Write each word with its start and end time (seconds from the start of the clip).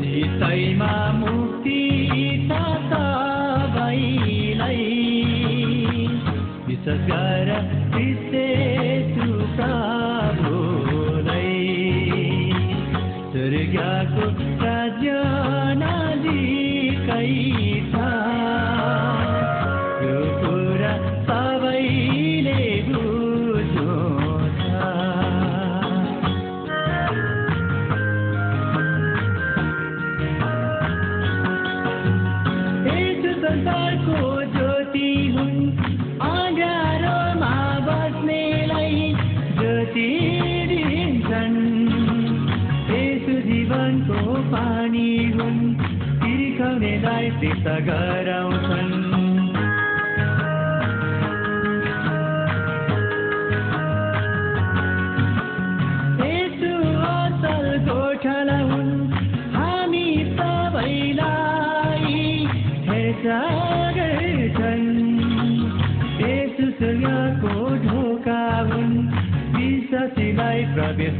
चितैमा 0.00 0.92
मुक्ति 1.12 1.80
सबैलाई 2.92 4.86
विशेष 7.94 8.81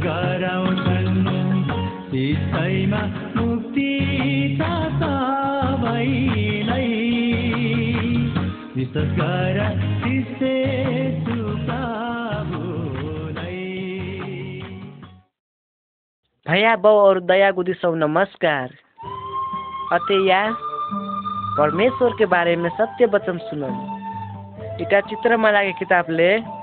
गराउँछन् 0.03 1.25
त्यसैमा 2.11 3.01
मुक्ति 3.35 3.99
सबैलाई 4.61 6.23
गर 8.77 9.93
भैया 16.49 16.75
बाउ 16.75 16.95
और 16.95 17.19
दया 17.19 17.51
गुदी 17.51 17.73
सब 17.73 17.93
नमस्कार। 17.95 18.69
अतः 19.93 20.53
परमेश्वर 21.57 22.09
के 22.17 22.25
बारे 22.25 22.55
में 22.55 22.69
सत्य 22.69 23.05
वचन 23.05 23.39
इटा 24.81 24.99
चित्रमाला 25.01 25.63
के 25.63 25.71
किताब 25.71 26.05
ले। 26.09 26.62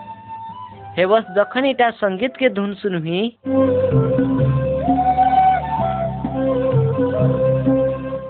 हे 0.90 1.06
बस 1.06 1.24
जखन 1.30 1.64
इटा 1.64 1.90
संगीत 1.90 2.36
के 2.36 2.48
धुन 2.48 2.74
सुनही। 2.74 3.28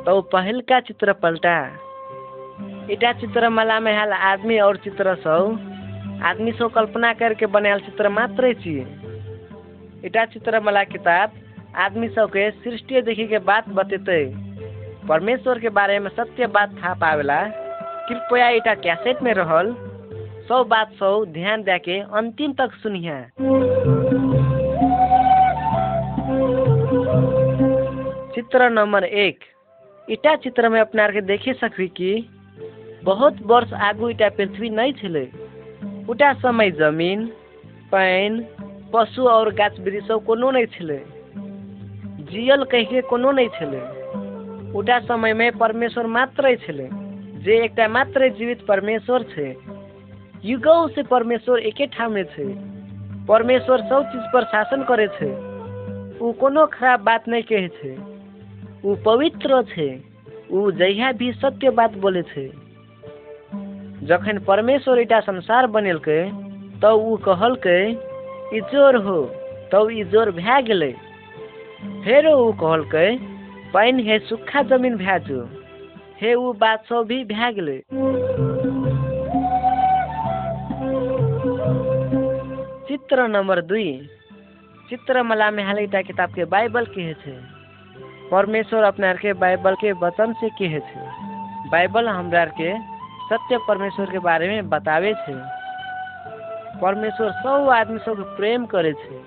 तो 0.05 0.21
पहल 0.23 0.61
का 0.61 0.81
चित्र 0.81 1.13
पलटा। 1.13 1.57
इटा 2.91 3.13
चित्रमाला 3.13 3.81
में 3.81 3.97
हाल 3.97 4.13
आदमी 4.13 4.59
और 4.59 4.77
चित्र 4.77 5.15
सब 5.15 6.23
आदमी 6.25 6.53
सब 6.53 6.71
कल्पना 6.71 7.13
करके 7.13 7.47
बनायल 7.47 7.81
चित्र 7.81 8.09
मात्र 8.09 8.55
इटा 10.05 10.25
चित्रमाला 10.25 10.85
किताब 10.85 11.33
आदमी 11.77 12.09
सबके 12.09 12.51
सृष्टि 12.51 13.03
देखी 13.03 13.27
के 13.27 13.39
बात 13.39 13.69
बतेते। 13.69 14.25
परमेश्वर 15.09 15.59
के 15.59 15.69
बारे 15.69 15.99
में 15.99 16.11
सत्य 16.11 16.47
बात 16.47 16.71
था 16.75 16.95
पावेला 16.95 17.43
कृपया 18.09 18.49
इटा 18.49 18.75
कैसेट 18.75 19.23
में 19.23 19.35
रहल। 19.35 19.75
सब 20.51 20.67
बात 20.69 20.93
सब 20.93 21.25
ध्यान 21.29 21.63
दे 21.63 21.79
के 21.79 22.01
अंतिम 22.01 22.53
तक 22.53 22.71
सुनिया 22.73 23.31
चित्र 28.35 28.71
नंबर 28.71 29.05
एक। 29.05 29.39
इटा 30.11 30.35
चित्र 30.37 30.69
में 30.69 30.81
अपना 30.81 31.09
के 31.09 31.21
देखे 31.21 31.53
सकबी 31.53 31.89
कि 31.89 32.29
बहुत 33.05 33.37
वर्ष 33.43 33.73
आगू 33.73 34.09
इटा 34.09 34.29
पृथ्वी 34.29 34.71
नहीं 34.71 34.93
छले। 34.93 35.25
उटा 36.09 36.33
समय 36.33 36.71
ज़मीन, 36.71 37.27
पानि, 37.93 38.47
पशु 38.93 39.23
और 39.23 39.55
गाछ 39.55 39.81
वृक्ष 39.81 40.09
सब 40.09 40.25
कोनो 40.25 40.51
नहीं 40.51 40.67
छले। 40.67 40.99
जियल 42.33 42.65
कहिके 42.65 43.01
कोनो 43.01 43.31
नहीं 43.31 43.49
छले। 43.49 43.81
उटा 44.79 44.99
समय 44.99 45.33
में 45.35 45.59
परमेश्वर 45.59 46.07
मात्र 46.07 46.57
छे 46.57 46.89
जे 47.43 47.65
एकटा 47.65 47.89
मात्रै 47.89 48.31
जीवित 48.31 48.67
परमेश्वर 48.67 49.23
छै। 49.23 49.80
युगौ 50.45 50.89
से 50.89 51.03
परमेश्वर 51.03 51.59
एके 51.59 52.09
में 52.09 52.25
छै। 52.25 52.45
परमेश्वर 53.29 53.81
सब 53.81 54.05
चीज़ 54.05 54.33
पर 54.33 54.45
शासन 54.45 54.83
करे 54.83 55.09
छै। 55.09 55.29
ऊ 56.19 56.33
कोनो 56.33 56.67
खराब 56.67 57.01
बात 57.01 57.29
नहीं 57.29 57.43
कहे 57.43 57.69
छै। 57.69 57.97
ऊ 58.85 58.95
पवित्र 58.95 59.63
छै। 59.63 60.01
ऊ 60.51 60.71
जहिया 60.71 61.13
भी 61.13 61.33
सत्य 61.33 61.71
बात 61.71 61.99
बोले 61.99 62.23
छै। 62.23 62.51
जखन 64.03 64.39
परमेश्वर 64.39 64.99
इटा 64.99 65.21
संसार 65.21 65.67
बनेलकै, 65.67 66.31
तब 66.83 66.93
ऊ 66.93 67.17
कहलकै 67.17 67.91
इजोर 68.55 68.97
हो, 68.97 69.23
तब 69.73 69.91
इजोर 69.91 70.31
भए 70.31 70.63
गेलै। 70.63 70.93
फेरो 72.05 72.33
ऊ 72.49 72.53
कहलकै 72.53 73.19
पानि 73.75 74.03
हे 74.03 74.19
सूखा 74.19 74.63
ज़मीन 74.63 74.97
भए 74.97 75.19
जो। 75.19 75.49
हे 76.23 76.35
ऊ 76.35 76.53
बात 76.53 76.85
सब 76.87 77.05
भी 77.07 77.25
भए 77.25 77.53
गेलै। 77.53 77.83
चित्र 83.01 83.27
नंबर 83.29 83.61
दुई। 83.61 84.09
चित्रमाला 84.91 85.51
में 85.51 85.63
हाल 85.65 85.79
इटा 85.79 86.01
किताब 86.03 86.35
के 86.35 86.45
बाइबल 86.45 86.85
के 86.87 87.15
छै। 87.15 87.33
परमेश्वर 88.31 88.83
अपना 88.83 89.13
के 89.15 89.33
बाइबल 89.33 89.75
के 89.75 89.93
वचन 89.93 90.33
से 90.33 90.49
के 90.51 90.69
छै। 90.81 91.07
बाइबल 91.71 92.09
हमरा 92.09 92.45
के 92.61 92.77
सत्य 93.25 93.59
परमेश्वर 93.69 94.11
के 94.11 94.19
बारे 94.19 94.49
में 94.49 94.69
बतावे 94.69 95.15
छै। 95.15 95.35
परमेश्वर 96.81 97.33
सब 97.33 97.69
आदमी 97.73 97.99
सब 97.99 98.23
प्रेम 98.37 98.67
करे 98.67 98.93
छै। 98.93 99.19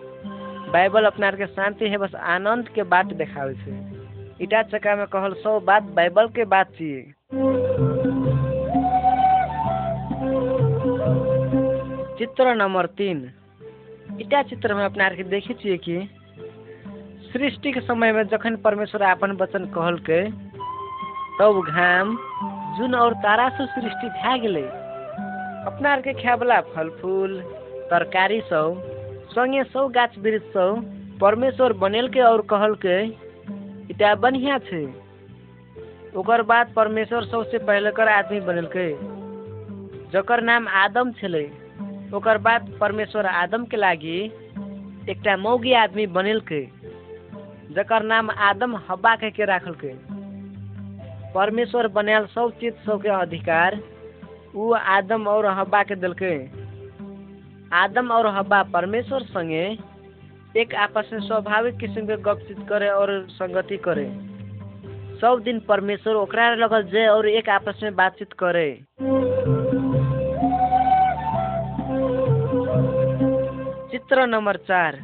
बाइबल 0.72 1.06
अपना 1.06 1.32
के 1.32 1.48
शांति 1.48 1.90
है, 1.90 1.98
बस 1.98 2.16
आनंद 2.16 2.70
के 2.70 2.84
बात 2.84 3.14
देखावे 3.16 3.54
छै। 3.56 3.76
इटा 4.42 4.62
चक्का 4.64 4.96
में 4.96 5.08
कहल 5.08 5.34
सब 5.34 5.62
बात 5.66 5.84
बाइबल 5.94 6.28
के 6.28 6.46
बात 6.46 6.76
छिए 6.78 7.02
चित्र 12.18 12.54
नंबर 12.56 12.86
तीन। 12.98 13.32
इटा 14.22 14.42
चित्र 14.44 14.74
में 14.74 14.86
अपना 14.86 15.06
आर 15.06 15.16
के 15.16 15.24
देखे 15.24 15.54
छिए 15.54 15.78
कि 15.78 16.10
सृष्टि 17.34 17.72
के 17.72 17.80
समय 17.80 18.12
में 18.12 18.24
जखन 18.28 18.56
परमेश्वर 18.56 19.02
अपन 19.02 19.32
वचन 19.32 19.66
कहलकै, 19.66 20.22
तब 21.40 21.62
घाम, 21.68 22.18
जुन 22.78 22.96
और 22.96 23.14
तारा 23.14 23.50
से 23.50 23.66
सृष्टि 23.66 24.10
भए 24.10 24.40
गेलै। 24.40 24.62
अपना 25.66 25.96
के 25.98 26.14
खायवला 26.14 26.62
फल, 26.62 26.90
फूल, 26.90 27.40
तरकारी 27.90 28.42
सब, 28.42 28.84
संगे 29.30 29.64
सब 29.64 29.92
गाछ 29.92 30.18
वृक्ष 30.20 30.46
सब 30.46 31.18
परमेश्वर 31.22 31.74
बनेलकै 31.74 32.20
और 32.20 32.42
कहलकै, 32.42 33.00
इटा 33.90 34.16
बढ़िया 34.16 34.58
छै। 34.58 34.86
ओकर 36.16 36.42
बाद 36.42 36.74
परमेश्वर 36.76 37.26
सबसे 37.26 37.58
पहले 37.58 37.92
कर 37.92 38.08
आदमी 38.08 38.40
बनेलकै, 38.40 38.90
जकर 40.14 40.42
नाम 40.42 40.68
आदम 40.68 41.12
छलै। 41.12 41.63
ओकर 42.14 42.38
बाद 42.38 42.68
परमेश्वर 42.80 43.26
आदम 43.26 43.64
के 43.66 43.78
लागी 43.78 44.18
एकटा 45.10 45.36
मौगी 45.38 45.74
आदमी 45.74 46.06
बनेलकै, 46.08 46.62
जकर 47.72 48.04
नाम 48.04 48.30
आदम 48.48 48.76
हब्बा 48.90 49.16
कह 49.16 49.30
के 49.30 49.46
राखलकै। 49.46 49.94
परमेश्वर 51.36 51.88
बनायल 51.88 52.26
सब 52.26 52.52
चीज़ 52.60 52.74
सबके 52.86 53.10
अधिकार 53.10 53.80
ऊ 54.56 54.72
आदम 54.74 55.28
और 55.28 55.46
हब्बा 55.52 55.82
के 55.84 55.96
देलकै। 55.96 56.36
आदम 57.74 58.12
और 58.12 58.28
हब्बा 58.28 58.62
परमेश्वर 58.74 59.24
संगे 59.32 59.66
एक 60.56 60.76
आपस 60.76 61.10
में 61.14 61.20
स्वाभाविक 61.20 61.78
किस्म 61.78 62.06
के 62.06 62.18
गपचीत 62.22 62.66
करे 62.70 62.90
और 62.92 63.16
संगति 63.32 63.78
करे। 63.88 64.06
सब 65.22 65.42
दिन 65.46 65.60
परमेश्वर 65.60 66.16
ओकरा 66.16 66.54
लगल 66.56 66.84
जे 66.92 67.08
और 67.08 67.30
एक 67.30 67.50
आपस 67.50 67.80
में 67.84 67.96
बातचीत 67.96 68.34
करे। 68.34 68.70
चित्र 73.94 74.26
नंबर 74.26 74.58
चार। 74.58 74.96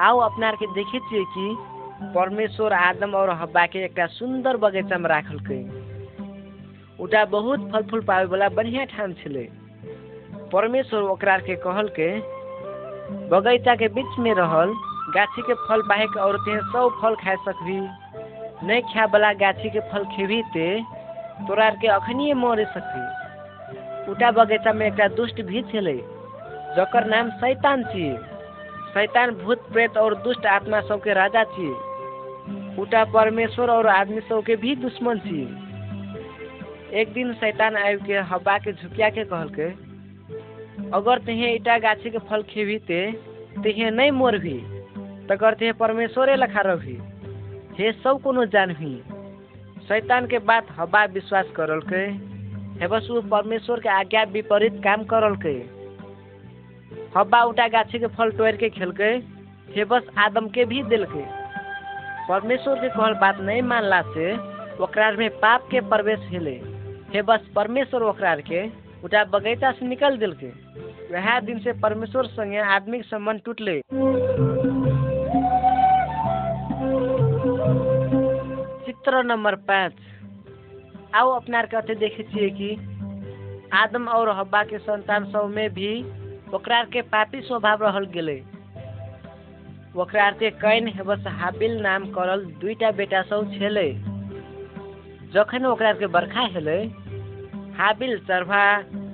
आओ 0.00 0.18
अपना 0.18 0.50
के 0.52 0.66
देखे 0.66 0.98
छिए 0.98 1.24
कि 1.32 2.12
परमेश्वर 2.14 2.72
आदम 2.72 3.14
और 3.14 3.30
हब्बा 3.40 3.64
के 3.66 3.84
एक 3.84 4.00
सुंदर 4.10 4.56
बगीचा 4.56 4.98
में 4.98 5.08
राखलकै। 5.10 5.58
उटा 6.98 7.24
बहुत 7.34 7.68
फल 7.72 7.82
फूल 7.90 8.00
पावे 8.02 8.24
वाला 8.24 8.48
बढ़िया 8.56 8.84
ठाम 8.94 9.12
छलै। 9.14 9.44
परमेश्वर 10.52 11.02
ओकरा 11.02 11.36
के 11.40 11.56
कहलकै 11.66 12.08
बगीचा 13.28 13.74
के 13.76 13.88
बीच 13.92 14.18
में 14.18 14.32
रहल 14.34 14.74
गाछी 15.12 15.42
के 15.42 15.54
फल 15.68 15.82
बाहेक 15.88 16.16
और 16.16 16.40
तें 16.40 16.58
सब 16.72 16.98
फल 17.02 17.20
खाए 17.20 17.36
सकबी 17.44 17.78
नहीं 18.66 18.82
खा 18.88 19.04
वाला 19.12 19.32
गाछी 19.44 19.70
के 19.70 19.80
फल 19.92 20.04
खेबी 20.16 20.42
ते 20.54 20.68
तोरा 21.44 21.70
के 21.76 21.94
अखनिए 22.00 22.34
मरे 22.40 22.64
सकती 22.74 24.10
उटा 24.10 24.30
बगीचा 24.32 24.72
में 24.72 24.86
एक 24.86 25.08
दुष्ट 25.16 25.42
भी 25.42 25.62
छले। 25.70 26.15
जकर 26.76 27.06
नाम 27.06 27.28
शैतान 27.40 27.82
छिए 27.84 28.16
शैतान 28.94 29.30
भूत, 29.34 29.58
प्रेत 29.72 29.96
और 29.96 30.14
दुष्ट 30.22 30.46
आत्मा 30.46 30.80
सबके 30.80 31.12
राजा 31.14 31.44
छिए 31.44 31.74
उटा 32.82 33.04
परमेश्वर 33.12 33.70
और 33.70 33.86
आदमी 33.86 34.20
सबके 34.20 34.56
भी 34.56 34.74
दुश्मन 34.76 35.18
छी। 35.18 35.42
एक 37.00 37.12
दिन 37.12 37.32
शैतान 37.34 37.76
आयु 37.76 37.98
के 37.98 38.18
हवा 38.30 38.56
के 38.58 38.72
झुकिया 38.72 39.08
के 39.10 39.24
कहल 39.24 39.48
के 39.58 39.68
अगर 40.96 41.18
तुहे 41.18 41.54
ईटा 41.54 41.78
गाछी 41.78 42.10
के 42.10 42.18
फल 42.28 42.42
खेबी 42.50 42.78
ते 42.88 43.00
तुहे 43.56 43.90
नहीं 43.90 44.10
मोरभी 44.12 44.58
तकर 45.30 45.54
तुहे 45.54 45.72
परमेश्वरे 45.80 46.36
लखा 46.36 46.60
रही 46.66 46.96
हे 47.78 47.92
सब 47.94 48.20
कोनो 48.22 48.44
जानही। 48.54 48.94
शैतान 49.88 50.26
के 50.26 50.38
बात 50.44 50.66
हवा 50.70 51.04
विश्वास 51.14 51.46
करल 51.56 51.80
के 51.92 52.04
हे 52.80 52.86
बस 52.88 53.08
वो 53.10 53.20
परमेश्वर 53.30 53.80
के 53.80 53.88
आज्ञा 53.88 54.22
विपरीत 54.32 54.80
काम 54.84 55.04
करल 55.04 55.36
के 55.36 55.54
हवा 57.16 57.42
उठा 57.44 57.66
गाछी 57.68 57.98
के 57.98 58.06
फल 58.06 58.30
तोड़ 58.30 58.50
के 58.52 58.68
खेल 58.70 58.90
के 58.92 59.04
हे 59.74 59.84
बस 59.84 60.08
आदम 60.18 60.48
के 60.48 60.64
भी 60.64 60.82
दिल 60.82 61.04
के 61.04 61.20
परमेश्वर 62.28 62.80
के 62.80 62.88
कहल 62.88 63.14
बात 63.14 63.38
नहीं 63.40 63.62
मानला 63.62 64.00
से 64.14 64.32
ओकरा 64.84 65.10
में 65.10 65.30
पाप 65.40 65.68
के 65.70 65.80
प्रवेश 65.80 66.18
हिले। 66.22 66.54
हे 67.14 67.22
बस 67.22 67.46
परमेश्वर 67.56 68.02
ओकरा 68.02 68.34
के 68.50 68.66
उठा 69.04 69.22
बगीचा 69.24 69.70
से 69.72 69.86
निकल 69.86 70.16
दिल 70.18 70.32
के 70.42 70.48
वह 71.12 71.38
दिन 71.40 71.58
से 71.58 71.72
परमेश्वर 71.80 72.26
संगे 72.26 72.58
आदमी 72.74 72.98
के 72.98 73.08
संबंध 73.08 73.40
टूटले। 73.44 73.80
चित्र 78.84 79.22
नंबर 79.24 79.54
पाँच। 79.70 79.92
आओ 81.14 81.30
अपना 81.30 81.62
कहते 81.62 81.94
देखे 81.94 82.22
छिए 82.22 82.50
कि 82.50 82.70
आदम 83.74 84.08
और 84.08 84.36
हब्बा 84.38 84.62
के 84.64 84.78
संतान 84.78 85.30
सब 85.32 85.52
में 85.54 85.68
भी 85.70 85.92
ओकरा 86.54 86.82
के 86.84 87.00
पापी 87.02 87.40
स्वभाव 87.40 87.82
रहल 87.82 88.04
गेले। 88.06 88.36
ओकरा 89.96 90.30
के 90.30 90.50
कैन 90.50 90.88
हेबस 90.88 91.24
हाबिल 91.26 91.80
नाम 91.82 92.04
करल 92.10 92.44
दुईटा 92.60 92.90
बेटा 92.90 93.22
सब 93.22 93.52
छेले। 93.52 93.92
जखन 95.34 95.66
ओकरा 95.66 95.92
के 95.92 96.06
बरखा 96.06 96.44
हेले 96.46 96.78
हाबिल 97.78 98.18
चरभा 98.18 98.62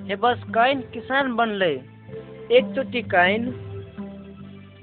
हेबस 0.09 0.43
कैन 0.49 0.81
किसान 0.93 1.35
बनले। 1.35 1.71
एक 2.51 2.73
चोटि 2.75 3.01
कैन 3.01 3.49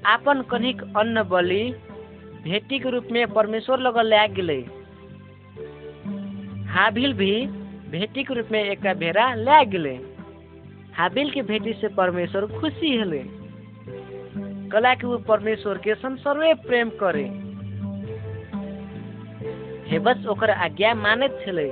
आपन 0.07 0.43
कनिक 0.43 0.83
अन्न 0.97 1.23
बलि 1.23 1.63
भेटी 2.43 2.79
के 2.79 2.91
रूप 2.91 3.09
में 3.13 3.27
परमेश्वर 3.33 3.79
लगल 3.79 4.07
ले 4.07 4.29
गेले। 4.29 4.61
हाबिल 6.67 7.13
भी 7.13 7.35
भेटी 7.91 8.25
के 8.25 8.35
रूप 8.35 8.49
में 8.53 8.63
एक 8.65 8.87
भेड़ा 8.99 9.35
ले 9.35 9.65
गेले। 9.67 9.99
हाबिल 10.97 11.31
के 11.31 11.43
भेटी 11.43 11.73
से 11.73 11.89
परमेश्वर 11.89 12.47
खुशी 12.61 12.97
हले। 12.97 13.23
कला 14.73 14.95
के 14.95 15.17
परमेश्वर 15.23 15.79
के 15.79 15.95
संसर्वे 15.95 16.55
प्रेम 16.67 16.91
करे। 17.03 17.25
हेबस 19.91 20.27
ओकर 20.27 20.51
आज्ञा 20.51 20.95
मानत 20.95 21.41
छले। 21.47 21.69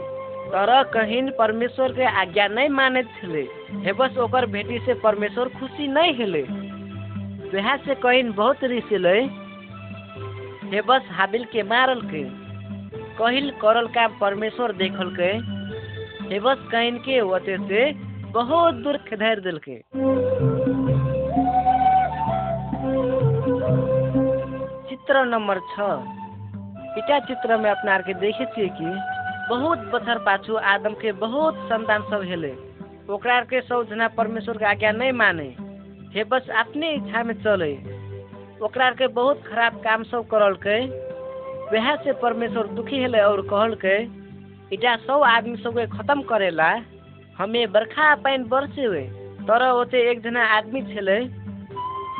तर 0.48 0.82
कहिन 0.84 1.30
परमेश्वर 1.38 1.92
के 1.92 2.04
आज्ञा 2.04 2.46
नहीं 2.48 2.68
मानत 2.68 3.08
छले। 3.20 3.42
हेबस 3.84 4.16
ओकर 4.18 4.46
भेटी 4.46 4.78
से 4.78 4.94
परमेश्वर 4.94 5.48
खुशी 5.48 5.88
नहीं 5.88 6.14
हेले। 6.14 6.42
वह 7.52 7.76
से 7.76 7.94
कहिन 7.94 8.32
बहुत 8.32 8.64
रिसिले 8.64 9.18
हेबस 10.72 11.06
हाबिल 11.10 11.44
के 11.44 11.62
मारल 11.62 12.00
के 12.04 12.22
कहिल 13.18 13.50
करल 13.50 13.86
काम 13.86 14.18
परमेश्वर 14.18 14.72
देखल 14.72 15.14
के 15.20 15.30
हेबस 16.34 16.68
कहिन 16.72 16.96
के 16.98 17.20
वते 17.20 17.56
से 17.58 18.07
बहुत 18.32 18.74
दूर 18.74 18.96
खदेर 19.08 19.40
दिल 19.40 19.58
के। 19.58 19.76
चित्र 24.88 25.24
नंबर 25.24 25.58
छ। 25.68 25.88
चित्र 27.20 27.56
में 27.56 27.70
अपना 27.70 27.98
के 27.98 28.14
देखे 28.14 28.44
छिए 28.46 28.68
कि 28.78 28.90
बहुत 29.48 29.78
बछर 29.92 30.18
पाछू 30.18 30.56
आदम 30.66 30.94
के 30.94 31.12
बहुत 31.20 31.54
संतान 31.64 32.02
सब 32.02 32.22
हेले। 32.24 32.52
ओकरा 33.10 33.40
के 33.42 33.60
सब 33.60 33.86
जना 33.90 34.08
परमेश्वर 34.08 34.56
के 34.56 34.64
आज्ञा 34.64 34.90
नहीं 34.92 35.12
माने, 35.12 35.48
हे 36.14 36.24
बस 36.24 36.48
अपने 36.58 36.92
इच्छा 36.92 37.22
में 37.22 37.34
चले। 37.34 37.72
ओकरा 38.64 38.90
के 38.90 39.06
बहुत 39.14 39.42
खराब 39.46 39.80
काम 39.84 40.02
सब 40.02 40.26
करल 40.26 40.54
के 40.66 40.78
वह 41.70 41.94
से 41.96 42.12
परमेश्वर 42.18 42.66
दुखी 42.76 42.98
हेले 42.98 43.20
और 43.20 43.40
कहल 43.46 43.74
के 43.84 43.96
इटा 44.74 44.94
सब 44.98 45.22
आदमी 45.26 45.56
सबके 45.56 45.86
खत्म 45.88 46.22
करेला 46.22 46.68
हमें 47.38 47.72
बरखा 47.72 48.14
पानी 48.14 48.44
बरसे 48.44 48.84
हुए 48.84 49.02
तर 49.42 49.70
ओते 49.70 50.10
एक 50.10 50.22
जना 50.22 50.44
आदमी 50.46 50.82
छले, 50.82 51.24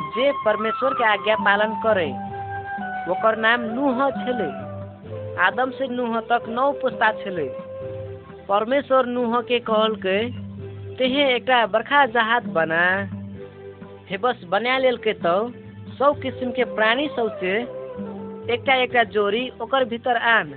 जे 0.09 0.31
परमेश्वर 0.45 0.93
के 0.93 1.03
आज्ञा 1.03 1.35
पालन 1.35 1.73
करे। 1.85 2.09
ओकर 3.11 3.37
नाम 3.37 3.61
नूह 3.61 4.09
छले। 4.09 4.47
आदम 5.41 5.71
से 5.71 5.87
नूह 5.87 6.19
तक 6.19 6.45
नौ 6.49 6.71
पुस्ता 6.71 7.11
छले। 7.11 7.47
परमेश्वर 8.49 9.05
नूह 9.05 9.41
के 9.41 9.59
कहल 9.59 9.95
के 9.95 10.17
तेहे 10.95 11.35
एकटा 11.35 11.65
बरखा 11.65 12.05
जहाज़ 12.05 12.47
बना। 12.47 13.09
हे 14.09 14.17
बस 14.17 14.41
बना 14.49 14.77
लेल 14.77 14.97
के 14.97 15.13
तो। 15.13 15.51
सब 15.99 16.19
किस्म 16.21 16.51
के 16.51 16.63
प्राणी 16.63 17.07
सबसे 17.07 17.51
एकटा 18.53 18.75
एकटा 18.75 19.03
जोड़ी 19.03 19.51
ओकर 19.61 19.85
भीतर 19.85 20.17
आन। 20.17 20.53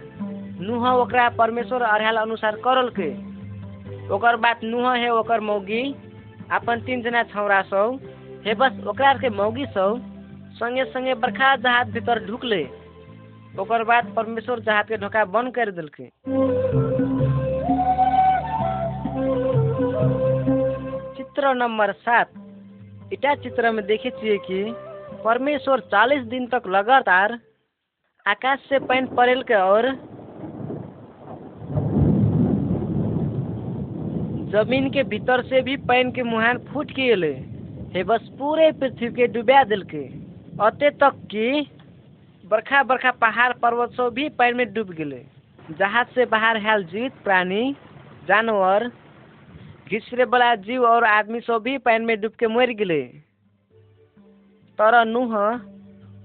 नूह 0.60 0.88
ओकरा 0.90 1.28
परमेश्वर 1.28 1.82
अढ़ाल 1.82 2.16
अनुसार 2.16 2.56
करल 2.56 2.88
के 2.88 3.31
ओकर 4.10 4.36
बात 4.36 4.60
नूह 4.64 4.94
है, 4.94 5.10
ओकर 5.10 5.40
मौगी। 5.40 5.82
अपन 6.50 6.80
तीन 6.80 7.02
जना 7.02 7.22
छौरा 7.22 7.60
सब 7.62 7.98
हे 8.46 8.54
बस, 8.54 8.84
ओकरा 8.86 9.12
के 9.14 9.28
मौगी 9.30 9.66
सब 9.66 10.00
संगे 10.54 10.84
संगे 10.84 11.14
बरखा 11.14 11.54
जहाज़ 11.56 11.90
भीतर 11.90 12.24
ढुकले। 12.26 12.62
ओकर 13.60 13.84
बाद 13.84 14.12
परमेश्वर 14.16 14.60
जहाज़ 14.60 14.86
के 14.86 14.96
ढोका 14.96 15.24
बंद 15.24 15.54
कर 15.54 15.70
दिलके। 15.70 16.04
चित्र 21.16 21.54
नंबर 21.54 21.92
सात। 21.92 22.30
इटा 23.12 23.34
चित्र 23.34 23.70
में 23.70 23.84
देखे 23.86 24.10
छे 24.10 24.36
कि 24.38 24.64
परमेश्वर 25.24 25.80
चालीस 25.80 26.22
दिन 26.24 26.46
तक 26.46 26.62
लगातार 26.66 27.38
आकाश 28.26 28.58
से 28.68 28.78
पानी 28.78 29.06
पड़ेल 29.16 29.42
के 29.42 29.54
और 29.54 29.90
ज़मीन 34.52 34.88
के 34.90 35.02
भीतर 35.02 35.42
से 35.42 35.60
भी 35.62 35.76
पानी 35.88 36.10
के 36.12 36.22
मुहान 36.22 36.58
फूट 36.64 36.90
के 36.90 37.10
अले 37.12 37.32
हे 37.94 38.02
बस 38.04 38.28
पूरे 38.38 38.70
पृथ्वी 38.72 39.08
के 39.10 39.26
डुबा 39.26 39.62
दिलके। 39.64 40.02
अते 40.60 40.90
तक 41.00 41.14
कि 41.30 41.66
बरखा 42.44 42.82
बरखा 42.82 43.10
पहाड़ 43.20 43.52
पर्वत 43.62 43.92
सब 43.92 44.12
भी 44.14 44.28
पानी 44.38 44.52
में 44.52 44.72
डूब 44.74 44.90
गए 44.90 45.22
जहाज़ 45.78 46.08
से 46.14 46.24
बाहर 46.26 46.56
हाल 46.66 46.84
जीवित 46.84 47.12
प्राणी, 47.24 47.72
जानवर, 48.28 48.86
घिसरे 49.88 50.24
वाला 50.24 50.54
जीव 50.58 50.84
और 50.86 51.04
आदमी 51.04 51.40
सब 51.40 51.62
भी 51.62 51.78
पानी 51.80 52.04
में 52.04 52.20
डूब 52.20 52.32
के 52.38 52.46
मर 52.48 52.72
गए 52.82 53.02
तर 54.78 55.04
नूह, 55.06 55.34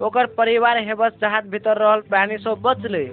ओकर 0.05 0.25
परिवार 0.35 0.83
हेबस 0.83 1.17
जहाज़ 1.21 1.47
भीतर 1.47 1.77
रहल 1.77 2.01
प्राणी 2.09 2.37
सब 2.39 2.61
बचले। 2.61 3.05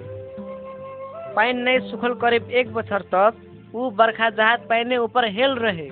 पानी 1.35 1.53
नहीं 1.53 1.79
सुखल 1.89 2.13
करीब 2.21 2.51
एक 2.51 2.73
बछर 2.73 3.01
तक 3.15 3.41
ऊ 3.75 3.89
बरखा 3.91 4.29
जहाज़ 4.29 4.61
पानी 4.61 4.97
ऊपर 4.97 5.25
हेल 5.29 5.55
रहे। 5.59 5.89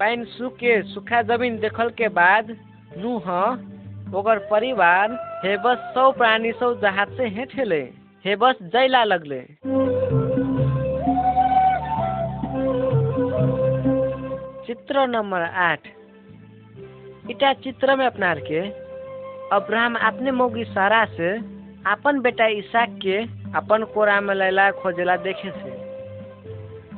पानी 0.00 0.24
सूख, 0.24 0.58
सूखा 0.86 1.22
ज़मीन 1.22 1.56
देखल 1.58 1.88
के 1.90 2.08
बाद 2.08 2.50
नूह, 2.98 3.26
ओकर 4.18 4.38
परिवार 4.50 5.16
हेबस 5.44 5.90
सौ 5.94 6.10
प्राणी 6.12 6.52
सौ 6.52 6.74
जहाज़ 6.74 7.16
से 7.16 7.26
हेठेले 7.28 7.80
हेबस 8.24 8.62
जैला 8.64 9.02
लगले। 9.04 9.40
चित्र 14.66 15.06
नंबर 15.08 15.42
आठ। 15.64 15.88
इटा 17.30 17.52
चित्र 17.64 17.96
में 17.96 18.06
अपना 18.06 18.34
के 18.42 18.60
अब्राहम 19.56 19.94
अपने 20.02 20.30
मौगी 20.30 20.64
सारा 20.64 21.04
से 21.10 21.36
अपन 21.90 22.20
बेटा 22.20 22.46
इसाक 22.56 22.98
के 23.02 23.22
अपन 23.56 23.84
कोरा 23.94 24.20
में 24.20 24.34
लैला 24.34 24.70
खोजेला 24.70 25.16
देखे 25.16 25.50
से। 25.50 25.79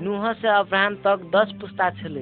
नूह 0.02 0.32
से 0.32 0.48
अब्राहम 0.48 0.94
तक 0.94 1.30
दस 1.36 1.52
पुस्ता 1.60 1.90
छले। 1.90 2.20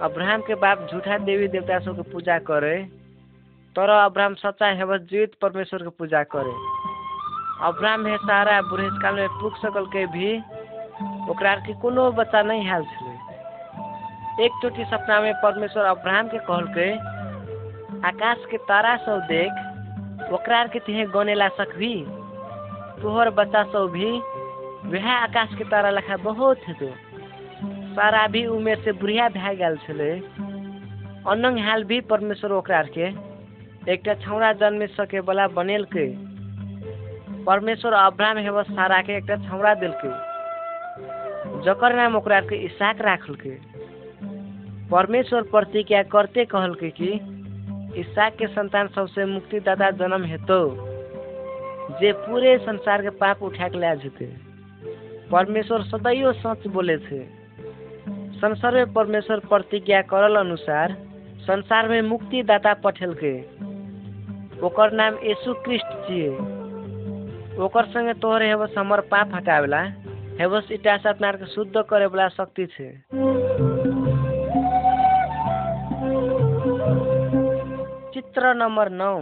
अब्राहम 0.00 0.40
के 0.40 0.54
बाप 0.54 0.88
झूठा 0.92 1.18
देवी 1.18 1.48
देवता 1.48 1.78
सब 1.78 1.96
के 1.96 2.12
पूजा 2.12 2.38
करे। 2.38 2.84
तर 3.76 3.90
अब्राहम 3.90 4.34
सच्चा 4.34 4.66
हेबस 4.66 5.00
जीवित 5.00 5.34
परमेश्वर 5.42 5.82
के 5.82 5.88
पूजा 5.88 6.22
करे। 6.22 6.52
अब्राहम 7.62 8.06
हे 8.06 8.16
सारा 8.16 8.60
बुढ़ेस 8.62 8.92
काल 9.02 9.14
में 9.14 9.28
पुग 9.28 9.56
सकल 9.56 9.86
के 9.86 10.06
भी 10.06 10.40
के 11.30 11.72
कोनो 11.80 12.10
बच्चा 12.12 12.42
नहीं 12.42 12.68
हाल 12.68 12.84
छले। 12.84 14.44
एक 14.44 14.52
चोटी 14.62 14.84
सपना 14.84 15.20
में 15.20 15.34
परमेश्वर 15.34 15.84
अब्राहम 15.84 16.28
के 16.28 16.38
कहल 16.38 16.66
के 16.66 16.92
आकाश 18.08 18.38
के 18.50 18.56
तारा 18.56 18.96
सब 18.96 19.20
देख, 19.20 19.52
ओकरा 20.32 20.66
के 20.66 20.78
तिहे 20.78 21.04
गनेला 21.06 21.48
सकभी? 21.48 21.94
तोहर 23.02 23.30
बच्चा 23.30 23.62
सब 23.62 23.90
भी 23.92 24.20
वह 24.88 25.06
आकाश 25.12 25.54
के 25.58 25.64
तारा 25.64 25.90
लेखा 25.90 26.16
बहुत 26.16 26.58
हेतौ 26.68 26.90
सारा 27.94 28.26
भी 28.26 28.44
उमेर 28.46 28.78
से 28.78 28.92
बुढ़िया 28.92 29.28
भए 29.28 29.54
गेल 29.56 29.76
छलै। 29.76 30.10
अनंग 31.28 31.58
हाल 31.58 31.84
भी 31.84 32.00
परमेश्वर 32.00 32.52
ओकरा 32.52 32.82
के 32.96 33.06
एकटा 33.92 34.14
छौड़ा 34.14 34.52
जन्मे 34.52 34.86
सके 34.86 35.20
वाला 35.20 35.46
बनेलकै। 35.48 36.06
परमेश्वर 37.46 37.92
अब्राहम 37.92 38.38
हेब 38.38 38.62
सारा 38.62 39.00
के 39.02 39.16
एकटा 39.16 39.36
छौड़ा 39.48 39.74
देलकै। 39.74 40.12
जकर 41.64 41.96
नाम 41.96 42.20
के 42.20 42.56
इसाक 42.64 43.00
राखलकै। 43.00 43.58
परमेश्वर 44.90 45.42
प्रतिज्ञा 45.42 46.02
करते 46.02 46.44
कहलकै 46.44 46.90
कि 46.90 47.12
इसाक 48.00 48.36
के 48.36 48.46
संतान 48.46 48.88
सबसे 48.88 49.24
मुक्तिदाता 49.24 49.90
जन्म 50.00 50.24
हेतौ। 50.24 50.62
जे 52.00 52.12
पूरे 52.12 52.58
संसार 52.58 53.02
के 53.02 53.10
पाप 53.10 53.42
उठा 53.42 53.68
के 53.68 53.78
ला 53.78 53.94
जेतै। 53.94 54.47
परमेश्वर 55.32 55.82
सदैव 55.82 56.32
सच 56.32 56.66
बोले 56.66 56.96
थे 56.98 57.20
संसार 58.38 58.74
में 58.74 58.92
परमेश्वर 58.92 59.38
प्रतिज्ञा 59.48 60.00
करल 60.02 60.36
अनुसार 60.36 60.96
संसार 61.40 61.88
में 61.88 62.00
मुक्तिदाता 62.02 62.72
पठेलकै। 62.84 63.34
ओकर 64.62 64.92
नाम 64.92 65.14
यीशु 65.24 65.54
क्रिस्ट 65.64 65.90
छियै। 66.06 66.30
ओकर 67.58 67.84
संगे 67.86 68.14
तोहर 68.14 68.42
हेबस 68.42 68.74
हमर 68.78 69.00
पाप 69.10 69.34
हटावेला 69.34 69.82
हेबस 70.40 70.68
इटा 70.72 70.96
से 70.96 71.08
अपना 71.08 71.32
के 71.32 71.46
शुद्ध 71.46 71.82
करे 71.90 72.06
वाला 72.06 72.28
शक्ति 72.28 72.66
छै। 72.66 72.90
चित्र 78.14 78.54
नंबर 78.54 78.90
नौ। 78.92 79.14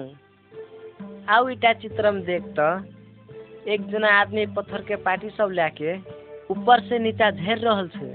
आउ 1.29 1.49
इटा 1.49 1.73
चित्र 1.73 2.11
में 2.11 2.23
देख 2.25 2.45
त 2.59 2.61
एक 3.69 3.87
जना 3.91 4.09
आदमी 4.21 4.47
पत्थर 4.47 4.83
के 4.83 4.97
पार्टी 4.97 5.29
सब 5.31 5.51
लाके 5.51 5.95
ऊपर 6.51 6.81
से 6.81 6.99
नीचा 6.99 7.31
झेर 7.31 7.59
रहल 7.59 7.89
छै। 7.89 8.11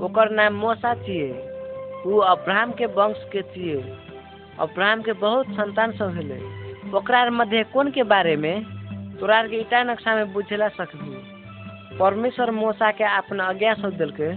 ओकर 0.00 0.30
नाम 0.30 0.54
मोसा 0.54 0.94
छियै। 0.94 1.28
उ 2.06 2.18
अब्राहम 2.24 2.72
के 2.72 2.86
वंश 2.86 3.22
के 3.32 3.42
छियै। 3.42 3.78
अब्राहम 4.58 5.02
के 5.02 5.12
बहुत 5.12 5.46
संतान 5.50 5.92
सब 5.92 6.12
भेलै। 6.14 6.40
ओकरा 6.92 7.30
मध्य 7.30 7.62
कोन 7.72 7.90
के 7.90 8.02
बारे 8.02 8.36
में 8.36 8.64
तोरा 9.16 9.42
के 9.46 9.56
ईटा 9.56 9.82
नक्शा 9.82 10.14
में 10.14 10.32
बुझेला 10.32 10.68
सकबी 10.68 11.96
परमेश्वर 11.98 12.50
मोसा 12.50 12.90
के 12.90 13.04
अपना 13.04 13.44
आज्ञा 13.44 13.74
सब 13.74 13.96
देलकै। 13.96 14.30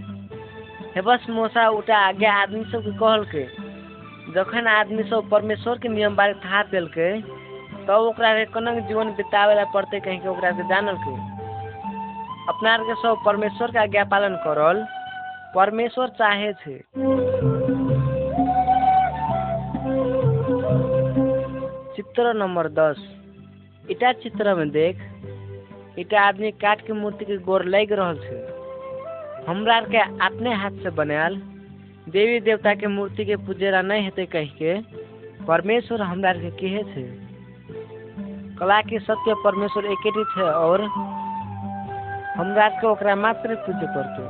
हे 0.95 1.01
बस 1.01 1.27
मोसा 1.29 1.67
उटा 1.69 1.97
आज्ञा 2.07 2.33
आदमी 2.33 2.63
सब 2.71 2.87
के 2.87 2.97
कहलकै। 2.97 3.45
जखन 4.35 4.67
आदमी 4.69 5.03
सब 5.03 5.29
परमेश्वर 5.29 5.77
के 5.77 5.89
नियम 5.89 6.15
बारे 6.15 6.33
था 6.39 6.63
देलकै 6.71 7.11
तब 7.91 7.97
ओकरा 7.97 8.43
के 8.43 8.81
जीवन 8.81 9.09
बितावे 9.09 9.63
पड़ते 9.73 9.99
कहीं 9.99 10.19
के 10.19 10.27
ओकरा 10.29 10.51
के? 10.51 10.63
जानलकै 10.67 11.15
अपना 12.49 12.73
आर 12.73 12.81
के 12.81 12.93
सब 12.95 13.17
परमेश्वर 13.25 13.71
के 13.71 13.79
आज्ञा 13.79 14.03
पालन 14.03 14.35
करल। 14.35 14.85
परमेश्वर 15.55 16.07
चाहे 16.09 16.53
छै। 16.53 16.77
चित्र 21.95 22.33
नंबर 22.33 22.67
दस। 22.67 23.03
इटा 23.91 24.11
चित्र 24.13 24.55
में 24.55 24.69
देख, 24.69 24.95
इटा 25.99 26.21
आदमी 26.21 26.51
काट 26.51 26.81
के 26.81 26.93
मूर्ति 26.93 27.25
के 27.25 27.37
गोर 27.37 27.65
लग 27.65 27.91
रहा 27.91 28.13
छै। 28.13 28.39
हमरा 29.47 29.81
के 29.81 29.97
अपने 29.97 30.53
हाथ 30.53 30.71
से 30.71 30.89
बनायल। 30.89 31.35
देवी 32.09 32.39
देवता 32.39 32.73
के 32.73 32.87
मूर्ति 32.87 33.25
के 33.25 33.35
पूजेला 33.35 33.81
नहीं 33.81 34.03
हेतै 34.03 34.25
कह 34.25 34.45
के 34.45 34.81
परमेश्वर 35.45 36.01
हमरा 36.01 36.29
आर 36.29 36.37
के 36.37 36.49
कहे 36.49 36.83
कला 38.61 38.79
के 38.81 38.97
सत्य 38.99 39.33
परमेश्वर 39.43 39.85
एकेटी 39.91 40.23
छै 40.31 40.47
और 40.55 40.81
हमरा 42.35 42.67
के 42.69 42.87
ओकरा 42.87 43.13
मात्र 43.17 43.55
पूजे 43.61 43.87
पड़तै 43.93 44.25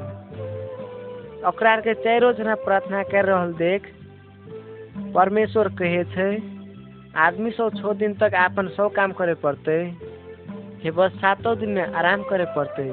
ओकरा 1.48 1.76
के 1.78 1.94
चारो 1.96 2.32
जना 2.34 2.54
प्रार्थना 2.62 3.02
कर 3.04 3.26
रहल 3.26 3.52
देख, 3.54 3.88
परमेश्वर 5.16 5.68
कहे 5.76 6.04
छै, 6.14 6.28
आदमी 7.18 7.52
सब 7.52 7.76
छो 7.76 7.94
दिन 7.94 8.14
तक 8.14 8.36
आपन 8.44 8.68
सब 8.78 8.92
काम 8.96 9.12
करे 9.12 9.34
पड़ते, 9.44 9.76
हे 10.84 10.92
बस 10.92 11.18
सातों 11.18 11.54
दिन 11.60 11.70
में 11.70 11.84
आराम 11.84 12.24
करे 12.30 12.46
पड़ते। 12.56 12.86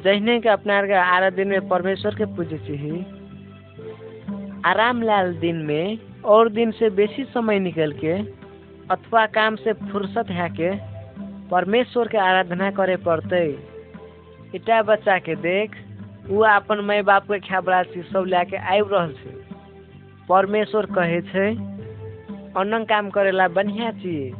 जहने 0.00 0.38
के 0.40 0.48
अपना 0.48 0.80
के 0.86 0.96
आरा 1.04 1.28
दिन 1.38 1.48
में 1.48 1.68
परमेश्वर 1.68 2.14
के 2.14 2.24
पूजे 2.34 2.58
चाहिए 2.66 2.98
आराम 4.66 5.02
लाल 5.02 5.32
दिन 5.38 5.62
में 5.62 5.98
और 6.34 6.48
दिन 6.50 6.70
से 6.80 6.90
बेसी 6.90 7.24
समय 7.30 7.58
निकल 7.60 7.92
के 8.04 8.16
अथवा 8.90 9.26
काम 9.26 9.56
से 9.56 9.72
फुर्सत 9.72 10.30
है 10.30 10.48
के 10.50 10.70
परमेश्वर 11.48 12.08
के 12.08 12.18
आराधना 12.18 12.70
करे 12.70 12.96
पड़ते। 12.96 13.40
इटा 14.54 14.82
बच्चा 14.82 15.18
के 15.18 15.34
देख 15.34 15.76
वो 16.28 16.42
अपन 16.44 16.80
माय 16.80 17.02
बाप 17.02 17.22
के 17.22 17.38
खाबड़ा 17.38 17.82
चीज़ 17.82 18.06
सब 18.06 18.24
लाके 18.28 18.56
आबि 18.56 18.94
रहल 18.94 19.12
छै। 19.12 19.36
परमेश्वर 20.28 20.86
कहे 20.86 21.20
छै, 21.20 21.46
अनंग 22.56 22.86
काम 22.86 23.10
करेला 23.10 23.48
बढ़िया 23.48 23.90
चीज़ 23.90 24.34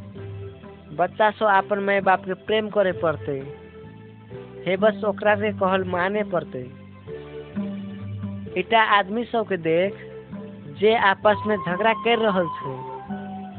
बच्चा 0.97 1.31
सब 1.31 1.47
अपन 1.47 1.78
माय 1.78 2.00
बाप 2.00 2.25
के 2.25 2.35
प्रेम 2.35 2.69
करे 2.69 2.93
पड़ते। 2.93 3.33
हे 4.67 4.76
बस 4.76 5.05
ओकरा 5.05 5.35
से 5.37 5.52
कहल 5.52 5.85
माने 5.85 6.23
पड़ते। 6.25 6.67
इटा 8.61 8.83
आदमी 8.99 9.25
सब 9.25 9.49
के 9.49 9.57
देख, 9.57 9.93
जे 10.81 10.95
आपस 10.95 11.47
में 11.47 11.57
झगड़ा 11.57 11.93
कर 11.93 12.19
रहल 12.19 12.47
छै 12.47 12.77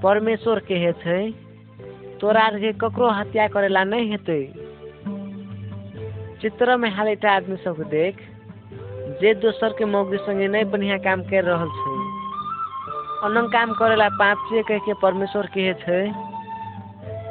परमेश्वर 0.04 0.60
कहे 0.68 0.92
छै, 0.96 1.20
तोरा 2.22 2.48
के 2.52 2.72
ककरो 2.74 3.10
हत्या 3.12 3.48
करेला 3.48 3.84
नहीं 3.84 4.10
हेतै। 4.12 4.42
चित्र 6.42 6.76
में 6.78 6.90
हाल 6.92 7.08
इटा 7.10 7.32
आदमी 7.32 7.56
सब 7.58 7.82
देख, 7.90 8.16
जे 9.22 9.34
दोसर 9.36 9.74
के 9.78 9.86
मौगी 9.86 10.18
संगे 10.18 10.48
नहीं 10.48 10.66
बढ़िया 10.66 10.98
काम 10.98 11.22
कर 11.24 11.44
रहल 11.44 11.70
छै 11.78 11.98
अनंग 13.26 13.48
काम 13.52 13.74
करेला 13.74 14.08
कह 14.20 14.78
के 14.78 14.94
परमेश्वर 15.02 15.48
कहे 15.48 15.74
छै, 15.74 16.02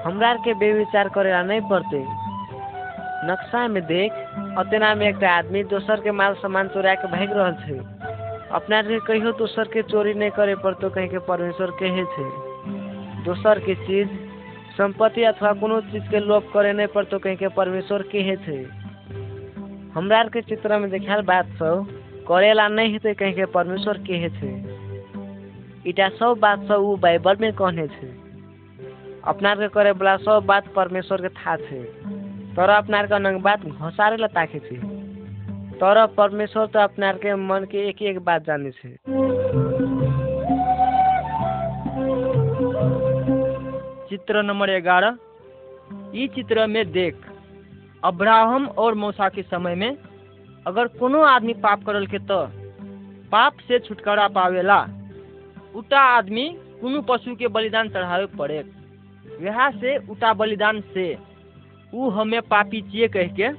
हमरा 0.04 0.34
के 0.44 0.54
बेविचार 0.54 1.08
करेला 1.08 1.42
नहीं 1.42 1.60
पड़ते। 1.70 2.02
नक्शा 3.26 3.66
में 3.68 3.82
देख 3.87 4.12
अतेना 4.58 4.94
में 4.94 5.06
एक 5.08 5.25
आदमी 5.26 5.62
दोसर 5.64 6.00
के 6.00 6.10
माल 6.10 6.34
सामान 6.34 6.68
चोरा 6.68 6.94
के 6.94 7.08
भाग 7.08 7.32
रहल 7.32 7.54
छै। 7.62 7.78
अपना 8.50 8.82
के 8.82 8.98
कहियो 9.06 9.32
दोसर 9.32 9.68
के 9.68 9.82
चोरी 9.84 10.14
नहीं 10.14 10.30
करे 10.30 10.54
पड़तो 10.58 10.90
कह 10.90 11.06
के 11.06 11.18
परमेश्वर 11.26 11.70
कहे 11.80 12.04
छै। 12.12 12.28
दोसर 13.25 13.58
के 13.58 13.75
चीज़, 13.75 14.08
संपत्ति 14.78 15.22
अथवा 15.22 15.52
कोनो 15.52 15.80
चीज़ 15.80 16.10
के 16.10 16.20
लोभ 16.20 16.52
नहीं 16.56 16.87
पड़तो 16.87 17.18
कह 17.18 17.34
के 17.34 17.48
परमेश्वर 17.48 18.02
कहे 18.02 18.37
छै। 18.37 18.66
हमरा 19.94 20.22
के 20.25 20.40
चित्र 20.40 20.78
में 20.78 20.90
देखाल 20.90 21.22
बात 21.22 21.46
सब 21.46 21.87
करेला 22.28 22.68
नहीं 22.68 22.92
हेतै 22.92 23.14
कह 23.14 23.32
के 23.32 23.44
परमेश्वर 23.46 23.98
कहे 23.98 24.28
छै। 24.28 24.52
इटा 25.87 26.08
सब 26.08 26.38
बात 26.40 26.62
सब 26.62 26.75
उ 26.75 26.96
बाइबल 26.96 27.37
में 27.40 27.52
कहने 27.52 27.87
छै। 27.87 28.08
अपना 29.25 29.54
के 29.54 29.68
करे 29.68 29.90
वाला 29.90 30.16
सब 30.16 30.46
बात 30.46 30.68
परमेश्वर 30.76 31.20
के 31.20 31.28
था 31.28 31.56
छै। 31.56 31.82
तोरा 32.56 32.76
अपना 32.76 33.02
के 33.02 33.18
नंग 33.18 33.40
बात 33.40 33.66
घसारे 33.66 34.16
ला 34.16 34.26
ताके 34.26 34.58
छै। 34.58 34.76
तोरा 35.80 36.06
परमेश्वर 36.06 36.66
तो 36.66 36.78
अपना 36.78 37.12
के 37.12 37.34
मन 37.34 37.66
के 37.70 37.88
एक 37.88 38.02
एक 38.02 38.18
बात 38.18 38.44
जाने 38.44 38.70
छै। 38.70 38.96
चित्र 44.11 44.43
नंबर 44.43 44.71
ग्यारह। 44.81 45.17
ई 46.15 46.27
चित्र 46.35 46.67
में 46.67 46.91
देख, 46.93 47.17
अब्राहम 48.05 48.67
और 48.79 48.95
मौसा 48.95 49.29
के 49.29 49.43
समय 49.43 49.75
में 49.75 49.97
अगर 50.67 50.87
कोनो 50.99 51.23
आदमी 51.23 51.53
पाप 51.57 51.83
करल 51.85 52.07
के 52.07 52.19
तो 52.21 52.38
पाप 53.33 53.57
से 53.69 53.79
छुटकारा 53.79 54.27
पावेला। 54.29 54.79
उटा 55.77 56.00
आदमी 56.09 56.49
कोनो 56.81 57.00
पशु 57.03 57.35
के 57.37 57.49
बलिदान 57.49 57.88
चढ़ावे 57.88 58.27
पड़े। 58.38 58.59
वह 59.41 59.69
से 59.71 59.97
उटा 60.11 60.33
बलिदान 60.35 60.81
से 60.95 61.07
उ 61.93 62.09
हमें 62.11 62.41
पापी 62.45 62.81
चिए 62.83 63.09
कह 63.09 63.29
के 63.41 63.50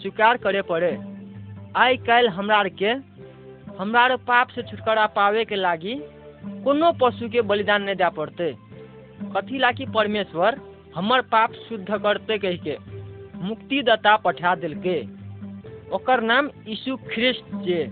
स्वीकार 0.00 0.36
करे 0.36 0.62
पड़े। 0.62 0.90
आइ 1.76 1.96
काल्हि 2.06 2.34
हमरा 2.34 2.62
के 2.82 2.90
हमरा 3.78 4.16
पाप 4.24 4.48
से 4.48 4.62
छुटकारा 4.62 5.06
पावे 5.12 5.44
के 5.44 5.56
लागी 5.56 5.94
कोनो 6.64 6.92
पशु 7.00 7.28
के 7.28 7.40
बलिदान 7.42 7.82
नहीं 7.82 7.96
दे 7.96 8.10
पड़ते। 8.16 8.52
कथी 9.22 9.58
लागी 9.58 9.86
परमेश्वर, 9.86 10.60
हमर 10.94 11.20
पाप 11.32 11.52
शुद्ध 11.68 11.86
करते 11.88 12.38
कह 12.38 12.56
के 12.66 12.76
मुक्तिदाता 13.38 14.16
पठा 14.16 14.54
दिलके। 14.54 15.00
ओकर 15.94 16.20
नाम 16.22 16.48
यीशु 16.68 16.96
ख्रिस्ट 17.08 17.54
जे 17.64 17.82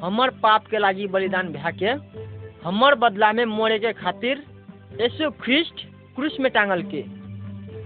हमर 0.00 0.30
पाप 0.42 0.66
के 0.66 0.78
लागी 0.78 1.06
बलिदान 1.06 1.52
भए 1.52 1.72
के 1.72 1.92
हमर 2.66 2.94
बदला 2.94 3.32
में 3.32 3.44
मोरे 3.46 3.78
के 3.78 3.92
खातिर 3.92 4.42
यीशु 5.00 5.30
ख्रिस्ट 5.42 5.86
क्रूस 6.16 6.36
में 6.40 6.50
टांगल 6.52 6.82
के 6.84 7.02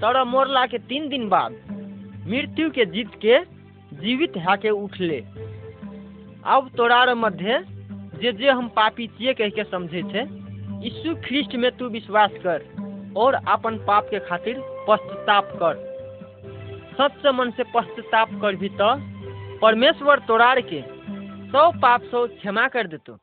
तर 0.01 0.23
मोरला 0.25 0.67
के 0.67 0.79
तीन 0.89 1.09
दिन 1.09 1.29
बाद 1.29 1.53
मृत्यु 2.27 2.71
के 2.71 2.85
जीत 2.87 3.15
के 3.25 3.39
जीवित 3.97 4.37
है 4.39 4.57
के 4.57 4.71
उठले। 4.71 5.19
अब 6.47 6.71
तोरार 6.77 7.15
मध्य 7.15 7.59
जे 8.21 8.33
जे 8.33 8.51
हम 8.51 8.69
पापी 8.69 9.07
छिए 9.09 9.33
कह 9.35 9.49
के 9.49 9.65
समझे 9.65 10.03
छे 10.03 10.25
यीशु 10.83 11.15
ख्रिस्ट 11.25 11.55
में 11.55 11.71
तू 11.77 11.89
विश्वास 11.89 12.31
कर 12.43 12.63
और 13.17 13.35
अपन 13.35 13.77
पाप 13.79 14.07
के 14.11 14.19
खातिर 14.19 14.61
पश्चाताप 14.89 15.49
कर। 15.63 15.75
सच्चे 16.93 17.33
मन 17.33 17.51
से 17.51 17.63
पश्चाताप 17.75 18.29
कर 18.43 18.57
भी 18.57 18.69
तो 18.81 18.95
परमेश्वर 19.59 20.19
तोरार 20.19 20.61
के 20.73 20.81
सौ 21.51 21.71
पाप 21.83 22.03
सौ 22.03 22.27
क्षमा 22.27 22.67
कर 22.69 22.87
देतो। 22.87 23.17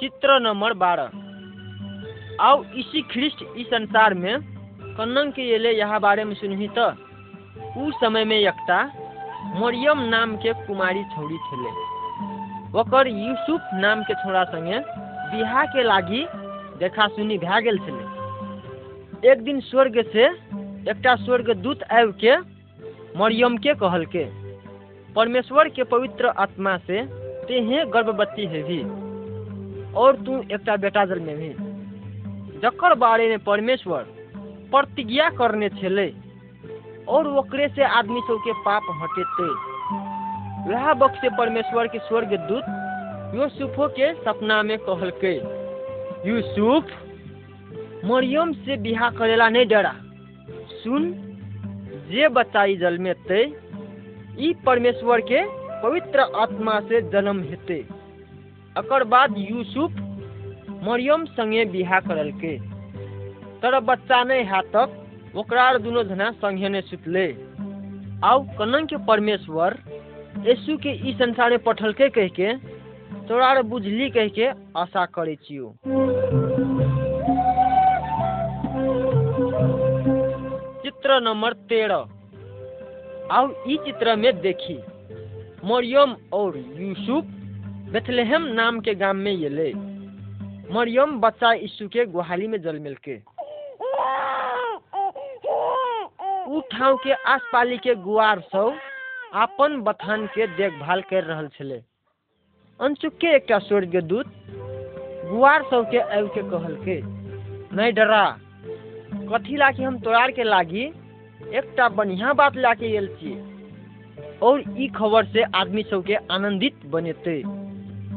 चित्र 0.00 0.38
नंबर 0.40 0.72
बारह। 0.74 1.08
आओ 2.40 2.62
इसी 2.76 3.02
ख्रिस्ट 3.10 3.42
इस 3.56 3.66
संसार 3.66 4.14
में 4.14 4.34
कन्नन 4.96 5.30
के 5.30 5.42
येले 5.42 5.72
यहाँ 5.72 6.00
बारे 6.00 6.24
में 6.24 6.34
सुनही 6.34 6.68
तो। 6.68 6.86
उ 7.80 7.90
समय 8.00 8.24
में 8.24 8.36
एकटा 8.36 8.82
मरियम 9.60 10.00
नाम 10.08 10.36
के 10.36 10.52
कुमारी 10.66 11.02
छौड़ी 11.04 11.38
छले। 11.48 11.93
ओकर 12.80 13.08
यूसुफ 13.08 13.60
नाम 13.74 14.02
के 14.02 14.14
छोड़ा 14.14 14.44
संगे 14.44 14.78
बिहा 15.30 15.64
के 15.64 15.82
लागी 15.82 16.26
देखा 16.78 17.06
सुनी 17.06 17.38
भए 17.38 17.60
एक 19.30 19.42
दिन 19.42 19.60
स्वर्ग 19.60 20.02
से 20.12 20.24
एकटा 20.90 21.14
स्वर्ग 21.16 21.52
दूत 21.54 21.82
आबि 21.92 22.12
के 22.24 22.36
मरियम 23.18 23.56
के 23.56 23.74
कहल 23.74 24.06
के 24.06 24.24
परमेश्वर 25.12 25.68
के 25.68 25.84
पवित्र 25.84 26.26
आत्मा 26.26 26.76
से 26.78 27.04
तेहे 27.46 27.84
गर्भवती 27.84 28.46
हेभी 28.46 28.80
और 29.94 30.16
तू 30.16 30.38
एकटा 30.54 30.76
बेटा 30.76 31.04
जन्मे 31.04 31.34
भी 31.34 31.48
जकर 32.60 32.94
बारे 32.94 33.28
में 33.28 33.38
परमेश्वर 33.38 34.02
प्रतिज्ञा 34.70 35.30
करने 35.30 35.68
और 37.08 37.26
ओकरे 37.38 37.68
से 37.68 37.84
आदमी 37.84 38.20
सब 38.20 38.38
के 38.44 38.52
पाप 38.52 38.82
हटेते। 39.02 39.73
वह 40.66 40.92
बक्से 40.94 41.28
परमेश्वर 41.28 41.86
के 41.86 41.98
स्वर्ग 41.98 42.32
दूत 42.48 42.64
यूसुफो 43.34 43.86
के 43.88 44.12
सपना 44.14 44.62
में 44.62 44.76
कहल 44.78 45.10
यूसुफ, 46.26 46.90
मरियम 48.04 48.52
से 48.54 48.76
बिहा 48.76 49.10
करेला 49.10 49.48
नहीं 49.48 49.66
डरा। 49.66 49.92
सुन, 50.74 51.12
जे 52.10 52.28
बच्चा 52.28 52.64
ई 52.64 52.76
जन्मेते 52.76 53.42
ई 54.40 54.52
परमेश्वर 54.66 55.20
के 55.22 55.42
पवित्र 55.82 56.20
आत्मा 56.36 56.78
से 56.80 57.00
जन्म 57.10 57.42
हेते। 57.42 57.78
अकर 58.76 59.04
बाद 59.04 59.34
यूसुफ 59.40 59.90
मरियम 60.84 61.24
संगे 61.26 61.64
बिहा 61.64 62.00
करल 62.00 62.30
के 62.34 62.56
तर 63.60 63.78
बच्चा 63.82 64.22
नहीं 64.24 64.44
है 64.44 64.60
तक 64.72 65.00
दुनो 65.78 66.02
जना 66.04 66.30
संगे 66.32 66.68
ने 66.68 66.80
सुतले। 66.82 67.26
आउ 68.24 68.42
कनन 68.58 68.86
के 68.86 68.96
परमेश्वर 69.06 69.78
यीशु 70.46 70.76
के 70.76 70.90
ई 71.08 71.12
संसार 71.18 71.50
में 71.50 71.58
पठल 71.66 71.92
के 72.00 72.08
कह 72.16 72.28
के 72.38 72.52
तोरा 73.28 73.60
बुझली 73.72 74.08
कह 74.16 74.28
के 74.38 74.46
आशा 74.80 75.04
करे 75.16 75.34
छियो। 75.44 75.74
चित्र 80.82 81.20
नंबर 81.20 81.52
तेरह। 81.72 83.32
आओ 83.36 83.48
ई 83.68 83.76
चित्र 83.84 84.16
में 84.16 84.32
देखी। 84.40 84.78
मरियम 85.70 86.16
और 86.38 86.58
यूसुफ 86.58 87.24
बेथलेहम 87.92 88.42
नाम 88.60 88.80
के 88.86 88.94
गाँव 88.94 89.14
में 89.16 89.32
ये 89.32 89.48
ले 89.48 89.72
मरियम 90.74 91.20
बच्चा 91.20 91.52
यीशु 91.52 91.88
के 91.88 92.04
गुहाली 92.16 92.46
में 92.46 92.60
जल 92.62 92.78
मिल 92.86 92.96
के 93.08 93.16
ठाव 96.72 96.96
के 97.04 97.12
आसपाली 97.32 97.76
के 97.78 97.94
गुआर 98.04 98.40
सब 98.52 98.78
आपन 99.34 99.76
बथान 99.82 100.26
के 100.26 100.46
देखभाल 100.46 101.00
कर 101.02 101.24
रहल 101.24 101.46
छले। 101.48 101.76
अनचुके 102.80 103.34
एकटा 103.36 103.58
स्वर्गदूत 103.58 104.26
गुआर 105.30 105.62
सब 105.70 105.88
के 105.90 105.98
आबि 105.98 106.28
के 106.34 106.42
कहल 106.50 106.76
के 106.84 107.00
नहीं 107.76 107.92
डरा, 107.92 108.26
कथी 109.30 109.56
लागी 109.56 109.82
हम 109.82 109.98
तोरार 110.00 110.30
के 110.30 110.44
लागी 110.44 110.84
एकटा 111.52 111.88
बढ़िया 111.90 112.32
बात 112.32 112.56
लाके 112.56 112.86
आयल 112.86 113.08
छियै 113.14 114.38
और 114.42 114.62
ई 114.78 114.86
खबर 114.96 115.24
से 115.26 115.42
आदमी 115.54 115.82
सब 115.82 116.04
के 116.06 116.14
आनंदित 116.30 116.86
बनेते। 116.86 117.34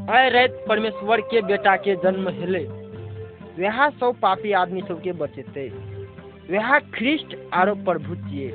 आय 0.09 0.29
रात 0.29 0.63
परमेश्वर 0.67 1.21
के 1.23 1.41
बेटा 1.43 1.75
के 1.77 1.95
जन्म 2.03 2.29
हेले, 2.31 2.63
वह 3.57 3.89
सब 3.91 4.19
पापी 4.21 4.51
आदमी 4.55 4.81
सब 4.81 5.01
के 5.01 5.11
बचेते। 5.15 5.67
वह 6.51 6.77
ख्रिस्ट 6.93 7.35
आरो 7.53 7.75
प्रभु 7.85 8.15
छिए 8.17 8.51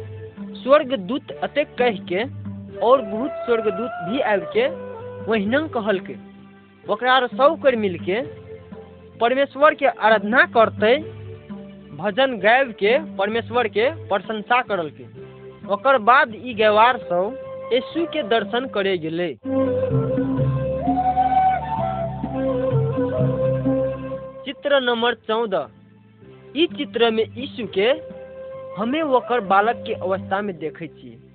स्वर्गदूत 0.62 1.30
अतेक 1.42 1.74
कह 1.78 1.98
के 2.12 2.24
और 2.78 3.02
बहुत 3.02 3.30
स्वर्गदूत 3.46 3.90
भी 4.08 4.20
आबि 4.20 4.46
के 4.52 4.66
वहीन 5.24 5.66
कहल 5.68 5.98
के 6.00 6.14
ओकरा 6.84 7.26
सब 7.26 7.60
के 7.64 8.20
परमेश्वर 9.18 9.74
के 9.74 9.86
आराधना 9.86 10.44
करते, 10.46 10.96
भजन 11.96 12.38
गाबि 12.38 12.72
के 12.72 12.98
परमेश्वर 13.16 13.68
के 13.68 13.90
प्रशंसा 14.08 14.60
करल 14.62 14.90
के 14.90 15.04
ओकर 15.72 15.98
बाद 15.98 16.34
ई 16.34 16.54
गवार 16.54 16.98
सब 16.98 17.70
यीशु 17.72 18.06
के 18.06 18.22
दर्शन 18.28 18.66
करे 18.66 18.96
गेले। 18.98 19.28
चित्र 24.44 24.80
नंबर 24.80 25.14
चौदह। 25.14 25.68
ई 26.56 26.66
चित्र 26.66 27.10
में 27.10 27.24
यीशु 27.24 27.66
के 27.78 27.88
हमें 28.80 29.02
ओकर 29.02 29.40
बालक 29.40 29.84
के 29.86 29.94
अवस्था 29.94 30.40
में 30.42 30.56
देखे 30.58 30.86
छियै। 30.86 31.31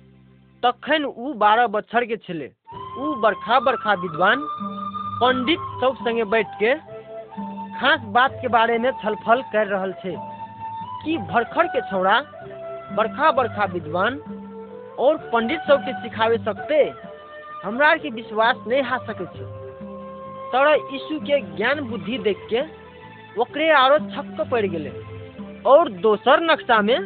तखन 0.62 1.04
उ 1.04 1.32
बारह 1.34 1.66
बच्चर 1.66 2.04
के 2.04 2.16
छले। 2.16 2.46
उ 2.98 3.14
बरखा 3.22 3.58
बरखा 3.60 3.92
विद्वान 3.94 4.40
पंडित 5.20 5.58
सब 5.80 5.96
संगे 5.96 6.24
बैठ 6.24 6.46
के 6.62 6.74
खास 7.78 8.00
बात 8.14 8.32
के 8.42 8.48
बारे 8.48 8.78
में 8.78 8.90
छलफल 9.02 9.42
कर 9.52 9.66
रहल 9.66 9.92
छे। 9.92 10.14
कि 11.04 11.16
भरखर 11.30 11.66
के 11.66 11.80
छौड़ा 11.80 12.20
बरखा 12.96 13.30
बरखा 13.32 13.64
विद्वान 13.64 14.18
और 14.98 15.16
पंडित 15.32 15.60
सब 15.60 15.84
के 15.84 15.92
सिखावे 16.02 16.38
सकते? 16.38 16.82
हमरा 17.64 17.94
के 17.96 18.10
विश्वास 18.10 18.56
नहीं 18.68 18.82
हा 18.82 18.98
सके 18.98 19.26
छे। 19.26 19.46
तर 20.52 20.74
यीशु 20.92 21.20
के 21.20 21.40
ज्ञान 21.56 21.80
बुद्धि 21.80 22.18
देख 22.18 22.46
के 22.52 22.62
ओकरे 23.40 23.70
आरो 23.70 23.98
छक्क 24.10 24.46
पड़ 24.50 24.66
गेले 24.66 24.90
और 25.66 25.88
दोसर 26.02 26.40
नक्शा 26.40 26.80
में 26.82 26.98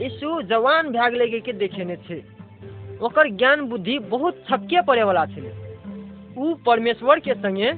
यीशु 0.00 0.40
जवान 0.42 0.90
भए 0.90 1.10
गेले 1.10 1.40
के 1.40 1.52
देखेने 1.52 1.96
छे। 1.96 2.37
ओकर 3.02 3.28
ज्ञान 3.30 3.60
बुद्धि 3.60 3.98
बहुत 3.98 4.44
छक्के 4.48 4.80
पड़े 4.82 5.02
वाला 5.02 5.24
छे। 5.26 5.50
उ 6.38 6.54
परमेश्वर 6.66 7.20
के 7.20 7.34
संगे 7.34 7.70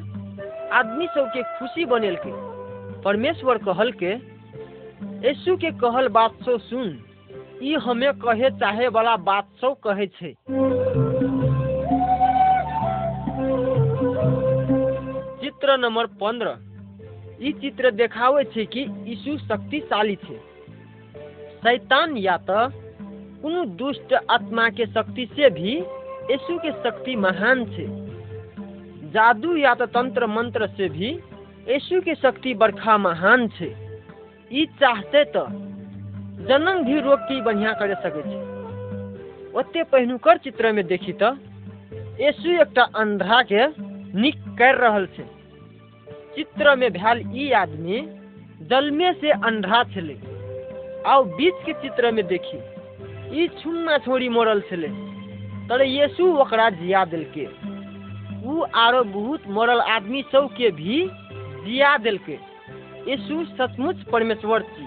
आदमी 0.72 1.06
सब 1.06 1.30
के 1.36 1.42
खुशी 1.58 1.84
बनेल 1.84 2.16
के 2.16 2.32
परमेश्वर 3.02 3.58
कहल 3.58 3.92
के 4.02 4.12
यीशु 5.28 5.56
के 5.56 5.70
कहल 5.78 6.08
बात 6.08 6.42
सो 6.42 6.58
सुन। 6.58 6.98
ई 7.62 7.74
हमें 7.74 8.12
कहे 8.14 8.50
चाहे 8.50 8.88
वाला 8.88 9.16
बात 9.16 9.48
सब 9.60 9.76
कहे 9.86 10.06
छे। 10.06 10.34
चित्र 15.40 15.76
नंबर 15.78 16.06
पंद्रह। 16.20 17.46
ई 17.46 17.52
चित्र 17.52 17.90
देखावे 17.90 18.44
छे 18.44 18.64
कि 18.66 18.80
यीशु 19.06 19.36
शक्तिशाली 19.38 20.16
छे। 20.16 20.36
शैतान 21.64 22.16
या 22.16 22.36
तो 22.50 22.68
कोनो 23.42 23.64
दुष्ट 23.80 24.12
आत्मा 24.30 24.68
के 24.78 24.86
शक्ति 24.86 25.26
से 25.36 25.50
भी 25.50 25.76
यीशु 26.30 26.58
के 26.64 26.70
शक्ति 26.84 27.14
महान 27.16 27.64
छे 27.66 27.86
जादू 29.14 29.56
या 29.56 29.74
तो 29.74 29.86
तंत्र 29.94 30.26
मंत्र 30.26 30.66
से 30.76 30.88
भी 30.88 31.08
यीशु 31.68 32.00
के 32.00 32.14
शक्ति 32.14 32.54
बरखा 32.62 32.96
महान 32.98 33.46
छे 33.58 33.74
ई 34.50 34.66
चाहते 34.80 35.24
तो 35.36 35.46
जन्म 36.48 36.82
भी 36.84 37.00
रोग 37.00 37.20
के 37.28 37.40
बढ़िया 37.42 37.72
कर 37.80 37.94
सके 38.04 38.22
छे 38.30 38.38
ओते 39.58 39.82
पहिनुकर 39.92 40.38
चित्र 40.44 40.72
में 40.72 40.86
देखी 40.86 41.12
तो 41.22 41.32
यीशु 42.22 42.60
एकटा 42.60 42.82
अंधा 43.02 43.42
के 43.52 43.66
निक 44.20 44.38
कर 44.58 44.76
रहल 44.84 45.06
छे 45.16 45.24
चित्र 46.36 46.74
में 46.76 46.90
भैल 46.92 47.22
ई 47.36 47.50
आदमी 47.60 48.00
जन्मे 48.70 49.12
से 49.20 49.30
अंधा 49.48 49.82
छले। 49.94 50.16
आओ 51.10 51.22
बीच 51.36 51.54
के 51.66 51.72
चित्र 51.82 52.10
में 52.12 52.26
देखी। 52.26 52.58
ई 53.32 53.48
छुन्ना 53.62 53.96
छोड़ी 53.98 54.28
मरल 54.28 54.60
छले। 54.60 54.88
तर 55.68 55.82
यीशु 55.82 56.26
ओकरा 56.36 56.68
जिया 56.70 57.04
दिलके। 57.04 57.44
उ 58.44 58.64
आरो 58.74 59.02
बहुत 59.04 59.42
मरल 59.48 59.80
आदमी 59.80 60.22
सब 60.32 60.48
के 60.56 60.70
भी 60.70 60.96
जिया 61.64 61.96
दिलके। 61.98 62.38
यीशु 63.10 63.44
सचमुच 63.44 64.02
परमेश्वर 64.12 64.62
छी। 64.62 64.86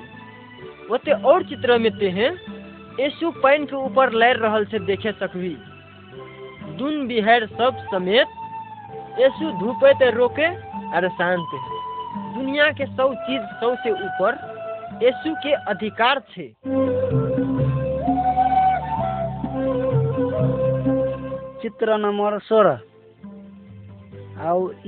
ओते 0.91 1.11
और 1.23 1.43
चित्र 1.43 1.77
में 1.77 1.91
ते 1.99 2.09
हैं 2.09 2.31
यीशु 2.99 3.31
पानी 3.43 3.65
के 3.65 3.75
ऊपर 3.75 4.13
लैर 4.13 4.37
रहल 4.37 4.65
से 4.65 4.79
देखे 4.79 5.11
सकबी। 5.11 5.55
दुन 6.77 7.07
बिहार 7.07 7.45
सब 7.47 7.77
समेत 7.91 8.27
यीशु 9.19 9.51
धूपे 9.59 9.93
ते 9.93 10.09
रोके 10.11 10.45
अरे 10.97 11.09
शांत 11.09 11.55
दुनिया 12.35 12.69
के 12.71 12.85
सब 12.85 13.13
चीज़ 13.25 13.41
सबसे 13.61 13.91
ऊपर 13.91 14.31
यीशु 15.03 15.33
के 15.43 15.53
अधिकार 15.71 16.19
छे। 16.31 16.53
चित्र 21.63 21.95
नंबर 21.97 22.37
सोलह 22.39 22.79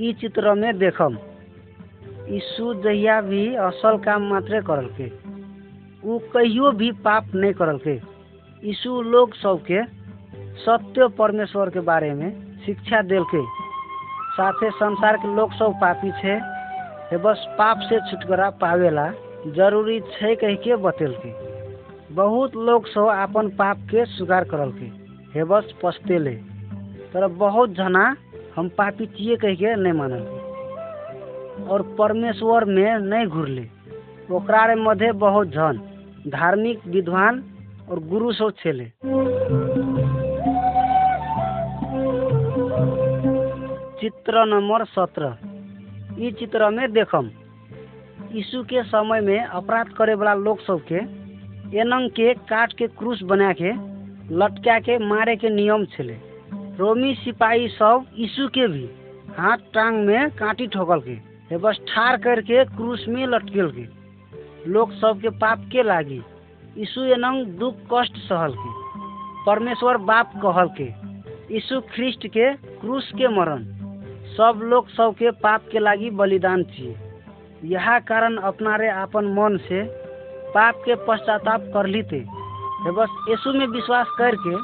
ई 0.00 0.12
चित्र 0.12 0.52
में 0.54 0.78
देखम। 0.78 1.14
यीशु 2.30 2.72
जहिया 2.84 3.20
भी 3.20 3.44
असल 3.66 3.96
काम 3.98 4.26
मात्रे 4.30 4.60
करल 4.62 4.88
ऊ 6.04 6.18
कहियो 6.34 6.72
भी 6.72 6.90
पाप 7.04 7.34
नहीं 7.34 7.52
करल 7.60 7.78
यीशु 8.62 9.00
लोग 9.02 9.34
सबके 9.34 9.82
सत्य 10.64 11.06
परमेश्वर 11.18 11.70
के 11.70 11.80
बारे 11.88 12.10
में 12.14 12.30
शिक्षा 12.66 13.00
देल 13.02 13.24
के 13.30 13.40
साथे 14.36 14.70
संसार 14.72 15.16
के 15.16 15.34
लोग 15.36 15.52
सब 15.52 15.78
पापी 15.80 16.10
छे, 16.20 16.34
हे 17.10 17.16
बस 17.24 17.46
पाप 17.58 17.86
से 17.88 18.00
छुटकारा 18.10 18.48
पावेला 18.60 19.06
ज़रूरी 19.56 19.98
छे 20.12 20.34
कह 20.34 20.54
के 20.66 20.76
बतेल 20.84 21.14
के 21.24 21.32
बहुत 22.14 22.56
लोग 22.68 22.86
सब 22.88 23.08
अपन 23.14 23.48
पाप 23.56 23.88
के 23.90 24.04
स्वीकार 24.12 24.44
करल 24.52 24.72
के 24.72 24.88
हे 25.32 25.44
बस 25.44 25.74
पछतेले। 25.82 26.34
तर 27.16 27.26
बहुत 27.26 27.70
जना, 27.70 28.16
हम 28.56 28.68
पापी 28.68 29.06
छिए 29.06 29.36
कह 29.36 29.54
के 29.54 29.76
नहीं 29.76 29.92
मानल। 29.92 30.22
और 31.68 31.82
परमेश्वर 31.82 32.64
में 32.64 32.98
नहीं 32.98 33.26
घुरले। 33.26 33.68
ओकरा 34.32 34.66
रे 34.66 34.74
मध्य 34.74 35.12
बहुत 35.12 35.48
जन, 35.48 35.80
धार्मिक 36.28 36.80
विद्वान 36.86 37.44
और 37.90 37.98
गुरु 37.98 38.32
सब 38.32 38.52
छेले। 38.58 38.84
चित्र 44.00 44.44
नंबर 44.44 44.84
सत्रह। 44.84 45.36
इस 46.18 46.34
चित्र 46.34 46.70
में 46.70 46.92
देखम 46.92 47.30
यीशु 48.32 48.62
के 48.62 48.82
समय 48.82 49.20
में 49.20 49.44
अपराध 49.44 49.86
करे 49.86 50.14
वाला 50.14 50.34
लोग 50.34 50.60
सबके 50.60 51.00
एनंग 51.78 52.10
के 52.10 52.34
काट 52.34 52.72
के 52.72 52.86
क्रूस 52.86 53.22
बना 53.22 53.52
के 53.52 53.72
लटका 54.34 54.78
के 54.78 54.98
मारे 54.98 55.36
के 55.36 55.48
नियम 55.48 55.84
छले। 55.84 56.25
रोमी 56.78 57.14
सिपाही 57.14 57.68
सब 57.68 58.04
यीशु 58.14 58.46
के 58.48 58.66
भी 58.68 58.84
हाथ 59.38 59.58
टांग 59.74 59.96
में 60.06 60.30
कांटी 60.30 60.66
ठोकल 60.66 61.00
के 61.00 61.56
बस 61.56 61.78
ठार 61.88 62.16
करके 62.16 62.64
क्रूस 62.66 63.04
में 63.08 63.26
लटकेल 63.26 63.70
के 63.70 63.84
लोग 64.70 64.92
सबके 64.92 65.30
पाप 65.38 65.64
के 65.72 65.82
लागी। 65.82 66.20
यीशु 66.76 67.04
एनंग 67.14 67.46
दुख 67.58 67.76
कष्ट 67.92 68.16
सहल 68.18 68.54
के 68.54 68.70
परमेश्वर 69.46 69.96
बाप 70.10 70.32
कहल 70.44 70.68
के 70.80 70.88
यीशु 71.54 71.80
ख्रिस्ट 71.94 72.26
के 72.26 72.52
क्रूस 72.54 73.10
के 73.18 73.28
मरण। 73.36 73.64
सब 74.36 74.60
लोग 74.62 74.88
सबके 74.90 75.30
पाप 75.42 75.68
के 75.72 75.78
लागी 75.78 76.10
बलिदान 76.20 76.64
छिए 76.66 76.96
यह 77.64 77.98
कारण 78.08 78.36
अपना 78.44 78.76
रे 78.76 78.88
अपन 79.02 79.34
मन 79.34 79.56
से 79.68 79.82
पाप 80.54 80.82
के 80.84 80.94
पश्चाताप 81.08 81.70
कर 81.74 81.86
लीते 81.86 82.24
बस 82.90 83.22
यीशु 83.28 83.52
में 83.52 83.66
विश्वास 83.66 84.06
करके 84.18 84.56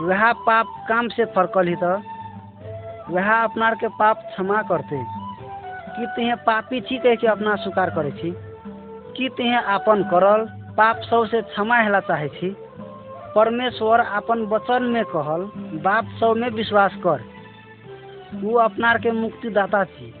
वह 0.00 0.32
पाप 0.32 0.66
काम 0.88 1.08
से 1.08 1.24
फरकल 1.24 1.66
ही 1.66 1.74
तो। 1.74 2.02
वह 3.14 3.32
अपना 3.32 3.74
के 3.74 3.88
पाप 3.88 4.16
क्षमा 4.16 4.62
करते। 4.62 5.20
कि 5.96 6.06
तेहे 6.16 6.34
पापी 6.34 6.80
छी 6.80 6.98
कह 6.98 7.14
के 7.14 7.26
अपना 7.26 7.56
स्वीकार 7.56 7.90
करे 7.90 8.10
छी। 8.10 8.34
कि 9.16 9.28
तेहे 9.36 9.56
अपन 9.56 10.02
करल, 10.02 10.46
पाप 10.76 10.96
सबसे 10.96 11.42
क्षमा 11.42 11.78
हेला 11.78 12.00
चाहे 12.00 12.28
छी। 12.28 12.56
परमेश्वर 13.34 14.00
अपन 14.00 14.42
वचन 14.42 14.82
में 14.82 15.04
कहल, 15.04 15.50
बाप 15.56 16.04
सब 16.04 16.34
में 16.36 16.48
विश्वास 16.48 16.94
कर। 17.06 17.24
वो 18.34 18.58
अपना 18.58 18.94
के 18.94 19.10
मुक्तिदाता 19.10 19.84
छी। 19.84 20.14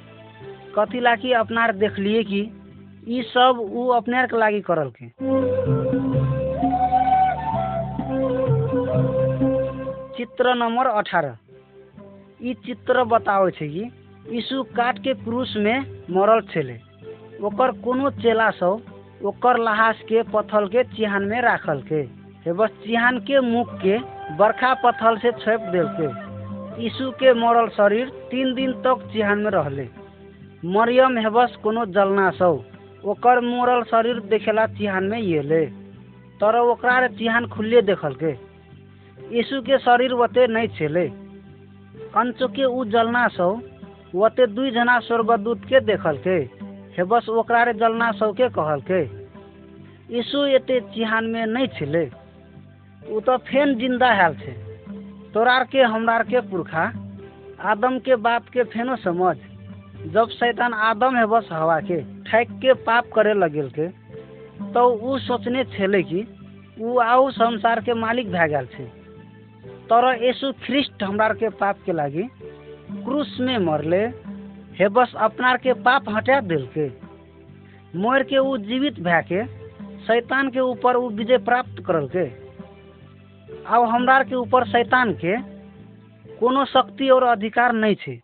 कथी 0.78 1.00
ला 1.00 1.10
लागी 1.10 1.32
अपनार 1.32 1.72
देखलिए 1.72 2.22
कि 2.22 2.50
ई 3.08 3.22
सब 3.22 3.68
ऊ 3.72 3.88
अपने 3.88 4.26
के 4.26 4.38
लागी 4.38 4.60
करल 4.60 4.90
के। 4.90 5.06
चित्र 10.20 10.52
नंबर 10.54 10.86
अठारह 10.86 11.36
ई 12.42 12.52
चित्र 12.64 13.02
बतावे 13.10 13.50
छै 13.50 13.68
कि 13.68 13.84
यीशु 14.30 14.62
काट 14.76 14.98
के 15.04 15.12
क्रूस 15.20 15.54
में 15.56 15.86
मरल 16.12 16.40
छले। 16.50 16.74
ओकर 17.40 17.70
कोनो 17.84 18.10
चेला 18.20 18.48
सब 18.58 19.22
ओकर 19.26 19.58
लहास 19.58 20.02
के 20.08 20.22
पत्थल 20.32 20.66
के 20.74 20.84
चिहान 20.90 21.24
में 21.30 21.40
राखल 21.42 21.80
के 21.92 22.52
बस 22.52 22.70
चिहान 22.82 23.18
के 23.30 23.40
मुख 23.46 23.72
के 23.84 23.96
बरखा 24.36 24.72
पत्थल 24.82 25.16
से 25.22 25.32
छोप 25.38 25.64
देल 25.72 25.88
के 25.96 26.10
यीशु 26.82 27.10
के 27.22 27.32
मरल 27.40 27.68
शरीर 27.78 28.12
तीन 28.30 28.54
दिन 28.54 28.72
तक 28.84 29.08
चिहान 29.12 29.38
में 29.38 29.50
रहले। 29.50 29.88
मरियम 30.76 31.18
हे 31.18 31.30
बस 31.32 31.56
कोनो 31.62 31.86
जलना 31.96 32.30
सौ 32.42 32.52
ओकर 33.08 33.40
मरल 33.48 33.82
शरीर 33.90 34.20
देखेला 34.28 34.66
चिहान 34.76 35.10
में 35.12 35.18
येले 35.18 35.64
तर 36.44 36.60
ओकरा 36.60 37.06
चिहान 37.08 37.46
खुले 37.56 37.82
देखल 37.88 38.14
के 38.22 38.36
यीशु 39.32 39.60
के 39.62 39.78
शरीर 39.78 40.14
वते 40.14 40.46
नहीं 40.46 40.68
छेले। 40.76 41.06
अंचो 42.18 42.48
के 42.48 42.64
उ 42.64 42.84
जलना 42.92 43.26
सौ 43.28 43.50
वते 44.14 44.46
दुई 44.46 44.70
जना 44.70 44.98
स्वर्गदूत 45.00 45.64
के 45.68 45.80
देखल 45.86 46.16
के 46.26 46.38
हे 46.96 47.04
बस 47.10 47.28
ओकरा 47.30 47.62
रे 47.62 47.72
जलना 47.80 48.10
सौ 48.12 48.32
के 48.32 48.48
कहल 48.56 48.80
के 48.90 49.02
यीशु 50.16 50.44
एते 50.56 50.80
चिहान 50.94 51.24
में 51.30 51.44
नहीं 51.46 51.68
छेले। 51.78 52.04
उ 53.06 53.20
तो 53.20 53.36
फेन 53.46 53.74
ज़िंदा 53.78 54.12
हाल 54.14 54.34
छे। 54.36 54.52
तोरार 55.34 55.64
के 55.72 55.82
हमरार 55.92 56.22
के 56.24 56.40
पुरखा 56.50 56.84
आदम 57.70 57.98
के 58.04 58.16
बाप 58.18 58.48
के 58.52 58.62
फेनो 58.72 58.96
समझ। 58.96 59.36
जब 60.12 60.28
शैतान 60.30 60.74
आदम 60.90 61.16
है 61.16 61.26
बस 61.26 61.48
हवा 61.52 61.80
के 61.90 62.00
ठैक 62.24 62.50
के 62.62 62.72
पाप 62.84 63.10
करे 63.14 63.34
लगेल 63.34 63.68
के 63.78 63.88
तो 64.72 64.86
उ 64.88 65.18
सोचने 65.18 65.64
छेले 65.76 66.02
कि 66.02 66.26
उ 66.80 66.98
आउ 67.00 67.30
संसार 67.30 67.80
के 67.80 67.94
मालिक 67.94 68.30
भए 68.32 68.48
गया 68.48 68.62
तर 69.90 70.04
यीशु 70.22 70.52
ख्रिस्ट 70.64 71.02
हमरार 71.02 71.32
के 71.34 71.48
पाप 71.60 71.78
के 71.86 71.92
लागी 71.92 72.22
क्रूस 73.04 73.36
में 73.40 73.56
मरले, 73.58 74.02
हे 74.78 74.88
बस 74.88 75.12
अपनार 75.18 75.56
के 75.56 75.72
पाप 75.82 76.08
हटा 76.08 76.40
दिल 76.40 76.66
के 76.76 76.86
मर 77.98 78.22
के 78.22 78.38
उ 78.38 78.56
जीवित 78.66 79.00
भए 79.02 79.22
के 79.32 79.44
शैतान 80.06 80.50
के 80.50 80.60
ऊपर 80.60 80.96
उ 80.96 81.08
विजय 81.10 81.38
प्राप्त 81.48 81.82
करल 81.86 82.06
के 82.14 82.24
अब 83.66 83.88
हमरार 83.90 84.24
के 84.24 84.34
ऊपर 84.34 84.66
शैतान 84.66 85.12
के 85.24 85.36
कोनो 86.38 86.64
शक्ति 86.64 87.08
और 87.10 87.24
अधिकार 87.24 87.72
नहीं 87.72 87.94
छे। 87.94 88.14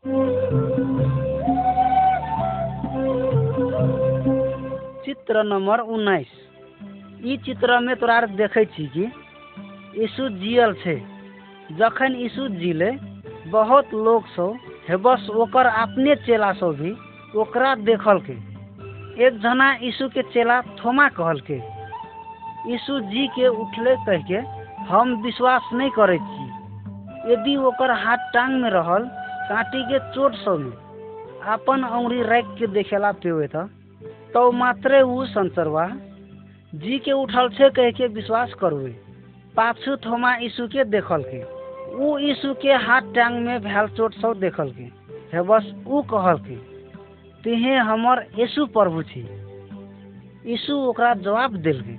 चित्र 5.05 5.43
नंबर 5.45 5.81
उन्नाइस। 5.97 6.33
ई 7.27 7.37
चित्र 7.47 7.81
में 7.81 7.95
तोरा 7.97 8.21
देखे 8.39 8.65
कि 8.65 9.11
यीशु 10.01 10.29
जियल 10.39 10.73
छे। 10.85 10.97
जखन 11.73 12.15
यीशु 12.15 12.49
ज़िले, 12.49 12.91
बहुत 13.51 13.95
लोग 13.95 14.27
सब 14.35 14.59
हे 14.89 14.97
बस 15.03 15.27
ओकर 15.35 15.67
अपने 15.67 16.15
चेला 16.27 16.53
सब 16.53 16.77
भी 16.81 16.91
ओकरा 17.41 17.75
देखल 17.75 18.19
के 18.29 18.33
एक 19.27 19.39
जना 19.43 19.73
यीशु 19.83 20.09
के 20.09 20.23
चेला 20.33 20.61
थोमा 20.79 21.09
कहल 21.19 21.41
के 21.51 21.57
यीशु 22.71 22.99
जी 23.11 23.27
के 23.35 23.47
उठले 23.49 23.95
कह 24.07 24.23
के 24.31 24.39
हम 24.87 25.15
विश्वास 25.23 25.69
नहीं 25.73 25.91
करे 25.91 26.19
छी। 26.19 27.33
यदि 27.33 27.57
ओकर 27.67 27.91
हाथ 28.05 28.31
टांग 28.35 28.61
में 28.63 28.71
रहल 28.71 29.09
कांटी 29.49 29.83
के 29.91 29.99
चोट 30.15 30.35
सब 30.45 30.59
में 30.61 31.43
अपन 31.55 31.83
अंगुरी 31.83 32.23
राख 32.23 32.55
के 32.59 32.67
देखेला 32.67 33.13
पेवे 33.25 33.47
था 33.49 33.69
तो 34.35 34.51
मात्रे 34.53 35.03
उ 35.03 35.25
संसरवा 35.35 35.87
जी 36.73 36.99
के 37.05 37.13
उठल 37.13 37.49
छे 37.59 37.71
कह 37.71 37.91
के 37.99 38.07
विश्वास 38.15 38.55
करवे 38.61 38.91
पाछू 39.57 39.97
थोमा 40.07 40.35
यीशु 40.37 40.67
के 40.69 40.85
देखल 40.95 41.23
के 41.27 41.43
यीशु 41.97 42.55
के 42.55 42.73
हाथ 42.85 43.01
टांग 43.15 43.39
में 43.47 43.61
भैल 43.63 43.87
चोट 43.89 44.15
सब 44.15 44.41
देखल 44.41 44.71
के 44.71 44.85
हे 45.33 45.43
बस 45.43 45.73
उ 45.87 46.03
कहल 46.03 46.39
के 46.39 46.57
तेहे 47.45 47.77
हमर 47.89 48.25
यीशु 48.39 48.67
प्रभु 48.67 49.03
छी। 49.03 49.21
यीशु 50.47 50.75
ओकरा 50.89 51.15
जवाब 51.15 51.57
दिल 51.57 51.81
के 51.83 51.97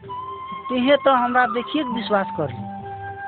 तेहे 0.69 0.95
तो 0.95 1.11
हमरा 1.13 1.45
देखिए 1.45 1.83
विश्वास 1.83 2.27
करली 2.37 2.65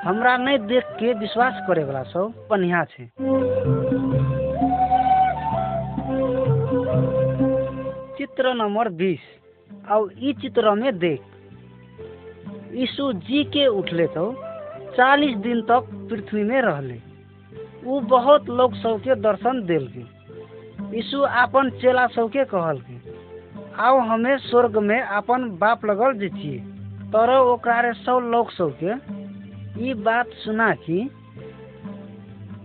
हमरा 0.04 0.36
नहीं 0.36 0.58
देख 0.58 0.84
के 1.00 1.12
विश्वास 1.14 1.54
करे 1.68 1.84
वाला 1.84 2.02
सब 2.02 2.46
बढ़िया 2.50 2.84
छे। 2.84 3.04
चित्र 8.18 8.54
नंबर 8.54 8.88
बीस 8.88 9.20
और 9.90 10.12
ई 10.18 10.32
चित्र 10.32 10.74
में 10.74 10.98
देख। 10.98 11.20
यीशु 12.74 13.12
जी 13.12 13.44
के 13.44 13.66
उठले 13.66 14.06
तो 14.06 14.30
चालीस 14.96 15.36
दिन 15.36 15.60
तक 15.62 15.88
पृथ्वी 16.10 16.42
में 16.44 16.60
रहले। 16.62 16.98
उ 17.86 18.00
बहुत 18.00 18.48
लोग 18.50 18.74
सबके 18.74 19.14
दर्शन 19.14 19.62
दिल 19.66 19.86
के 19.88 20.02
यीशु 20.96 21.20
अपन 21.20 21.70
चेला 21.70 22.06
सबके 22.06 22.44
कहल 22.44 22.78
के 22.80 22.98
आओ 23.82 23.98
हमें 23.98 24.36
स्वर्ग 24.38 24.76
में 24.78 25.00
अपन 25.00 25.48
बाप 25.58 25.84
लगल 25.84 26.18
जैतिए 26.18 26.58
तर 27.12 27.36
ओकरा 27.36 27.92
सब 27.92 28.28
लोग 28.32 28.50
सबके 28.50 29.94
बात 30.02 30.30
सुना 30.34 30.70
कि 30.74 30.98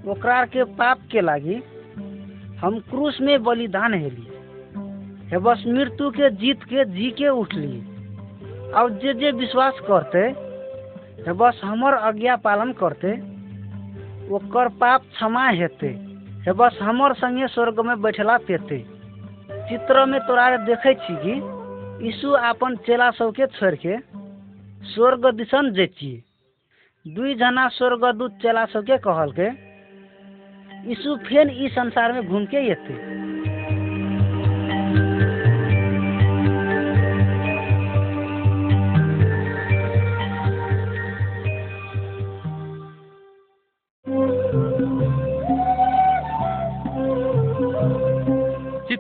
ओकरा 0.08 0.44
के 0.46 0.64
पाप 0.64 1.00
के 1.12 1.22
लागी 1.22 1.62
हम 2.60 2.80
क्रूस 2.80 3.18
में 3.22 3.44
बलिदान 3.44 3.94
हेली। 3.94 4.28
हे 5.30 5.38
बस 5.38 5.64
मृत्यु 5.68 6.10
के 6.10 6.30
जीत 6.30 6.64
के 6.64 6.86
जी 6.86 7.10
के 7.12 7.30
उठली। 7.30 7.80
अब 8.76 9.00
जे 9.04 9.14
जे 9.14 9.32
विश्वास 9.32 9.80
करते 9.82 10.20
बस 11.20 11.62
हमर 11.64 11.94
आज्ञा 11.94 12.36
पालन 12.36 12.72
करते, 12.74 13.12
ओकर 14.30 14.68
पाप 14.68 15.02
क्षमा 15.02 15.48
हेते, 15.50 15.88
हे 16.46 16.52
बस 16.52 16.78
हमर 16.82 17.14
संगे 17.14 17.48
स्वर्ग 17.48 17.80
में 17.80 18.02
बैठला 18.02 18.38
पेते। 18.38 18.86
चित्र 19.70 20.06
में 20.06 20.20
तोरा 20.20 20.58
देखे 20.58 20.94
छी 20.94 21.16
कि 21.16 21.36
यीशु 22.06 22.30
अपन 22.30 22.76
चेला 22.76 23.12
सबके 23.12 23.48
छोड़ 23.48 23.76
के 23.76 23.98
स्वर्ग 24.86 25.26
दिशन 25.36 25.72
जैतिए 25.72 26.24
दुई 27.16 27.36
जना 27.36 27.68
स्वर्गदूत 27.68 28.32
चेला 28.32 28.66
सबके 28.66 28.98
कहल 28.98 29.32
के 29.32 29.48
यीशु 30.90 31.16
फेन 31.16 31.50
इस 31.50 31.72
संसार 31.72 32.14
में 32.14 32.28
घूम 32.28 32.46
के 32.46 32.58
एते। 32.58 32.94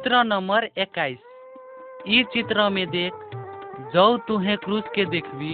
चित्र 0.05 0.23
नंबर 0.23 0.63
एक्काइस। 0.77 1.17
ई 2.07 2.23
चित्र 2.33 2.67
में 2.69 2.85
देख, 2.89 3.13
जौ 3.93 4.05
तुहे 4.27 4.55
क्रूस 4.55 4.83
के 4.95 5.05
देखबी 5.05 5.53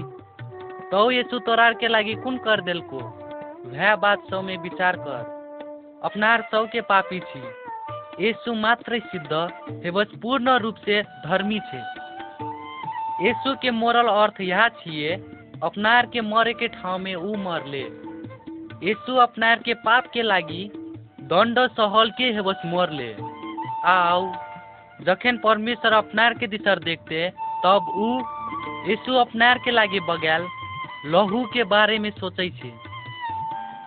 तो 0.92 1.04
यीशु 1.12 1.40
तोरार 1.40 1.74
के 1.74 1.88
लागी 1.88 2.16
कुन 2.16 2.38
कर 2.38 2.62
देल 2.62 2.82
को 2.84 2.98
वह 2.98 3.96
बात 3.96 4.26
सब 4.32 4.44
में 4.44 4.58
विचार 4.58 4.96
कर, 4.98 6.02
अपनार 6.04 6.42
सब 6.52 6.68
के 6.72 6.82
पापी 6.82 7.20
छी। 7.22 8.26
यीशु 8.26 8.54
मात्र 8.58 9.00
सिद्ध 9.06 9.32
हेबस 9.86 10.20
पूर्ण 10.22 10.58
रूप 10.60 10.84
से 10.86 11.02
धर्मी 11.02 11.60
छे। 11.62 11.82
यीशु 13.28 13.56
के 13.56 13.72
मोरल 13.72 14.08
अर्थ 14.18 14.42
यह 14.44 14.68
छिए 14.80 15.16
अपनार 15.64 16.06
के 16.06 16.22
मरे 16.28 16.54
के 16.54 16.68
ठाव 16.70 17.00
में 17.00 17.14
ऊ 17.16 17.36
मरले। 17.40 17.88
यीशु 18.84 19.16
अपनार 19.22 19.60
के 19.60 19.74
पाप 19.82 20.12
के 20.14 20.22
लागी 20.24 20.64
दंड 21.32 21.68
सहल 21.72 22.12
के 22.12 22.34
हेबस 22.34 22.62
मरले। 22.68 23.14
आओ 23.84 24.32
जखन 25.02 25.38
परमेश्वर 25.38 25.94
अपनार 25.94 26.34
के 26.34 26.48
दिशर 26.48 26.80
देखते, 26.80 27.30
तब 27.66 27.86
ऊ 27.98 28.10
यीशु 28.90 29.14
अपनार 29.16 29.58
के 29.58 29.72
लागे 29.72 30.00
बगैल 30.00 30.48
लहू 31.06 31.44
के 31.46 31.64
बारे 31.64 31.98
में 32.00 32.10
सोचे 32.12 32.50
छे। 32.50 32.74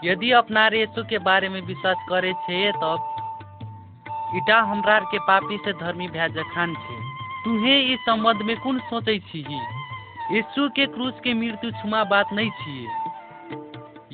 यदि 0.05 0.31
अपनार 0.33 0.75
यीशु 0.75 1.05
के 1.05 1.19
बारे 1.19 1.49
में 1.49 1.61
विश्वास 1.61 2.05
करे 2.09 2.33
छे, 2.33 2.73
तब 2.73 3.11
इटा 4.37 4.59
हमरा 4.63 4.99
के 5.11 5.19
पापी 5.19 5.57
से 5.57 5.73
धर्मी 5.73 6.09
भै 6.09 6.29
जखान 6.29 6.75
छे। 6.75 6.97
तुहे 7.45 7.79
इस 7.93 8.01
संबंध 8.01 8.43
में 8.43 8.57
कुन 8.57 8.79
सोचे 8.91 9.19
छी 9.21 9.45
यीशु 10.33 10.69
के 10.69 10.87
क्रूस 10.87 11.21
के 11.25 11.35
मृत्यु 11.35 11.71
छुमा 11.71 12.03
बात 12.05 12.33
नहीं 12.33 12.51
छिए 12.51 12.87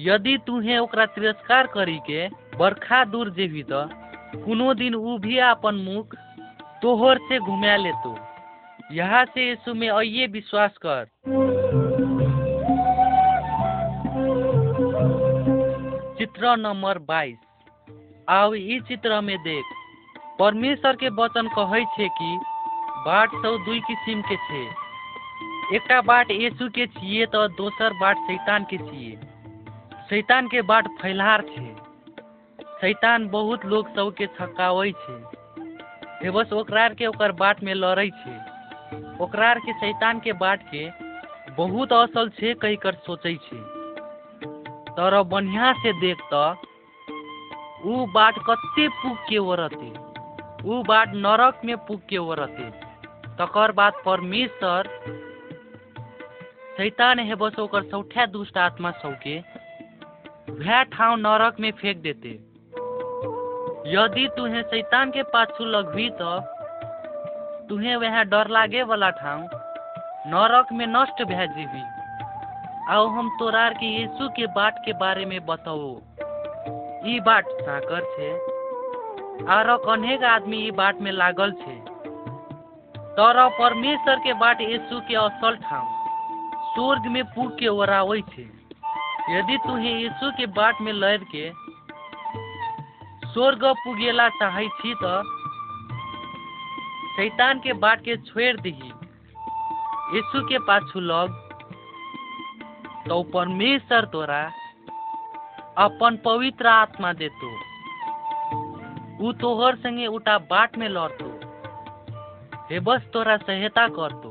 यदि 0.05 0.37
तुहे 0.47 0.79
ओकरा 0.79 1.07
तिरस्कार 1.07 1.67
करी 1.67 1.99
के 2.07 2.27
बरखा 2.59 3.05
दूर 3.05 3.31
जेबी 3.31 3.63
तो 3.63 3.83
कुनो 4.37 4.73
दिन 4.75 4.95
ऊ 4.95 5.17
भी 5.19 5.39
अपन 5.45 5.75
मुख, 5.85 6.15
तोहर 6.83 7.19
से 7.19 7.39
घुमा 7.39 7.77
लेतो 7.77 8.17
यहाँ 8.93 9.25
से 9.25 9.49
यीशु 9.49 9.75
में 9.75 9.89
आइए 9.91 10.27
विश्वास 10.27 10.77
कर। 10.87 11.05
चित्र 16.19 16.57
नंबर 16.57 16.99
बाईस। 16.99 17.39
आओ 18.29 18.55
ई 18.55 18.81
चित्र 18.89 19.21
में 19.21 19.37
देख, 19.39 19.65
परमेश्वर 20.39 20.97
के 20.97 21.09
वचन 21.15 21.49
कहै 21.49 21.85
छे 21.95 22.09
कि, 22.09 22.31
बाट 23.07 23.29
सब 23.35 23.63
दुई 23.67 23.81
किसिम 23.81 24.23
के 24.23 24.37
छे। 24.39 24.63
एकटा 25.77 26.01
बाट 26.03 26.31
यीशु 26.31 26.69
के 26.69 26.87
छे 26.89 27.27
तो 27.27 27.47
दोसर 27.57 27.93
बाट 28.01 28.17
शैतान 28.21 28.65
के 28.65 28.77
छे 28.79 29.17
शैतान 30.11 30.49
के 30.49 30.63
बाट 30.63 30.89
फैलार 31.03 31.43
छे। 31.43 31.69
शैतान 32.81 33.29
बहुत 33.29 33.65
लोग 33.67 33.89
सबके 33.95 34.27
छकावै 34.37 34.93
छै। 35.01 35.17
हे 36.21 36.31
बस 36.31 36.53
ओकरा 36.53 36.89
के 36.95 37.07
ओकर 37.07 37.33
बाट 37.41 37.63
में 37.63 37.75
लड़ै 37.75 38.09
छै। 38.21 38.37
ओकरा 39.21 39.53
के 39.55 39.73
शैतान 39.75 40.21
के 40.21 40.33
बाट 40.41 40.63
के 40.71 40.89
बहुत 41.55 41.93
असल 41.93 42.29
छे 42.31 42.55
कही 42.55 42.77
कर 42.77 42.95
सोचै 43.07 43.35
छै। 43.45 43.61
तर 44.97 45.21
बढ़िया 45.27 45.73
से 45.83 45.93
देख 46.01 46.25
त 46.33 46.43
ऊ 47.85 48.07
बाट 48.15 48.39
कते 48.49 48.89
पुग 48.97 49.17
के 49.29 49.39
ओरते 49.47 49.93
ऊ 50.65 50.83
बाट 50.85 51.15
नरक 51.21 51.61
में 51.65 51.77
पुग 51.87 52.01
के 52.09 52.19
ओरते 52.19 52.71
तकर 53.37 53.73
बाद 53.73 54.03
परमेश्वर, 54.05 54.89
शैतान 56.77 57.19
हे 57.21 57.35
बस 57.35 57.59
ओकर 57.59 57.83
सौठा 57.87 58.27
दुष्ट 58.27 58.59
आत्मा 58.59 58.91
सबके 58.99 59.39
वह 60.51 60.83
ठाव 60.93 61.17
नरक 61.19 61.61
में 61.61 61.71
फेंक 61.73 61.99
देते। 62.03 62.39
यदि 63.91 64.27
तुहे 64.37 64.63
शैतान 64.63 65.11
के 65.11 65.23
पाछू 65.33 65.65
लगभी 65.65 66.09
तो 66.11 66.31
तुहे 67.69 67.97
वह 67.97 68.23
डर 68.25 68.49
लागे 68.49 68.83
वाला 68.83 69.11
ठाव 69.11 69.41
नरक 70.27 70.73
में 70.73 70.87
नष्ट 70.87 71.23
भै 71.23 71.47
आओ 72.89 73.07
हम 73.07 73.29
तोरार 73.39 73.75
के 73.75 73.87
यीशु 73.87 74.29
के 74.29 74.47
बाट 74.47 74.79
के 74.85 74.93
बारे 74.93 75.25
में 75.25 75.39
बताओ। 75.47 75.89
ई 77.07 77.19
बाट 77.21 77.45
साकर 77.61 78.07
छे 78.15 78.31
आर 79.53 79.69
अनेक 79.69 80.25
आदमी 80.25 80.57
ई 80.57 80.71
बाट 80.71 81.01
में 81.01 81.11
लागल 81.13 81.53
छे। 81.53 81.77
तर 83.19 83.49
परमेश्वर 83.59 84.19
के 84.19 84.33
बाट 84.33 84.61
यीशु 84.61 85.01
के 85.01 85.15
असल 85.17 85.57
ठाव 85.57 85.87
स्वर्ग 86.75 87.07
में 87.13 87.25
पुग 87.25 87.59
के 87.59 87.69
ओरावे 87.69 88.21
छे। 88.21 88.49
यदि 89.31 89.57
तुहे 89.57 89.93
यीशु 89.93 90.31
के 90.31 90.47
बाट 90.59 90.81
में 90.81 90.93
लड़ 90.93 91.23
के 91.25 91.49
स्वर्ग 93.33 93.65
पुगेला 93.65 94.29
चाहे 94.29 94.69
छी 94.69 94.95
तो 94.95 95.23
शैतान 97.17 97.59
के 97.59 97.73
बाट 97.73 98.01
के 98.01 98.17
छोड़ 98.17 98.61
दही। 98.61 98.93
यीशु 100.15 100.47
के 100.47 100.59
पाछू 100.59 101.01
लग। 101.01 101.35
तो 103.09 103.23
परमेश्वर 103.23 104.05
तोरा 104.05 104.41
अपन 105.79 106.17
पवित्र 106.25 106.67
आत्मा 106.67 107.13
देतो। 107.13 107.51
ऊ 109.21 109.33
तोहर 109.33 109.77
संगे 109.77 110.07
उटा 110.07 110.39
बाट 110.39 110.79
में 110.79 110.89
लड़तो। 110.89 111.29
हे 112.71 112.81
बस 112.81 113.03
तोरा 113.13 113.37
सहायता 113.37 113.87
करतो। 113.89 114.31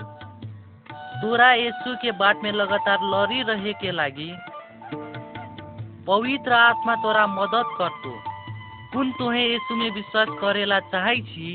तोरा 1.22 1.52
यीशु 1.54 1.96
के 1.96 2.12
बाट 2.12 2.44
में 2.44 2.52
लगातार 2.52 3.00
लड़ी 3.04 3.42
रहे 3.44 3.74
के 3.74 3.92
लागी 3.92 4.32
पवित्र 6.08 6.54
आत्मा 6.54 6.96
तोरा 6.96 7.28
मदद 7.28 7.76
करतो। 7.78 8.29
कुन 8.94 9.12
तुहे 9.12 9.42
यीशु 9.44 9.76
में 9.76 9.90
विश्वास 9.92 10.28
करेला 10.42 10.80
चाहे 10.80 11.16
छी, 11.22 11.54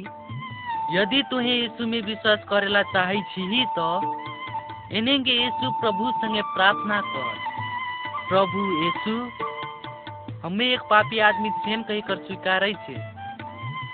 यदि 0.93 1.23
तुहे 1.23 1.55
यीशु 1.55 1.87
में 1.87 2.01
विश्वास 2.03 2.45
करेला 2.49 2.83
चाहे 2.83 3.21
छी 3.23 3.65
तो 3.69 3.89
इन्हें 4.93 5.23
के 5.25 5.33
यीशु 5.33 5.71
प्रभु 5.81 6.11
संगे 6.17 6.43
प्रार्थना 6.43 7.01
कर। 7.01 7.33
प्रभु 8.29 8.61
यीशु, 8.83 9.17
हमें 10.45 10.67
एक 10.67 10.81
पापी 10.81 11.19
आदमी 11.19 11.51
छेन 11.65 11.83
कही 11.83 12.01
कर 12.01 12.17
स्वीकार 12.17 12.73
छे। 12.87 12.95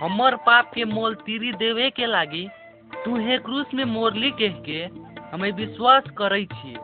हमर 0.04 0.36
पाप 0.36 0.70
के 0.74 0.84
मोल 0.84 1.14
तीरी 1.14 1.52
देवे 1.52 1.90
के 1.90 2.06
लागी, 2.06 2.46
तुहे 3.04 3.38
क्रूस 3.38 3.74
में 3.74 3.84
मोरली 3.84 4.30
कह 4.30 4.62
के 4.68 4.84
हमें 5.32 5.50
विश्वास 5.52 6.10
करे 6.18 6.44
छी। 6.44 6.76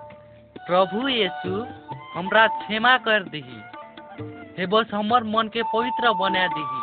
प्रभु 0.59 1.09
यीशु, 1.09 1.65
हमरा 2.15 2.47
क्षमा 2.47 2.97
कर 2.99 3.23
दही। 3.25 3.66
हे 4.59 4.67
बस 4.67 4.91
हमर 4.95 5.25
मन 5.25 5.49
के 5.49 5.63
पवित्र 5.63 6.13
बना 6.13 6.47
दही, 6.49 6.81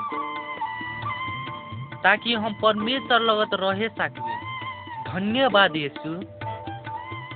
ताकि 2.03 2.33
हम 2.33 2.53
परमेश्वर 2.53 3.19
लगत 3.21 3.53
रहे 3.53 3.87
सकबे। 3.89 4.35
धन्यवाद 5.03 5.75
यीशु। 5.75 6.11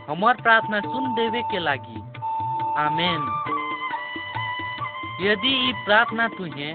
हमर 0.07 0.41
प्रार्थना 0.41 0.79
सुन 0.79 1.13
देवे 1.15 1.41
के 1.43 1.59
लागी। 1.59 1.99
आमेन। 2.77 3.21
यदि 5.21 5.53
ई 5.69 5.73
प्रार्थना 5.85 6.27
तुहे 6.27 6.71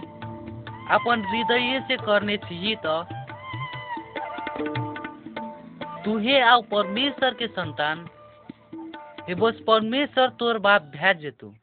अपन 0.91 1.25
हृदय 1.25 1.81
से 1.89 1.97
करने 1.97 2.37
चाहिए 2.37 2.75
तो 2.87 3.03
तुहे 6.05 6.41
आओ 6.41 6.61
परमेश्वर 6.63 7.35
के 7.35 7.47
संतान 7.47 8.07
हे 9.29 9.35
बस 9.35 9.61
परमेश्वर 9.67 10.29
तोर 10.39 10.59
बाप 10.59 10.83
भैज 10.95 11.21
जेतू। 11.21 11.55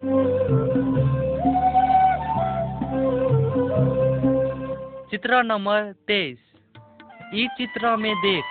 चित्र 5.11 5.41
नंबर 5.43 5.91
तेईस। 6.07 6.41
ई 7.35 7.47
चित्र 7.47 7.95
में 7.95 8.15
देख, 8.15 8.43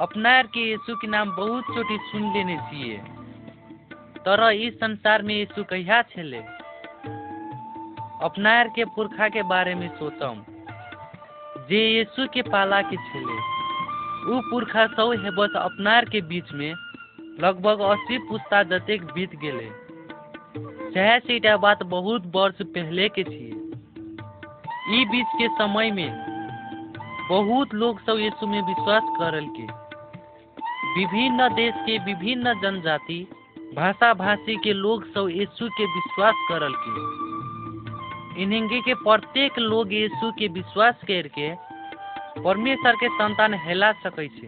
अपनार 0.00 0.46
के 0.46 0.60
यीशु 0.60 0.94
के 0.96 1.06
नाम 1.06 1.30
बहुत 1.30 1.64
चोटी 1.64 1.96
सुन 2.02 2.22
लेने 2.32 2.56
चाहिए। 2.56 2.96
तर 4.18 4.50
इस 4.52 4.74
संसार 4.74 5.22
में 5.22 5.34
यीशु 5.34 5.64
कहिया 5.64 6.00
छेले? 6.02 6.38
अपनार 8.22 8.68
के 8.68 8.84
पुरखा 8.84 9.28
के 9.28 9.42
बारे 9.42 9.74
में 9.74 9.88
सोचम। 9.98 10.42
जे 11.68 11.86
यीशु 11.88 12.26
के 12.34 12.42
पाला 12.42 12.80
के 12.82 12.96
छेले 12.96 13.36
उ 14.32 14.40
पुरखा 14.50 14.86
सौ 14.86 15.10
है 15.14 15.30
बस 15.30 15.56
अपनार 15.56 16.04
के 16.04 16.20
बीच 16.20 16.52
में 16.52 16.72
लगभग 17.40 17.80
अस्सी 17.90 18.18
पुस्ता 18.18 18.62
जतेक 18.62 19.04
बीत 19.04 19.34
गेले। 19.36 19.68
चाहे 20.94 21.18
से 21.20 21.56
बात 21.58 21.82
बहुत 21.82 22.32
वर्ष 22.34 22.62
पहले 22.64 23.08
के 23.08 23.22
छिए 23.24 23.61
ई 24.90 25.04
बीच 25.04 25.26
के 25.38 25.48
समय 25.48 25.90
में 25.90 26.10
बहुत 27.28 27.74
लोग 27.74 28.00
सब 28.00 28.18
यीशु 28.18 28.46
में 28.46 28.60
विश्वास 28.62 29.02
करल 29.18 29.46
के 29.58 29.66
विभिन्न 30.96 31.48
देश 31.54 31.74
के 31.86 31.98
विभिन्न 32.04 32.54
जनजाति 32.62 33.18
भाषा 33.76 34.12
भाषी 34.14 34.56
के 34.56 34.72
लोग 34.72 35.04
सब 35.04 35.28
यीशु 35.30 35.68
के 35.68 35.84
विश्वास 35.84 36.34
करल 36.48 36.72
के 36.86 38.42
इन्हेंगे 38.42 38.80
के 38.80 38.94
प्रत्येक 38.94 39.58
लोग 39.58 39.92
यीशु 39.92 40.30
के 40.38 40.48
विश्वास 40.48 40.94
करके 41.10 41.54
परमेश्वर 42.42 42.96
के 42.96 43.08
संतान 43.08 43.54
हेला 43.66 43.92
सकै 43.92 44.26
छे। 44.28 44.46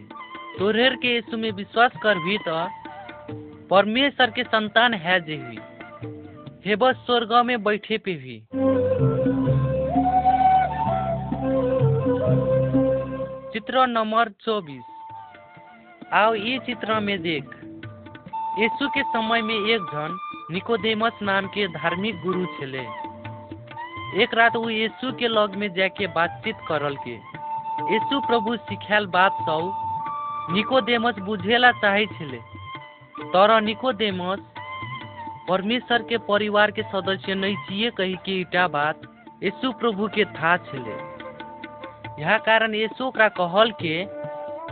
तोरेर 0.58 0.94
के 0.96 1.14
यीशु 1.14 1.36
में 1.36 1.50
विश्वास 1.52 1.92
करभी 2.02 2.38
तो 2.48 2.58
परमेश्वर 3.70 4.30
के 4.30 4.44
संतान 4.44 4.94
है 4.94 5.20
जेही 5.20 5.58
हे 6.66 6.76
बस 6.76 6.96
स्वर्ग 7.06 7.32
में 7.46 7.62
बैठे 7.64 7.98
पे 7.98 8.14
भी। 8.14 8.36
चित्र 13.64 13.86
नंबर 13.86 14.28
चौबीस। 14.44 16.08
आओ 16.12 16.34
ये 16.34 16.58
चित्र 16.58 16.98
में 17.00 17.22
देख। 17.22 17.44
यीशु 18.58 18.88
के 18.88 19.02
समय 19.02 19.42
में 19.42 19.54
एक 19.54 19.82
जन 19.82 20.16
निकोदेमस 20.52 21.12
नाम 21.22 21.46
के 21.46 21.66
धार्मिक 21.68 22.20
गुरु 22.22 22.44
छले। 22.46 22.82
एक 24.22 24.34
रात 24.34 24.56
वो 24.56 24.68
यीशु 24.70 25.12
के 25.12 25.28
लग 25.28 25.54
में 25.54 25.68
जाके 25.74 26.06
बातचीत 26.06 26.56
करल 26.68 26.96
के 26.96 27.14
यीशु 27.94 28.20
प्रभु 28.20 28.56
सिखायल 28.56 29.06
बात 29.06 29.40
सब 29.40 30.52
निकोदेमस 30.52 31.18
बुझेला 31.20 31.72
चाहे 31.72 32.06
छले। 32.06 32.40
तर 33.32 33.60
निकोदेमस 33.60 34.44
परमेश्वर 35.48 36.02
के 36.02 36.18
परिवार 36.28 36.70
के 36.70 36.82
सदस्य 36.82 37.34
नहीं 37.34 37.56
चाहिए 37.56 37.90
कही 37.90 38.14
के 38.14 38.40
इटा 38.40 38.68
बात 38.68 39.10
यीशु 39.42 39.72
प्रभु 39.72 40.08
के 40.08 40.24
था 40.34 40.56
छले। 40.56 41.13
यह 42.18 42.36
कारण 42.38 42.74
यीशु 42.74 43.04
ओकरा 43.04 43.28
कहल 43.38 43.70
के, 43.80 43.94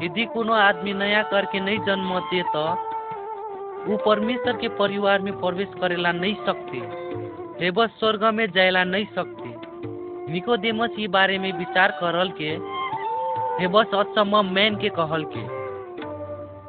यदि 0.03 0.25
कोनो 0.35 0.53
आदमी 0.55 0.93
नया 0.95 1.23
करके 1.31 1.61
नहीं 1.61 1.79
जन्म 1.87 2.11
दे 2.31 2.43
तो 2.53 2.65
वो 3.87 3.97
परमेश्वर 4.05 4.57
के 4.57 4.69
परिवार 4.79 5.19
में 5.21 5.33
प्रवेश 5.41 5.69
करेला 5.81 6.13
नहीं 6.15 6.35
सकते 6.47 7.71
बस 7.71 7.91
स्वर्ग 7.99 8.25
में 8.35 8.47
जाएला 8.53 8.83
नहीं 8.85 9.07
सकते। 9.15 9.49
निकोदेमस 10.33 10.95
ई 10.99 11.07
बारे 11.09 11.39
में 11.39 11.53
विचार 11.53 11.91
करल 12.01 12.31
के 12.41 13.67
बस 13.69 13.95
अचम्म 13.95 14.45
मैन 14.55 14.77
के 14.77 14.89
कहल 14.91 15.25
के, 15.27 15.43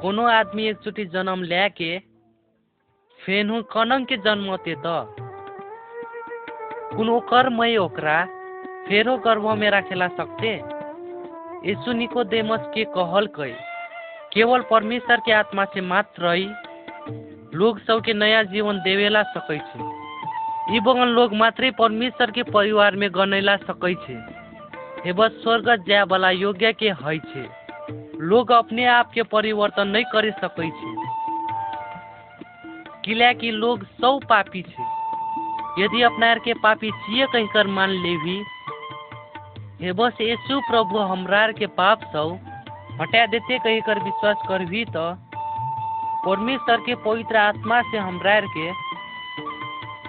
कोनो 0.02 0.24
आदमी 0.30 0.64
एकचोटि 0.68 1.06
जन्म 1.08 1.44
ल्या 1.44 1.68
के, 1.72 1.98
फेनु 3.20 3.62
कनंग 3.72 4.06
के 4.06 4.18
जन्म 4.20 4.56
ते। 4.58 4.76
त 4.78 4.88
कुनो 6.96 7.16
ओकरा 7.80 8.18
फेरो 8.88 9.18
गर्भ 9.18 9.46
में 9.50 9.70
राखेला 9.72 10.08
सकते। 10.08 10.48
यीशु 11.68 11.94
निकोदेमस 11.94 12.60
के 12.74 12.84
कहल 12.84 13.28
कई 13.28 13.54
केवल 14.34 14.62
परमेश्वर 14.62 15.20
के 15.20 15.32
आत्मा 15.32 15.66
से 15.66 15.82
मात्र 15.82 16.34
ही 16.34 16.48
लोग 17.58 17.80
सब 17.80 18.02
के 18.02 18.14
नया 18.14 18.44
जीवन 18.44 18.80
देवेला 18.80 19.24
सकै 19.24 19.58
छे। 19.58 19.80
ई 20.76 20.80
बगन 20.80 21.08
लोग 21.08 21.34
मात्रै 21.34 21.72
परमेश्वर 21.72 22.32
के 22.32 22.44
परिवार 22.44 22.96
में 22.96 23.10
गनैला 23.16 23.56
सकै 23.58 23.94
हे 25.06 25.14
बस 25.14 25.32
स्वर्ग 25.32 25.76
जाय 25.88 26.04
वाला 26.04 26.30
योग्य 26.32 26.74
के 26.74 26.90
है 26.90 27.18
छे। 27.20 27.48
लोग 28.20 28.52
अपने 28.52 28.86
आप 28.86 29.12
के 29.12 29.24
परिवर्तन 29.24 29.88
नहीं 29.88 30.06
करे 30.14 30.32
सकै 30.32 30.70
छे। 30.70 30.96
किल्याकि 33.06 33.52
लोग 33.52 33.84
सौ 34.02 34.20
पापी 34.20 34.62
छे। 34.62 34.84
यदि 35.84 36.02
अपना 36.02 36.36
के 36.36 36.54
पापी 36.54 36.92
छिए 36.92 37.26
कहकर 37.26 37.68
मान 37.68 37.90
लेवी 37.90 38.44
हे 39.84 39.92
बस 39.92 40.20
यीशु 40.22 40.60
प्रभु, 40.62 40.98
हमरा 40.98 41.40
के 41.52 41.68
पाप 41.70 42.04
सब 42.12 42.98
हटा 43.00 43.26
देते 43.26 43.58
कही 43.60 43.80
कर 43.82 44.00
विश्वास 44.00 44.46
करभी 44.48 44.84
तो। 44.88 45.02
परमेश्वर 46.26 46.78
के 46.82 46.96
पवित्र 47.04 47.38
आत्मा 47.38 47.82
से 47.82 47.98
हमरा 47.98 48.40
के 48.48 48.70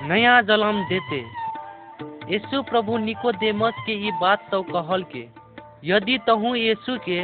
नया 0.08 0.40
जन्म 0.42 0.78
देते। 0.84 1.18
यीशु 2.32 2.62
प्रभु 2.62 2.98
निकोदेमस 2.98 3.82
के 3.86 3.94
ये 4.04 4.12
बात 4.20 4.46
सब 4.50 4.70
कहल 4.70 5.02
के, 5.10 5.24
यदि 5.84 6.18
तहु 6.26 6.54
यीशु 6.56 6.98
के 7.08 7.20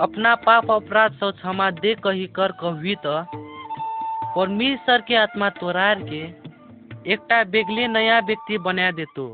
अपना 0.00 0.34
पाप 0.46 0.70
अपराध 0.70 1.18
सब 1.20 1.36
क्षमा 1.36 1.70
दे 1.76 1.94
कही 2.04 2.26
कर 2.32 2.52
कहवी 2.60 2.94
तो 3.04 3.22
परमेश्वर 4.36 5.00
के 5.08 5.16
आत्मा 5.18 5.50
तोरार 5.60 6.02
के 6.04 6.22
एकटा 7.12 7.44
बेगले 7.46 7.88
नया 7.90 8.18
व्यक्ति 8.26 8.58
बना 8.60 8.90
देतो। 8.92 9.32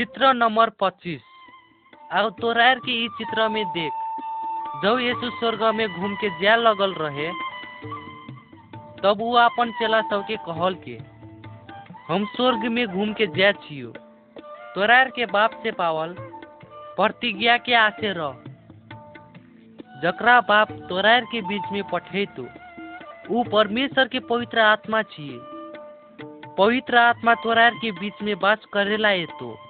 चित्र 0.00 0.32
नंबर 0.32 0.70
पच्चीस। 0.70 1.20
अब 2.12 2.36
तोरार 2.40 2.78
के 2.78 3.04
ई 3.04 3.08
चित्र 3.08 3.48
में 3.48 3.64
देख। 3.64 3.92
जब 4.84 4.98
यीशु 5.00 5.30
स्वर्ग 5.30 5.64
में 5.74 6.00
घूम 6.00 6.14
के 6.14 6.30
जा 6.42 6.56
लगल 6.56 6.94
रहे, 6.94 7.28
तब 9.02 9.14
वो 9.18 9.34
अपन 9.34 9.70
चेला 9.70 10.00
सबके 10.00 10.36
कहल 10.36 10.74
के, 10.74 10.98
हम 12.08 12.24
स्वर्ग 12.24 12.58
में 12.58 12.86
घूम 12.86 13.12
के 13.12 13.26
जा 13.26 13.52
छियो। 13.52 13.92
तोरार 14.74 15.10
के 15.10 15.26
बाप 15.26 15.60
से 15.62 15.72
पावल, 15.72 16.16
प्रतिज्ञा 16.96 17.56
के 17.58 17.74
आशे 17.74 18.12
रह। 18.12 18.32
जकरा 20.02 20.40
बाप 20.40 20.72
तोरार 20.72 21.24
के 21.24 21.40
बीच 21.40 21.62
में 21.72 21.82
पठे 21.82 22.26
तो 22.26 22.46
ऊ 23.30 23.44
परमेश्वर 23.44 24.08
के 24.08 24.18
पवित्र 24.18 24.58
आत्मा 24.58 25.02
छिए 25.02 25.38
पवित्र 26.58 26.96
आत्मा 26.96 27.34
तोरार 27.34 27.74
के 27.74 27.92
बीच 27.92 28.22
में 28.22 28.38
बास 28.38 28.58
करेला 28.72 29.16
तो 29.26 29.69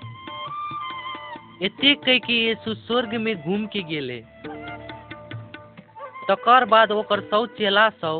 एते 1.60 1.94
कह 1.94 2.18
के 2.18 2.32
यीशु 2.34 2.74
स्वर्ग 2.74 3.14
में 3.14 3.34
घूम 3.36 3.64
के 3.66 3.82
गेले। 3.82 4.16
तकर 6.28 6.64
बाद 6.64 6.92
ओकर 6.92 7.20
सौ 7.22 7.44
चेला 7.58 7.88
सौ 7.96 8.12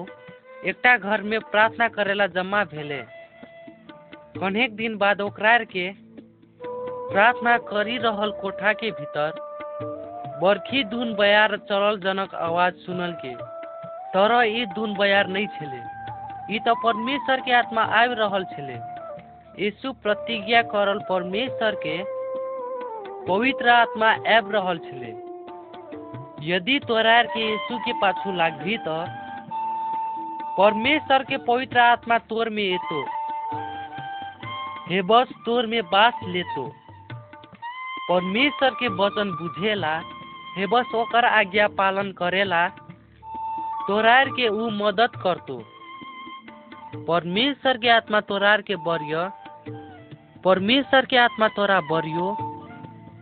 एकटा 0.66 0.96
घर 0.98 1.22
में 1.22 1.38
प्रार्थना 1.46 1.88
करेला 1.88 2.26
जमा 2.26 2.62
भेले। 2.64 2.98
कनेक 4.36 4.76
दिन 4.76 4.96
बाद 4.96 5.20
ओकरा 5.20 5.56
के 5.66 5.88
प्रार्थना 6.60 7.56
करी 7.70 7.96
रहल 7.98 8.30
कोठा 8.42 8.72
के 8.74 8.90
भीतर 8.90 9.32
बरखी 10.42 10.84
धुन 10.84 11.14
बयार 11.14 11.56
चलल 11.70 11.98
जनक 12.00 12.34
आवाज़ 12.34 12.74
सुनल 12.76 13.12
के, 13.24 13.34
तर 14.12 14.30
ई 14.44 14.64
धुन 14.74 14.94
बयार 14.94 15.26
नहीं 15.28 15.46
छले। 15.56 15.82
ई 16.54 16.58
तो 16.58 16.74
परमेश्वर 16.82 17.40
के 17.40 17.52
आत्मा 17.54 17.82
आबि 17.96 18.14
रहल 18.14 18.44
छले। 18.52 18.78
यीशु 19.64 19.92
प्रतिज्ञा 20.02 20.62
करल 20.68 20.98
परमेश्वर 21.08 21.74
के 21.86 21.98
पवित्र 23.28 23.68
आत्मा 23.68 24.10
आबि 24.36 24.52
रहल 24.52 24.78
छले। 24.78 25.10
यदि 26.46 26.78
तोरा 26.78 27.22
के 27.22 27.40
यीशु 27.40 27.78
के 27.78 27.92
पाछू 27.92 28.32
लागभी 28.32 28.76
तो 28.78 28.96
परमेश्वर 30.56 31.22
के 31.22 31.36
पवित्र 31.38 31.78
आत्मा 31.78 32.18
तोर 32.18 32.48
में 32.48 32.62
एतो। 32.62 33.00
हे 34.88 35.02
बस 35.02 35.32
तोर 35.46 35.66
में 35.66 35.82
बास 35.84 36.20
लेतो। 36.24 36.66
परमेश्वर 38.08 38.70
के 38.74 38.88
वचन 38.96 39.30
बुझेला 39.32 39.94
हे 40.56 40.66
बस 40.66 40.94
ओकर 40.94 41.24
आज्ञा 41.24 41.66
पालन 41.78 42.12
करेला 42.12 42.66
तोरार 43.88 44.28
के 44.28 44.48
ऊ 44.48 44.70
मदद 44.70 45.12
करतो। 45.22 45.62
परमेश्वर 47.06 47.76
के 47.76 47.88
आत्मा 47.88 48.20
तोरार 48.20 48.62
के 48.62 48.76
बरिय 48.86 49.16
परमेश्वर 50.44 51.06
के 51.06 51.16
आत्मा 51.16 51.48
तोरा 51.48 51.80
बरियो 51.80 52.26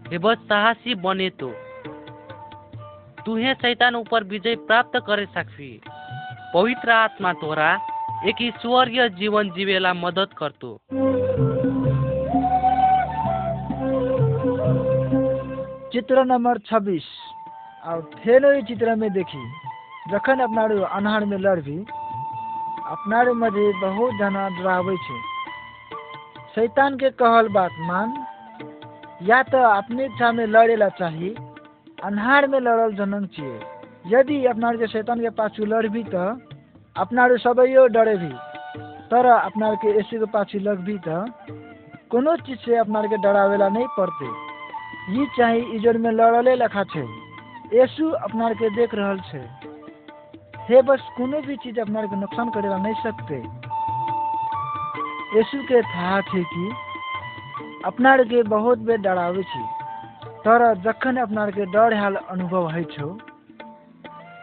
हे 0.09 0.18
साहसी 0.35 0.94
बने 0.94 1.29
तो। 1.31 1.49
तुहे 3.27 3.55
शैतान 3.55 3.97
ऊपर 3.97 4.25
विजय 4.25 4.55
प्राप्त 4.66 4.94
करे 5.07 5.27
सकबी 5.27 5.81
पवित्र 6.55 6.90
आत्मा 6.90 7.33
तोरा 7.33 7.71
एक 8.27 8.43
ईश्वरीय 8.43 9.09
जीवन 9.09 9.51
जीवेला 9.51 9.93
मदद 9.95 10.28
करतो। 10.39 10.70
चित्र 15.93 16.24
नंबर 16.24 16.59
छब्बीस। 16.66 17.09
और 17.85 18.01
फेनो 18.14 18.53
ई 18.53 18.62
चित्र 18.62 18.95
में 18.95 19.11
देखी। 19.12 19.45
जखन 20.11 20.41
अपना 20.41 20.62
अन्हार 20.87 21.24
में 21.24 21.39
लड़बी 21.39 21.78
अपना 22.89 23.22
मज़े 23.35 23.66
बहुत 23.80 24.14
जना 24.14 24.49
डरावे 24.49 24.97
शैतान 26.55 26.97
के 26.97 27.11
कहल 27.11 27.49
बात 27.49 27.70
मान। 27.80 28.16
या 29.21 29.43
तो 29.43 29.59
अपने 29.69 30.05
इच्छा 30.05 30.31
में 30.33 30.47
लड़े 30.47 30.77
ला 30.77 30.89
चाहिए 30.99 31.35
अन्हार 31.99 32.47
में 32.49 32.59
लड़ल 32.61 32.93
जनम 32.97 33.25
चाहिए 33.37 33.61
यदि 34.09 34.45
अपना 34.47 34.73
के 34.73 34.87
शैतान 34.89 35.21
के 35.21 35.31
पाछू 35.39 35.64
लड़बी 35.64 36.03
तो 36.05 36.27
अपना 36.97 37.27
रू 37.27 37.37
सबैयो 37.39 37.87
डरे 37.89 38.16
भी 38.16 38.33
तर 39.11 39.27
अपना 39.27 39.73
के 39.75 39.99
ऐसे 40.01 40.19
के 40.19 40.27
पाछू 40.33 40.59
लगबी 40.61 40.97
तो 41.09 41.25
कोनो 42.11 42.37
चीज़ 42.47 42.59
से 42.61 42.77
अपना 42.79 43.03
के 43.03 43.16
डरावेला 43.23 43.69
नहीं 43.69 43.87
पड़ते। 43.99 44.27
ये 45.12 45.27
चाहे 45.39 45.59
इजोर 45.77 45.97
में 45.99 46.11
लड़ले 46.12 46.55
लखा 46.57 46.85
छे 46.93 47.05
यीशु 47.75 48.11
अपना 48.27 48.53
के 48.55 48.71
देख 48.77 48.95
रहल 48.95 49.19
छे। 49.29 49.43
हे 50.69 50.83
बस 50.83 51.09
कोनो 51.16 51.41
भी 51.41 51.57
चीज़ 51.64 51.81
अपना 51.81 52.03
के 52.07 52.16
नुकसान 52.21 52.51
करेला 52.51 52.79
नहीं 52.79 52.95
सकते। 53.03 53.37
यीशु 55.37 55.62
के 55.69 55.83
था 55.85 56.21
थे 56.23 56.43
कि 56.45 56.71
अपनार 57.87 58.22
के 58.24 58.43
बहुत 58.43 58.79
बेर 58.79 58.97
डरावे 58.99 59.43
छी। 59.43 59.62
तर 60.41 60.62
जखन 60.85 61.16
अपनार 61.16 61.51
के 61.51 61.64
डर 61.64 61.95
हाल 61.95 62.14
अनुभव 62.14 62.68
है 62.70 62.83
छो 62.85 63.09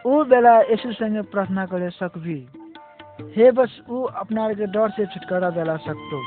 ऊ 0.06 0.22
बेला 0.24 0.54
यीशु 0.60 0.92
संगे 0.92 1.22
प्रार्थना 1.30 1.66
करे 1.66 1.90
सकबी। 1.90 2.38
हे 3.36 3.50
बस 3.50 3.80
ऊ 3.90 4.02
अपनार 4.16 4.54
के 4.54 4.66
डर 4.66 4.90
से 4.90 5.06
छुटकारा 5.06 5.50
दिला 5.50 5.76
सकतो। 5.86 6.20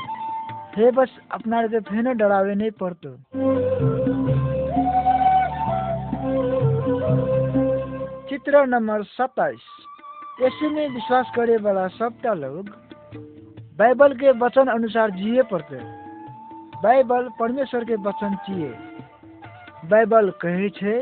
हे 0.76 0.90
बस 0.90 1.16
अपनार 1.32 1.68
के 1.68 1.80
फेनो 1.80 2.12
डरावे 2.12 2.54
नहीं 2.54 2.70
पड़तो। 2.80 3.16
चित्र 8.28 8.66
नंबर 8.66 9.02
सत्ताईस। 9.04 9.64
यीशु 10.42 10.70
में 10.70 10.88
विश्वास 10.88 11.32
करे 11.36 11.56
वाला 11.56 11.86
सबटा 11.88 12.34
लोग 12.34 12.68
बाइबल 13.78 14.14
के 14.14 14.30
वचन 14.38 14.66
अनुसार 14.68 15.10
जिए 15.10 15.42
पड़ते। 15.42 15.99
बाइबल 16.82 17.28
परमेश्वर 17.38 17.84
के 17.84 17.94
वचन 18.02 18.36
छिए 18.44 18.68
बाइबल 19.90 20.30
कहे 20.40 20.68
छे, 20.70 20.94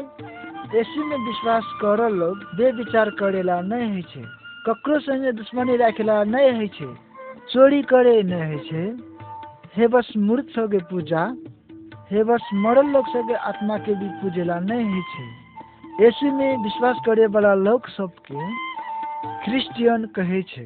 यीशु 0.75 1.05
में 1.05 1.17
विश्वास 1.19 1.65
करल 1.83 2.15
लोग 2.15 2.39
बेविचार 2.57 3.11
करेला 3.21 3.61
नहीं 3.63 3.89
है 3.91 4.03
छे, 4.05 4.23
ककरो 4.67 4.99
संगे 5.01 5.33
दुश्मनी 5.33 5.77
राखेला 5.77 6.23
नहीं 6.27 6.51
है 6.53 6.67
छे, 6.69 6.87
चोरी 7.53 7.83
करे 7.93 8.23
नहीं 8.23 8.41
है 8.43 8.59
छे। 8.65 8.83
हे 9.77 9.87
बस 9.87 10.13
मूर्ख 10.19 10.51
सबके 10.55 10.79
पूजा, 10.91 11.25
हे 12.11 12.25
बस 12.25 12.51
मरल 12.65 12.87
लोग 12.89 13.07
सबके 13.09 13.35
आत्मा 13.51 13.79
के 13.79 13.95
भी 13.95 14.09
पूजेला 14.21 14.59
नहीं 14.61 14.85
है 14.87 15.03
छे। 15.13 16.05
यीशु 16.05 16.33
में 16.33 16.57
विश्वास 16.65 16.97
करे 17.07 17.27
वाला 17.29 17.55
लोग 17.57 17.89
सबके 17.91 18.51
क्रिस्चियन 19.45 20.05
कहे 20.17 20.43
छे। 20.45 20.65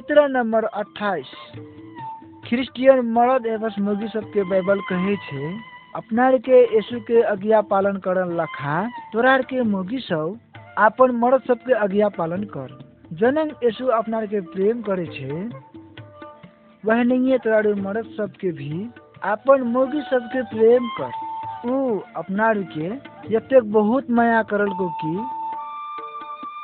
चित्र 0.00 0.22
नंबर 0.28 0.64
अट्ठाईस। 0.64 1.30
क्रिस्चियन 2.44 3.00
मर्द 3.06 3.46
एवं 3.46 3.74
मुर्गी 3.80 4.06
सबके 4.08 4.42
बाइबल 4.42 4.78
कहे 4.80 5.16
छे, 5.16 5.48
अपनार 5.96 6.36
के 6.38 6.60
यीशु 6.74 7.00
के 7.00 7.22
आज्ञा 7.22 7.60
पालन 7.62 7.96
करन 7.96 8.32
लखा, 8.36 8.76
तोरार 9.12 9.42
के 9.42 9.62
मुर्गी 9.62 9.98
सब 9.98 10.38
आपन 10.78 11.10
मर्द 11.16 11.42
सबके 11.42 11.74
आज्ञा 11.74 12.08
पालन 12.08 12.44
कर। 12.44 12.72
जनन 13.12 13.52
यीशु 13.64 13.86
अपनार 13.98 14.26
के 14.26 14.40
प्रेम 14.46 14.80
करे 14.82 15.06
छे, 15.08 15.42
वह 16.84 17.02
नहीं 17.02 17.38
तोरार 17.38 17.68
मर्द 17.82 18.10
सबके 18.16 18.52
भी 18.52 18.72
आपन 19.24 19.68
मुर्गी 19.68 20.00
सबके 20.00 20.42
प्रेम 20.48 20.88
कर। 21.00 21.70
ऊ 21.70 22.00
अपनार 22.16 22.62
के 22.72 22.88
यतेक 23.36 23.72
बहुत 23.72 24.10
माया 24.10 24.42
करल 24.48 24.72
को 24.72 24.88
कि 24.96 25.14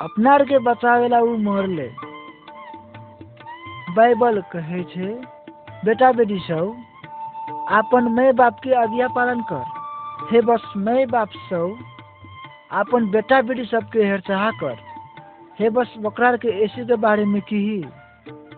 अपनार 0.03 0.45
के 0.45 0.59
बचावेला 0.65 1.21
ऊ 1.21 1.37
मरले। 1.43 1.91
बाइबल 3.97 4.41
कहे 4.53 4.83
छे, 4.85 5.07
बेटा 5.85 6.13
बेटी 6.13 6.39
सब 6.39 7.67
आपन 7.71 8.05
माय 8.05 8.33
बाप 8.33 8.59
के 8.65 8.75
आज्ञा 8.75 9.09
पालन 9.09 9.41
कर। 9.53 9.63
हे 10.31 10.41
बस 10.41 10.73
माय 10.77 11.07
बाप 11.07 11.29
सब 11.29 11.77
आपन 12.73 13.11
बेटा 13.11 13.41
बेटी 13.43 13.65
सबके 13.65 14.05
हेरचाह 14.05 14.51
कर। 14.51 14.77
हे 15.61 15.71
बस 15.71 15.95
बकरार 15.99 16.37
के 16.37 16.49
ऐसे 16.65 16.85
के 16.85 16.97
बारे 16.97 17.25
में 17.25 17.41
कही। 17.43 17.83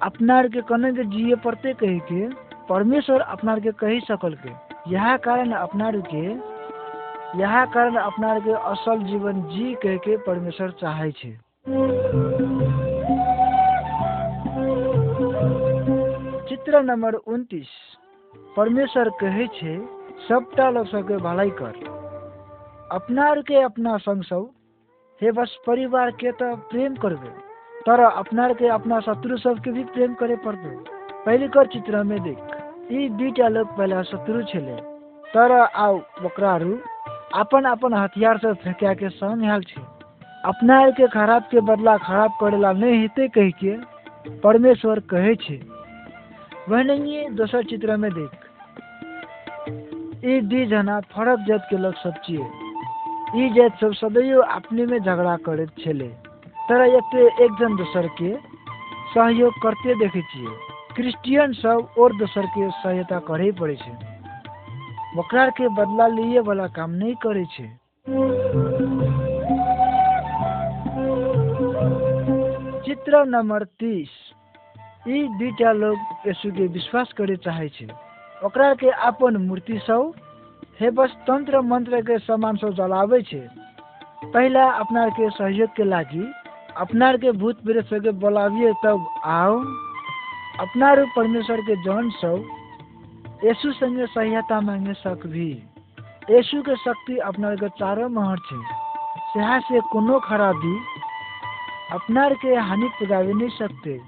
अपना 0.02 0.42
के 0.42 0.60
कने 0.60 0.92
के 0.92 1.04
जिए 1.04 1.34
पड़ते 1.34 1.72
कहे 1.74 1.98
के, 1.98 2.28
परमेश्वर 2.68 3.20
अपनार 3.20 3.60
के 3.60 3.72
कही 3.72 4.00
सकल 4.00 4.34
के। 4.34 4.50
यह 4.94 5.16
कारण 5.16 5.52
अपना 5.52 5.90
के 6.14 6.26
यह 7.40 7.64
कारण 7.64 7.96
अपना 7.96 8.38
के 8.38 8.52
असल 8.70 9.02
जीवन 9.02 9.42
जी 9.42 9.74
कह 9.74 9.96
के 9.96 10.16
परमेश्वर 10.16 10.70
चाहे 10.70 11.10
छे। 11.12 11.36
चित्र 16.68 16.80
नंबर 16.82 17.14
उनतीस। 17.14 17.68
परमेश्वर 18.56 19.08
कहे 19.20 19.46
छे, 19.48 19.76
सबटा 20.24 20.68
लोग 20.70 20.86
सबके 20.86 21.16
भलाई 21.16 21.50
कर। 21.60 21.76
अपनार 22.92 23.40
के 23.42 23.62
अपना 23.62 23.96
संग 23.96 24.22
सब 24.22 24.50
हे 25.20 25.30
बस 25.32 25.56
परिवार 25.66 26.10
के 26.20 26.32
तो 26.32 26.48
प्रेम 26.70 26.96
करबे। 26.96 27.30
तर 27.86 28.00
अपनार 28.00 28.52
के 28.54 28.68
अपना 28.68 28.98
शत्रु 29.00 29.36
सबके 29.36 29.70
भी 29.70 29.84
प्रेम 29.94 30.14
करे 30.14 30.36
पड़ते 30.36 30.74
पहले 31.24 31.48
कर 31.48 31.66
चित्र 31.66 32.02
में 32.02 32.20
देख। 32.22 32.92
ई 32.92 33.08
दुईटा 33.08 33.48
लोग 33.48 33.76
पहला 33.78 34.02
शत्रु 34.02 34.42
छले। 34.44 34.76
तर 35.32 35.52
आउ 35.52 35.98
बकराहरू 36.22 36.76
अपन 37.36 37.70
अपन 37.70 37.94
हथियार 37.94 38.38
से 38.38 38.52
फेंका 38.60 38.94
के 38.94 39.08
संग 39.16 39.44
हाल 39.44 39.62
छे। 39.62 39.80
अपनार 40.44 40.90
के 40.90 41.08
खराब 41.08 41.48
के 41.50 41.60
बदला 41.72 41.96
खराब 42.04 42.38
करेला 42.40 42.72
नहीं 42.74 43.00
हेते 43.00 43.28
कह 43.30 43.50
के 43.64 43.76
परमेश्वर 44.40 45.00
कहे 45.10 45.34
छे 45.38 45.60
वह 46.68 46.82
नहीं 46.82 47.28
दोसर 47.36 47.62
चित्र 47.64 47.96
में 47.96 48.10
देख। 48.12 48.30
ई 50.24 50.40
दी 50.40 50.64
जना, 50.66 51.00
फरक 51.12 51.44
जात 51.48 51.66
के 51.70 51.76
लोग 51.76 51.94
सब 51.94 52.14
छिए 52.24 52.44
ई 53.36 53.48
जात 53.54 53.80
सब 53.80 53.92
सदैव 53.92 54.40
अपने 54.40 54.86
में 54.86 54.98
झगड़ा 54.98 55.36
करत 55.46 55.70
छले। 55.78 56.08
तर 56.68 56.80
एते 56.82 57.26
एक 57.44 57.52
जन 57.60 57.76
दोसर 57.76 58.06
के 58.20 58.34
सहयोग 59.14 59.52
करते 59.62 59.94
देखे 59.94 60.22
छिए 60.22 60.56
क्रिस्चियन 60.96 61.52
सब 61.52 61.94
और 61.98 62.16
दोसर 62.16 62.46
के 62.46 62.70
सहायता 62.70 63.18
करे 63.28 63.50
पड़े 63.52 63.76
छे। 63.76 63.92
बकरार 65.16 65.50
के 65.50 65.68
बदला 65.74 66.06
लिए 66.08 66.40
वाला 66.40 66.66
काम 66.76 66.90
नहीं 66.92 67.14
करे 67.26 67.44
छे। 67.52 67.68
चित्र 72.84 73.24
नंबर 73.26 73.64
तीस। 73.80 74.10
ई 75.06 75.22
दुईटा 75.38 75.72
लोग 75.72 76.26
यीशु 76.26 76.50
के 76.52 76.66
विश्वास 76.66 77.12
करे 77.18 77.36
चाहे 77.44 77.68
छे 77.68 77.86
ओकरा 78.46 78.72
के 78.74 78.90
अपन 79.08 79.36
मूर्ति 79.46 79.78
सब 79.86 80.12
हे 80.80 80.90
बस 80.90 81.14
तंत्र 81.28 81.60
मंत्र 81.60 82.00
के 82.00 82.18
सामान 82.18 82.56
सब 82.56 82.74
जलावे 82.74 83.20
छे। 83.22 83.40
पहला 84.24 84.64
अपनार 84.72 85.10
के 85.10 85.30
सहयोग 85.30 85.70
के 85.76 85.84
लागी 85.84 86.26
अपनार 86.76 87.16
के 87.16 87.32
भूत 87.38 87.62
प्रेत 87.64 87.84
सबके 87.84 88.10
बोलाविए 88.20 88.72
तब 88.84 89.06
आओ 89.26 89.54
अपनार 90.60 91.04
परमेश्वर 91.16 91.60
के 91.60 91.76
जन 91.84 92.10
सब 92.18 93.44
यीशु 93.44 93.72
संगे 93.72 94.06
सहायता 94.06 94.60
मांगे 94.60 94.92
सकभी। 94.98 95.50
यीशु 96.30 96.62
के 96.62 96.76
शक्ति 96.76 97.18
अपनार 97.24 97.56
के 97.56 97.68
चारों 97.78 98.08
महर 98.08 98.38
छे। 98.46 98.62
सेहा 99.32 99.58
से 99.60 99.80
कोनो 99.92 100.18
खराबी 100.20 100.76
अपनार 101.92 102.34
के 102.34 102.54
हानि 102.68 102.88
पुगावे 102.98 103.32
नहीं 103.32 103.48
सकते। 103.58 104.00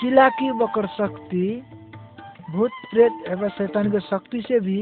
किला 0.00 0.28
की 0.28 0.50
बकर 0.52 0.86
शक्ति, 0.86 1.62
भूत 2.50 2.70
प्रेत 2.90 3.24
एवं 3.28 3.48
शैतान 3.48 3.90
के 3.90 4.00
शक्ति 4.00 4.40
से 4.40 4.60
भी 4.60 4.80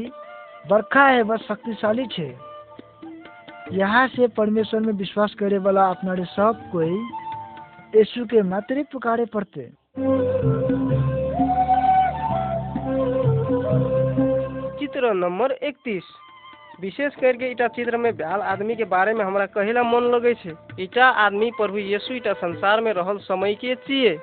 बरखा 0.69 1.09
एवं 1.11 1.37
शक्तिशाली 1.37 2.05
छे। 2.07 2.27
यहाँ 3.71 4.07
से 4.07 4.27
परमेश्वर 4.27 4.79
में 4.79 4.93
विश्वास 4.93 5.33
करे 5.33 5.57
वाला 5.57 5.85
अपना 5.89 6.15
सब 6.25 6.69
कोई 6.71 6.91
यीशु 7.95 8.25
के 8.25 8.41
मात्र 8.41 8.83
पुकारे 8.91 9.25
पड़ते। 9.25 9.69
चित्र 14.79 15.13
नंबर 15.13 15.51
इकतीस। 15.63 16.03
विशेष 16.81 17.15
करके 17.15 17.51
इटा 17.51 17.67
चित्र 17.67 17.97
में 17.97 18.15
ब्याल 18.17 18.41
आदमी 18.43 18.75
के 18.75 18.83
बारे 18.83 19.13
में 19.13 19.25
हमरा 19.25 19.45
कहेला 19.45 19.83
मन 19.83 20.11
लगे 20.15 20.35
इटा 20.83 21.05
आदमी 21.25 21.51
प्रभु 21.51 21.77
यीशु 21.77 22.13
इटा 22.13 22.33
संसार 22.33 22.81
में 22.81 22.91
रहल 22.93 23.17
समय 23.17 23.53
के 23.55 23.75
छिए 23.75 24.17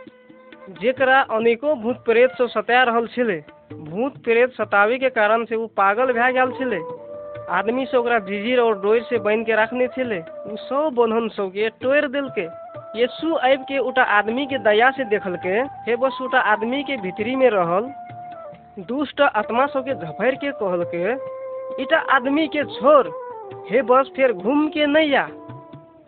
जेकरा 0.70 1.20
अनेको 1.30 1.74
भूत 1.74 1.96
प्रेत 2.04 2.30
से 2.32 2.46
सता 2.48 2.82
रहल 2.82 3.06
छले, 3.06 3.36
भूत 3.74 4.16
प्रेत 4.24 4.50
सतावे 4.52 4.98
के 4.98 5.08
कारण 5.10 5.44
से 5.44 5.56
वो 5.56 5.66
पागल 5.76 6.12
भए 6.12 6.32
गेल 6.32 6.50
छले। 6.58 6.78
आदमी 7.50 7.86
से 7.86 7.96
ओकरा 7.96 8.18
जिजीर 8.18 8.60
और 8.60 8.80
डोर 8.80 9.00
से 9.02 9.18
बाँध 9.18 9.44
के 9.46 9.54
रखने 9.56 9.88
छले। 9.88 10.18
उ 10.18 10.56
सब 10.58 10.94
बंधन 10.96 11.28
सब 11.28 11.50
के 11.50 11.68
तोड़ 11.82 12.06
दिल 12.06 12.28
के 12.38 12.46
यीशु 13.00 13.34
आबि 13.34 13.64
के 13.64 13.78
उटा 13.78 14.02
आदमी 14.12 14.46
के 14.46 14.58
दया 14.58 14.90
से 14.90 15.04
देखल 15.04 15.36
के 15.36 15.58
हे 15.82 15.96
बस 15.96 16.18
उटा 16.22 16.40
आदमी 16.52 16.82
के 16.82 16.96
भीतरी 17.02 17.36
में 17.36 17.48
रहल। 17.50 17.90
दुष्ट 18.86 19.20
आत्मा 19.20 19.66
सब 19.66 19.84
के 19.84 19.94
झपैर 19.96 20.34
के 20.34 20.50
कहल 20.52 20.84
के 20.94 21.82
इटा 21.82 21.98
आदमी 22.16 22.46
के 22.46 22.64
छोड़, 22.70 23.06
हे 23.70 23.82
बस 23.82 24.10
फिर 24.16 24.32
घूम 24.32 24.68
के 24.68 24.86
नहीं 24.86 25.14
आ। 25.16 25.26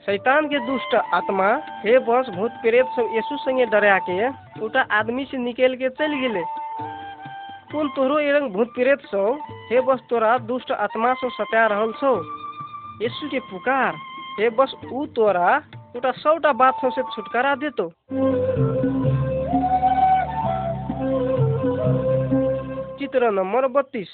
शैतान 0.07 0.47
के 0.47 0.59
दुष्ट 0.67 0.95
आत्मा, 0.95 1.53
हे 1.85 1.99
बस 1.99 2.29
भूत 2.31 2.51
प्रेत 2.63 2.87
सब 2.97 3.13
यीशु 3.15 3.37
संगे 3.37 3.67
डरा 3.67 3.99
के 3.99 4.29
उटा 4.63 4.81
आदमी 4.93 5.25
से 5.25 5.39
निकल 5.39 5.75
के 5.77 5.89
चल 5.91 6.15
गेले। 6.15 6.43
कौन 7.73 7.89
तोहरो 7.89 8.19
एरंग 8.21 8.53
भूत 8.53 8.69
प्रेत 8.75 9.01
सो 9.07 9.23
हे 9.71 9.81
बस 9.81 10.01
तोरा 10.11 10.37
दुष्ट 10.41 10.71
आत्मा 10.73 11.13
से 11.15 11.29
सता 11.31 11.67
रहल 11.67 11.93
छो। 11.93 12.15
यीशु 13.03 13.29
के 13.29 13.39
पुकार। 13.51 13.95
हे 14.41 14.51
बस 14.51 14.75
ऊ 14.93 15.07
तोरा 15.17 15.57
उटा 15.97 16.11
सौटा 16.13 16.53
बात 16.53 16.75
सबसे 16.75 17.03
छुटकारा 17.15 17.55
देतो। 17.55 17.89
चित्र 22.99 23.31
नंबर 23.31 23.67
बत्तीस। 23.69 24.09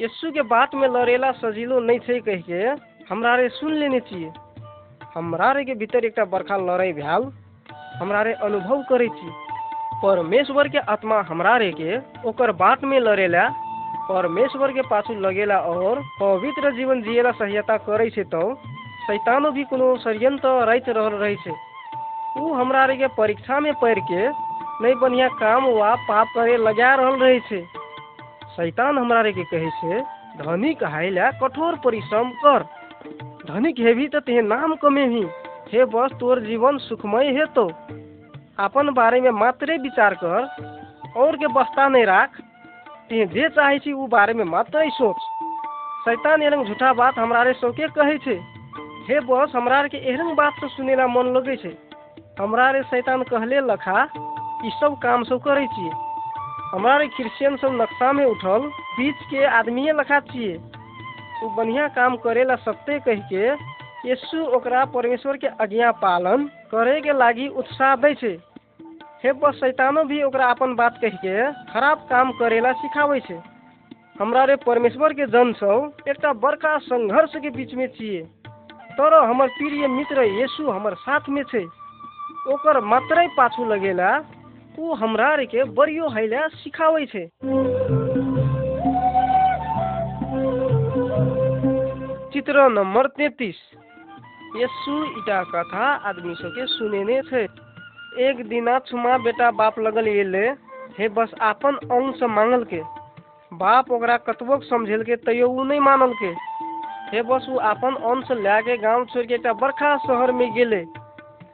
यीशु 0.00 0.30
के 0.30 0.42
बात 0.44 0.74
में 0.74 0.88
लड़ेला 0.88 1.30
सजीलो 1.32 1.80
नहीं 1.80 1.98
थे 1.98 2.20
कह 2.20 2.40
के, 2.40 2.62
हमरा 3.10 3.34
रे 3.36 3.48
सुन 3.48 3.72
लेने 3.72 4.00
चाहिए 4.00 4.32
हमरा 5.14 5.50
रे 5.52 5.64
के 5.64 5.74
भीतर 5.74 6.04
एक 6.04 6.20
बरखा 6.30 6.56
लड़ाई 6.56 6.92
भैल 6.92 7.30
हमरा 8.00 8.22
रे 8.22 8.32
अनुभव 8.32 8.82
करे 8.82 9.08
छी। 9.08 9.47
परमेश्वर 10.02 10.68
के 10.68 10.78
आत्मा 10.88 11.20
हमरा 11.28 11.56
रे 11.56 11.70
के 11.72 11.96
ओकर 12.28 12.52
बाट 12.52 12.84
में 12.84 12.98
लड़ेला 13.00 13.48
परमेश्वर 14.08 14.72
के 14.72 14.82
पाछू 14.82 15.14
लगेला 15.20 15.58
और 15.70 16.00
पवित्र 16.20 16.70
जीवन 16.76 17.02
जिएला 17.02 17.30
सहायता 17.32 17.76
करे 17.86 18.08
छै 18.10 18.24
तो 18.24 18.42
शैतानो 19.06 19.50
भी 19.50 19.64
कोनो 19.64 19.88
षड्यंत्र 19.96 20.48
रच 20.68 20.88
रहल 20.88 21.14
रहे 21.14 21.34
छै। 21.36 21.52
ऊ 22.38 22.52
हमरा 22.54 22.84
रे 22.84 22.96
के 22.96 23.06
परीक्षा 23.16 23.60
में 23.60 23.72
पढ़ 23.74 23.98
के 23.98 24.28
नहीं 24.28 24.94
बढ़िया 24.94 25.28
काम 25.34 25.66
वा 25.72 25.94
पाप 26.08 26.26
करे 26.34 26.56
लगा 26.56 26.94
रहल 26.94 27.20
रहे 27.20 27.40
छै। 27.40 27.60
शैतान 28.56 28.98
हमरा 28.98 29.20
रे 29.20 29.32
के 29.32 29.44
कहे 29.44 29.70
छै, 29.70 30.00
धनिक 30.38 30.84
हाइला 30.84 31.30
कठोर 31.42 31.76
परिश्रम 31.84 32.30
कर। 32.44 32.68
धनिक 33.46 33.80
हेभी 33.80 34.08
तो 34.08 34.20
तेहे 34.20 34.42
नाम 34.44 34.74
कमेही। 34.74 35.24
हे 35.72 35.84
बस, 35.84 36.12
तोर 36.20 36.40
जीवन 36.40 36.78
सुखमय 36.78 37.38
है 37.38 37.46
तो 37.54 37.70
अपन 38.58 38.88
बारे 38.94 39.20
में 39.20 39.30
मात्रे 39.30 39.76
विचार 39.78 40.14
कर, 40.14 40.46
और 41.16 41.36
के 41.36 41.46
बस्ता 41.46 41.88
नहीं 41.88 42.06
राख। 42.06 42.40
ते 43.10 43.26
जे 43.26 43.48
चाहे 43.48 43.78
छी 43.78 43.92
उ 43.92 44.06
बारे 44.06 44.32
में 44.34 44.44
मात्र 44.44 44.90
सोच। 44.90 45.16
शैतान 46.04 46.42
एरंग 46.42 46.66
झूठा 46.66 46.92
बात 46.92 47.18
हमरा 47.18 47.52
सबके 47.52 47.88
कहे 47.88 48.18
छै। 48.18 48.34
हे 49.08 49.20
बस, 49.20 49.52
हमरा 49.54 49.82
के 49.82 49.96
एरंग 49.96 50.36
बात 50.36 50.52
से 50.52 50.68
सुनेला 50.68 51.06
मन 51.06 51.26
लगे 51.36 51.56
छै। 51.56 51.72
हमरा 52.40 52.70
रे 52.70 52.82
शैतान 52.82 53.22
कहले 53.22 53.60
लखा, 53.60 54.02
ई 54.64 54.70
सब 54.80 54.98
काम 55.02 55.24
सब 55.24 55.40
करे 55.44 55.66
छिए 55.66 55.90
हमरा 56.74 56.98
क्रिश्चियन 56.98 57.56
सब 57.56 57.78
नक्शा 57.80 58.12
में 58.12 58.24
उठल, 58.26 58.68
बीच 58.98 59.14
के 59.30 59.44
आदमी 59.44 59.90
लखा 59.92 60.20
छिए 60.20 60.54
उ 61.44 61.48
बढ़िया 61.48 61.88
काम 61.88 62.16
करेला 62.16 62.54
सकते 62.56 62.98
कह 62.98 63.20
के, 63.32 63.46
यीशु 64.08 64.44
ओकरा 64.56 64.84
परमेश्वर 64.84 65.36
के 65.36 65.46
आज्ञा 65.62 65.90
पालन 65.92 66.44
करे 66.70 67.00
के 67.00 67.12
लागी 67.12 67.48
उत्साह 67.48 67.94
दै 67.96 68.14
छै। 68.14 68.36
हे 69.24 69.32
बस 69.34 69.54
शैतानो 69.54 70.02
भी 70.04 70.22
ओकरा 70.22 70.46
अपन 70.46 70.74
बात 70.74 70.98
कह 71.02 71.14
के 71.22 71.32
खराब 71.70 72.06
काम 72.10 72.30
करेला 72.32 72.72
सिखाबै 72.72 73.20
छै। 73.20 73.38
हमरा 74.20 74.44
रे 74.44 74.56
परमेश्वर 74.56 75.12
के 75.12 75.26
जन 75.26 75.52
सब 75.52 76.08
एकटा 76.08 76.32
बड़का 76.38 76.76
संघर्ष 76.84 77.34
के 77.36 77.50
बीच 77.50 77.74
में 77.74 77.86
छिए 77.88 78.22
तर 78.94 79.14
हमर 79.24 79.48
प्रिय 79.58 79.86
मित्र 79.88 80.22
यीशु 80.22 80.70
हमर 80.70 80.94
साथ 81.02 81.28
में 81.28 81.42
छै। 81.44 81.64
ओकर 82.48 82.80
मात्रै 82.84 83.26
पाछू 83.36 83.64
लगेला, 83.64 84.10
ऊ 84.78 84.94
हमरा 84.94 85.34
रे 85.34 85.46
के 85.46 85.64
बड़ियो 85.74 86.08
हैला 86.08 86.46
सिखाबै 86.54 87.04
छै। 87.06 87.26
चित्र 92.32 92.68
नंबर 92.70 93.06
तैतीस। 93.18 93.60
यीशु 94.56 95.04
इटा 95.18 95.42
कथा 95.52 95.86
आदमी 96.08 96.34
सबके 96.34 96.66
सुनेने 96.72 97.22
छै। 97.22 97.46
एक 98.08 98.36
दिना 98.48 98.78
छुमा 98.78 99.16
बेटा 99.18 99.50
बाप 99.50 99.78
लगल 99.78 100.06
एले, 100.08 100.46
हे 100.98 101.08
बस 101.08 101.30
आपन 101.40 101.74
अंश 101.92 102.22
मांगल 102.30 102.64
के 102.64 102.80
बाप 103.52 103.90
ओकरा 103.92 104.16
कतबो 104.16 104.58
समझेल 104.64 105.02
के 105.02 105.16
तैयो 105.16 105.48
ऊ 105.48 105.64
नहीं 105.64 105.80
मानल 105.80 106.12
के 106.22 106.32
हे 107.10 107.22
बस 107.22 107.46
ऊ 107.50 107.58
आपन 107.64 107.94
अंश 108.04 108.30
ला 108.40 108.60
के 108.60 108.76
गाँव 108.78 109.04
छोड़ 109.12 109.24
के 109.26 109.34
एक 109.34 109.46
बड़का 109.60 109.96
शहर 109.98 110.32
में 110.32 110.52
गेले। 110.54 110.82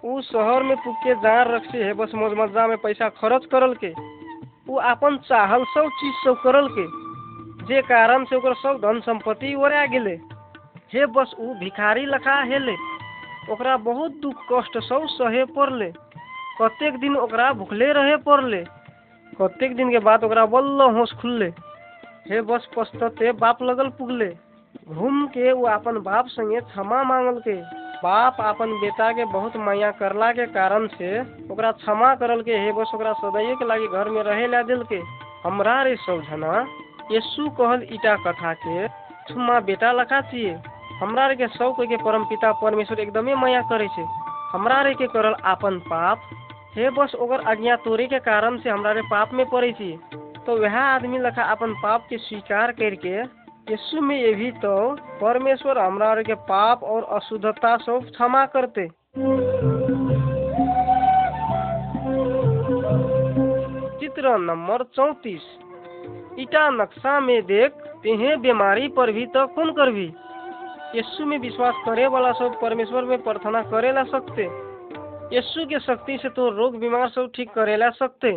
ऊ 0.04 0.20
शहर 0.22 0.62
में 0.62 0.76
पुग 0.76 0.94
के 1.04 1.14
जार 1.22 1.50
रख 1.54 1.70
से 1.72 1.84
हे 1.84 1.92
बस 1.92 2.14
मौज 2.14 2.32
मज़ा 2.38 2.66
में 2.66 2.76
पैसा 2.78 3.08
खर्च 3.18 3.46
करल 3.52 3.74
के 3.84 3.92
ऊ 4.70 4.78
आपन 4.92 5.16
चाहल 5.28 5.64
सब 5.74 5.88
चीज़ 6.00 6.14
सब 6.24 6.40
करल 6.42 6.68
के 6.78 6.86
जे 7.66 7.82
कारण 7.82 8.24
से 8.24 8.36
ओकर 8.36 8.54
सब 8.54 8.78
धन 8.80 9.00
संपत्ति 9.00 9.54
ओरा 9.54 9.84
गेले। 9.86 10.14
हे 10.94 11.06
बस 11.06 11.34
ऊ 11.40 11.54
भिखारी 11.54 12.04
लखा 12.06 12.40
हेले। 12.42 12.74
ओकरा 13.52 13.76
बहुत 13.86 14.12
दुख 14.22 14.42
कष्ट 14.52 14.78
सब 14.84 15.06
सहे 15.10 15.44
पड़ले। 15.56 15.92
कतेक 16.60 16.98
दिन 17.00 17.16
ओकरा 17.16 17.52
भूखले 17.52 17.92
रहे 17.92 18.16
पड़ले? 18.26 18.62
कतेक 19.32 19.76
दिन 19.76 19.90
के 19.90 19.98
बाद 19.98 20.24
ओकरा 20.24 20.44
बल्ल 20.46 20.82
होश 20.96 21.12
खुलले? 21.20 21.48
हे 22.30 22.40
बस 22.40 22.68
पछतते 22.76 23.32
बाप 23.40 23.62
लगल 23.62 23.88
पुगले। 23.98 24.28
घूम 24.88 25.26
के 25.26 25.52
वो 25.52 25.66
अपन 25.68 25.98
बाप 26.02 26.26
संगे 26.28 26.60
क्षमा 26.60 27.02
मांगल 27.04 27.40
के 27.40 27.54
बाप 28.02 28.36
अपन 28.40 28.72
बेटा 28.80 29.10
के 29.12 29.24
बहुत 29.32 29.56
माया 29.56 29.90
करला 29.98 30.30
के 30.32 30.46
कारण 30.46 30.86
से 30.94 31.20
ओकरा 31.52 31.70
क्षमा 31.72 32.14
करल 32.14 32.42
के 32.42 32.56
हे 32.58 32.72
बस 32.72 32.90
ओकरा 32.94 33.12
सदैव 33.12 33.54
के 33.56 33.68
लागी 33.68 33.86
घर 33.88 34.08
में 34.08 34.22
रहे 34.22 34.46
ला 34.46 34.62
दिल 34.62 34.82
के 34.82 35.00
हमरा 35.44 35.82
रे 35.82 35.94
सब 35.96 36.20
जना 36.30 36.60
यीशु 37.12 37.48
कहल 37.60 37.86
ईटा 37.92 38.16
कथा 38.26 38.52
के 38.66 38.88
छुमा 39.28 39.60
बेटा 39.60 39.92
लखा 39.92 40.20
छिए 40.30 40.52
हमरा 41.00 41.32
के 41.34 41.46
सब 41.48 41.76
के 41.80 41.96
परम 42.04 42.24
पिता 42.24 42.52
परमेश्वर 42.62 43.00
एकदमे 43.00 43.34
माया 43.34 43.62
करे 43.70 43.88
छै। 43.88 44.04
हमरा 44.54 44.80
रे 44.82 44.94
के 44.94 45.06
करल 45.06 45.34
आपन 45.44 45.78
पाप। 45.78 46.20
हे 46.76 46.90
बस, 46.90 47.14
ओकर 47.14 47.40
आज्ञा 47.42 47.76
तोड़े 47.76 48.06
के 48.06 48.18
कारण 48.18 48.58
से 48.58 48.70
हमरा 48.70 48.92
रे 48.92 49.00
पाप 49.02 49.30
में 49.32 49.44
पड़े 49.46 49.70
छी। 49.72 49.92
तो 50.46 50.56
वह 50.56 50.76
आदमी 50.78 51.18
लखा 51.18 51.42
अपन 51.42 51.72
पाप 51.82 52.06
के 52.10 52.18
स्वीकार 52.18 52.72
करके 52.72 53.14
यीशु 53.70 54.00
में 54.00 54.16
ये 54.16 54.32
भी 54.32 54.50
तो 54.52 54.74
परमेश्वर 55.20 55.78
हमरा 55.78 56.12
रे 56.14 56.22
के 56.22 56.34
पाप 56.44 56.82
और 56.84 57.04
अशुद्धता 57.12 57.76
सब 57.76 58.10
क्षमा 58.10 58.44
करते। 58.46 58.88
चित्र 63.98 64.36
नंबर 64.40 64.82
चौतीस। 64.94 65.42
ईटा 66.38 66.68
नक्शा 66.70 67.20
में 67.20 67.40
देख, 67.42 67.72
तेहे 68.02 68.36
बीमारी 68.36 68.88
पर 68.88 69.12
भी 69.12 69.26
तो 69.26 69.46
कौन 69.46 69.72
कर 69.72 69.90
भी 69.90 70.12
यीशु 70.94 71.24
में 71.26 71.38
विश्वास 71.38 71.74
करे 71.86 72.06
वाला 72.06 72.32
सब 72.32 72.60
परमेश्वर 72.60 73.04
में 73.04 73.22
प्रार्थना 73.22 73.62
करेला 73.62 74.02
सकते। 74.04 74.42
यीशु 75.36 75.66
के 75.66 75.78
शक्ति 75.78 76.18
से 76.22 76.28
तो 76.28 76.50
रोग, 76.50 76.78
बीमार 76.78 77.08
सब 77.08 77.30
ठीक 77.34 77.50
करेला 77.50 77.90
सकते। 77.90 78.32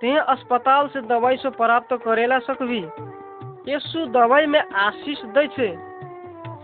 ते 0.00 0.16
अस्पताल 0.16 0.88
से 0.88 1.00
दवाई 1.00 1.36
सब 1.36 1.56
प्राप्त 1.56 1.88
करे 1.92 2.00
करेला 2.04 2.38
सकबी। 2.38 2.80
यीशु 3.72 4.06
दवाई 4.06 4.46
में 4.46 4.60
आशीष 4.60 5.22
दै 5.24 5.46
छै। 5.46 5.68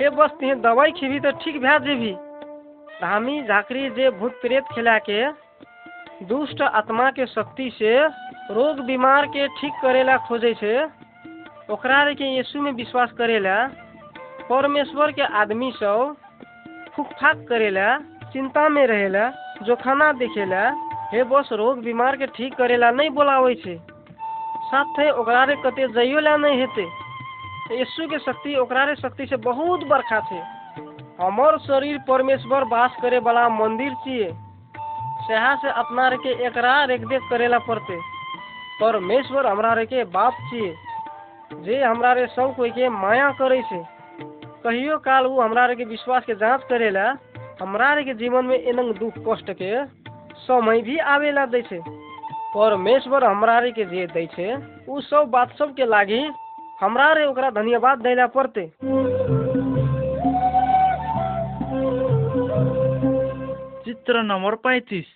हे 0.01 0.11
बस 0.11 0.31
ते 0.31 0.55
दवाई 0.55 0.91
खेबी 0.91 1.21
तो 1.21 1.31
ठीक 1.31 1.61
भै 1.63 1.79
जेबी। 1.79 2.13
धामी 3.01 3.43
झाकरी 3.43 3.91
जे 3.91 4.11
भूत 4.11 4.33
प्रेत 4.33 4.65
खिला 4.75 4.99
के 4.99 5.33
दुष्ट 6.27 6.63
आत्मा 6.63 7.11
के 7.11 7.27
शक्ति 7.27 7.71
से 7.79 8.07
रोग, 8.51 8.81
बीमार 8.81 9.27
के 9.27 9.49
ठीक 9.49 9.73
करेला 9.83 10.17
खोजे 10.17 10.55
छै। 10.55 10.85
ओकरा 11.71 12.13
के 12.13 12.37
यीशु 12.37 12.61
में 12.61 12.73
विश्वास 12.73 13.13
करेला। 13.13 13.69
परमेश्वर 14.49 15.11
के 15.13 15.23
आदमी 15.35 15.71
सब 15.73 16.17
फूक 16.97 17.07
फाक 17.21 17.37
करेला 17.49 17.87
चिंता 18.33 18.69
में 18.69 18.87
रहेला 18.87 19.29
जोखाना 19.63 20.11
देखेला 20.13 20.61
हे 21.13 21.23
बस 21.25 21.49
रोग 21.53 21.79
बीमार 21.85 22.17
के 22.17 22.27
ठीक 22.37 22.55
करेला 22.55 22.91
नहीं 22.91 23.11
बोलावे 23.11 23.55
छै। 23.55 23.75
साथे 24.67 25.11
ओकरा 25.13 25.43
रे 25.45 25.57
कते 25.57 25.89
जाइयो 25.95 26.21
ला 26.21 26.37
नहीं 26.37 26.61
हेते। 26.61 26.85
यीशु 27.73 28.07
के 28.07 28.19
शक्ति 28.19 28.55
ओकरा 28.57 28.85
रे 28.85 28.95
शक्ति 28.97 29.27
से 29.27 29.37
बहुत 29.43 29.85
बरखा 29.89 30.21
छै 30.29 30.41
हमर 31.21 31.59
शरीर 31.67 31.99
परमेश्वर 32.09 32.65
वास 32.71 32.97
करे 33.03 33.19
वाला 33.27 33.49
मंदिर 33.49 33.93
छिए 34.05 34.31
सेहा 35.27 35.55
से 35.57 35.71
अपना 35.83 36.09
रे 36.09 36.17
के 36.19 36.33
एकरा 36.47 36.77
रेख 36.85 37.07
देख 37.09 37.23
करेला 37.31 37.59
पड़ते। 37.67 37.99
परमेश्वर 38.81 39.47
हमरा 39.47 39.75
के 39.85 40.05
बाप 40.15 40.41
छिए 40.49 40.75
जे 41.65 41.83
हमरा 41.83 42.13
रे 42.13 42.27
सब 42.29 42.55
कोई 42.57 42.71
के 42.71 42.89
माया 42.95 43.31
करे 43.39 43.63
छै। 43.63 43.83
कहियो 44.67 44.97
काल 44.99 45.27
ऊ 45.27 45.41
हमारे 45.41 45.75
के 45.77 45.85
विश्वास 45.87 46.25
के 46.27 46.35
जाँच 46.37 46.63
करेला 46.69 47.03
हमरा 47.61 47.93
रे 47.95 48.03
के 48.05 48.15
जीवन 48.15 48.45
में 48.47 48.57
एनंग 48.57 48.95
दुख 48.95 49.19
कष्ट 49.27 49.51
के 49.61 49.69
समय 50.43 50.81
भी 50.83 50.97
आवेला 51.13 51.45
दै 51.47 51.61
छै। 51.63 51.79
परमेश्वर 52.55 53.25
हमारे 53.25 53.71
के 53.73 53.85
जे 53.87 54.07
दै 54.09 54.25
छै 54.35 54.49
ऊ 54.89 55.01
सब 55.07 55.31
बात 55.31 55.55
सब 55.59 55.75
के 55.77 55.87
लागी 55.87 56.19
हमरा 56.81 57.07
ओकरा 57.27 57.51
धन्यवाद 57.53 57.99
दैला 58.01 58.27
पड़ते। 58.35 58.67
चित्र 63.87 64.23
नंबर 64.25 64.55
पैंतीस। 64.67 65.09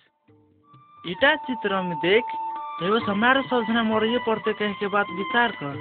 ईटा 1.11 1.35
चित्र 1.45 1.81
में 1.83 1.97
देख 1.99 2.23
हमारे 3.05 3.41
सब 3.43 3.67
जना 3.67 3.83
मरिए 3.83 4.19
पड़ते 4.25 4.53
कहे 4.53 4.73
के 4.79 4.87
बात 4.89 5.07
विचार 5.13 5.51
कर। 5.61 5.73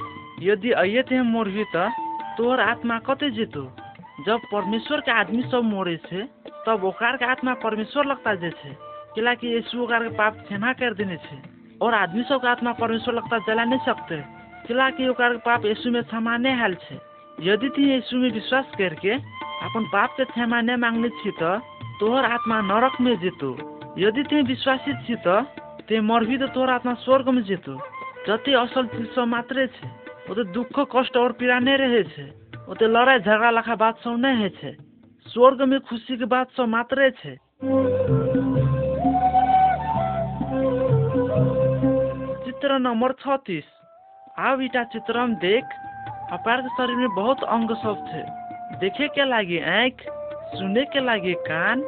यदि 0.43 0.71
अये 0.81 1.03
थे 1.11 1.23
मोरही 1.25 1.65
त 1.75 1.91
तोहर 2.41 2.61
आत्मा 2.61 2.99
कते 2.99 3.31
जेतो? 3.31 3.77
जब 4.27 4.39
परमेश्वर 4.39 5.01
के 5.01 5.11
आदमी 5.11 5.43
सब 5.43 5.61
मोरे 5.65 5.97
छे, 5.97 6.23
तब 6.67 6.85
ओकार 6.85 7.17
के 7.17 7.25
आत्मा 7.25 7.55
परमेश्वर 7.55 8.07
लगता 8.07 8.35
जे 8.35 8.51
छे। 8.51 8.77
किलाकि 9.15 9.49
यीशु 9.49 9.83
ओकार 9.83 10.09
के 10.09 10.15
पाप 10.15 10.35
क्षमा 10.35 10.73
कर 10.73 10.95
देने 10.95 11.17
छे? 11.17 11.43
और 11.83 11.95
आदमी 11.95 12.23
सब 12.23 12.41
के 12.41 12.49
आत्मा 12.49 12.73
परमेश्वर 12.73 13.15
लगता 13.15 13.39
जला 13.39 13.65
नहीं 13.65 13.79
सकते। 13.79 14.23
किलाकि 14.69 15.09
ओकार 15.09 15.33
के 15.33 15.39
पाप 15.39 15.65
यीशु 15.65 15.91
में 15.91 16.03
क्षमा 16.03 16.37
नहीं 16.37 16.55
हाल 16.55 16.75
छे। 16.75 16.99
यदि 17.41 17.69
ती 17.69 17.91
यीशु 17.91 18.17
में 18.17 18.31
विश्वास 18.31 18.65
करके 18.79 19.13
अपन 19.63 19.85
पाप 19.93 20.15
के 20.17 20.25
क्षमा 20.25 20.61
नहीं 20.61 20.77
मांगने 20.77 21.09
छी 21.09 21.31
त 21.31 21.63
तोहर 22.01 22.25
आत्मा 22.25 22.61
नरक 22.61 23.01
में 23.01 23.19
जेतो। 23.19 23.81
यदि 23.99 24.23
ते 24.23 24.43
विश्वासित 24.43 24.97
छी 25.07 25.17
त 25.27 25.29
ते 25.89 26.01
मरभी 26.01 26.39
त 26.39 26.43
तोहर 26.43 26.71
आत्मा 26.71 26.95
स्वर्ग 26.95 27.29
में 27.29 27.43
जेतो। 27.43 27.81
जति 28.29 28.53
असल 28.53 28.87
चीज़ 28.87 29.09
सब 29.09 29.25
मात्रे 29.25 29.67
छे। 29.67 30.00
ओ 30.31 30.35
तो 30.35 30.43
दुख, 30.45 30.79
कष्ट 30.95 31.17
और 31.17 31.33
पीड़ा 31.33 31.59
नहीं 31.59 31.77
रहे 31.77 32.03
छे। 32.05 32.25
ओ 32.71 32.75
तो 32.75 32.87
लड़ाई, 32.87 33.19
झगड़ा, 33.19 33.51
लखा 33.51 33.75
बात 33.75 33.97
सब 33.99 34.17
नहीं 34.19 34.43
है 34.43 34.49
छे। 34.49 34.77
स्वर्ग 35.27 35.63
में 35.63 35.81
खुशी 35.81 36.17
के 36.17 36.25
बात 36.25 36.51
सब 36.51 36.69
मात्रे 36.69 37.11
छे। 37.11 37.35
चित्र 42.45 42.79
नंबर 42.79 43.13
छत्तीस। 43.13 43.65
आव 44.39 44.61
इटा 44.61 44.85
चित्रम 44.85 45.35
देख 45.35 45.65
अपार 46.33 46.61
के 46.61 46.69
शरीर 46.69 46.97
में 46.97 47.15
बहुत 47.15 47.43
अंग 47.45 47.71
सब 47.77 48.07
थे 48.09 48.23
देखे 48.79 49.09
के 49.09 49.25
लागे 49.25 49.59
आँख, 49.71 50.05
सुने 50.55 50.85
के 50.85 51.01
लागे 51.01 51.35
कान, 51.49 51.81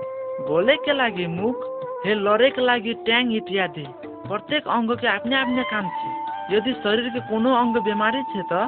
बोले 0.49 0.77
के 0.77 0.93
लागे 0.93 1.27
मुख, 1.27 1.63
हे 2.07 2.15
लड़े 2.15 2.51
के 2.51 2.63
लागे 2.63 2.95
टैंग 3.07 3.37
इत्यादि। 3.37 3.85
प्रत्येक 4.27 4.69
अंग 4.69 4.91
के 4.91 5.09
अपने 5.09 5.41
अपने 5.41 5.63
काम 5.71 5.89
थे 5.91 6.22
यदि 6.53 6.73
शरीर 6.75 7.09
के 7.09 7.21
कोनो 7.29 7.55
अंग 7.55 7.77
बीमारी 7.85 8.23
छे 8.23 8.43
तो 8.43 8.65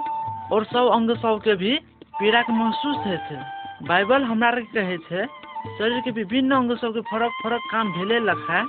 और 0.55 0.65
सब 0.65 0.91
अंग 0.95 1.11
सब 1.17 1.41
के 1.45 1.55
भी 1.55 1.75
पीड़ा 2.19 2.43
के 2.43 2.53
महसूस 2.53 2.97
है 3.07 3.17
थे 3.27 3.37
बाइबल 3.87 4.23
हमरा 4.23 4.51
कहे 4.75 4.97
छे 4.99 5.27
शरीर 5.69 6.01
के 6.01 6.11
विभिन्न 6.11 6.55
अंग 6.55 6.77
सब 6.77 6.95
के 6.95 7.01
फरक 7.01 7.31
फरक 7.45 7.61
काम 7.73 7.93
भेले 7.93 8.19
लखा। 8.21 8.61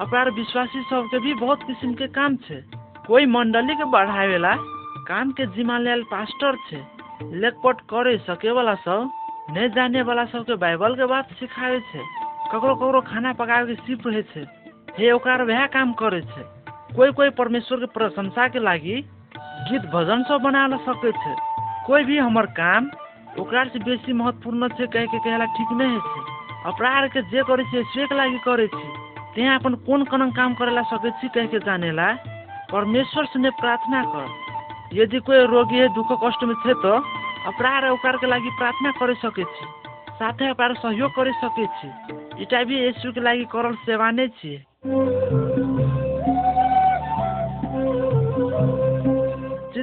अपार 0.00 0.30
विश्वासी 0.30 0.82
सब 0.82 1.08
के 1.10 1.18
भी 1.18 1.34
बहुत 1.34 1.62
किस्म 1.62 1.92
के 1.94 2.06
काम 2.06 2.36
छे। 2.36 2.60
कोई 3.06 3.26
मंडली 3.26 3.74
के 3.74 3.84
बढ़ावेला 3.84 4.54
काम 5.08 5.30
के 5.32 5.46
जिम्मा 5.46 5.78
लेल 5.78 6.02
पास्टर 6.02 6.56
छे, 6.70 6.82
लेखपट 7.34 7.80
करे 7.90 8.16
सके 8.18 8.50
वाला 8.50 8.74
सब 8.74 9.10
नहीं 9.50 9.68
जाने 9.68 10.02
वाला 10.02 10.24
सब 10.24 10.44
के 10.44 10.54
बाइबल 10.56 10.94
के 10.94 11.06
बात 11.06 11.32
सिखावे 11.32 11.80
छे। 11.82 12.02
ककरो 12.52 12.74
ककरो 12.74 13.00
खाना 13.00 13.32
पकावे 13.32 13.74
के 13.74 13.82
सीख 13.82 14.06
रहे 14.06 14.22
छे। 14.22 14.46
हे, 14.98 15.10
ओकार 15.12 15.42
वह 15.42 15.66
काम 15.66 15.92
करे 15.92 16.20
छे। 16.22 16.57
कोई 16.88 17.12
कोई 17.12 17.30
परमेश्वर 17.38 17.78
के 17.78 17.86
प्रशंसा 17.88 18.46
के 18.48 18.58
लागी 18.58 18.94
गीत 19.68 19.82
भजन 19.92 20.22
सब 20.28 20.40
बना 20.42 20.66
सके 20.78 21.12
छे। 21.14 21.34
कोई 21.86 22.04
भी 22.04 22.18
हमर 22.18 22.46
काम 22.54 22.90
ओकरा 23.38 23.64
से 23.64 23.78
बेसी 23.78 24.12
महत्वपूर्ण 24.12 24.68
छे 24.68 24.86
कहे 24.86 25.06
के 25.06 25.18
कहेला 25.18 25.44
ठीक 25.56 25.72
नहीं 25.72 25.92
है 25.92 26.00
अपराध 26.66 27.10
के 27.12 27.22
जे 27.30 27.42
करे 27.42 27.64
छे 27.84 28.04
लागी 28.16 28.38
करे 28.44 28.66
छे। 28.68 28.86
ते 29.34 29.46
अपन 29.54 29.74
कोन 29.86 30.04
कोन 30.04 30.30
काम 30.32 30.54
करेला 30.54 30.82
सके 30.88 31.10
छी 31.20 31.28
कह 31.28 31.58
जानेला। 31.60 32.08
परमेश्वर 32.72 33.24
से 33.26 33.50
प्रार्थना 33.60 34.02
कर। 34.06 34.26
यदि 34.94 35.18
कोई 35.20 35.46
रोगी 35.46 35.88
दुख 35.94 36.12
में 36.42 36.56
थे 36.56 36.74
तो 36.74 36.94
अपराध 37.48 37.90
ओकार 37.92 38.18
लागी 38.26 38.50
प्रार्थना 38.58 38.90
करे 38.98 39.14
सके 39.22 39.44
छी। 39.44 39.66
साथे 40.10 40.48
अपराध 40.48 40.76
सहयोग 40.78 41.10
करे 41.16 41.32
सके 41.38 41.66
छी। 41.78 42.42
इटा 42.42 42.62
भी 42.64 42.76
यीशु 42.78 43.12
के 43.12 43.20
लागी 43.20 43.44
करल 43.52 43.74
सेवा 43.86 44.10
नहीं 44.10 44.28
छिए 44.40 44.58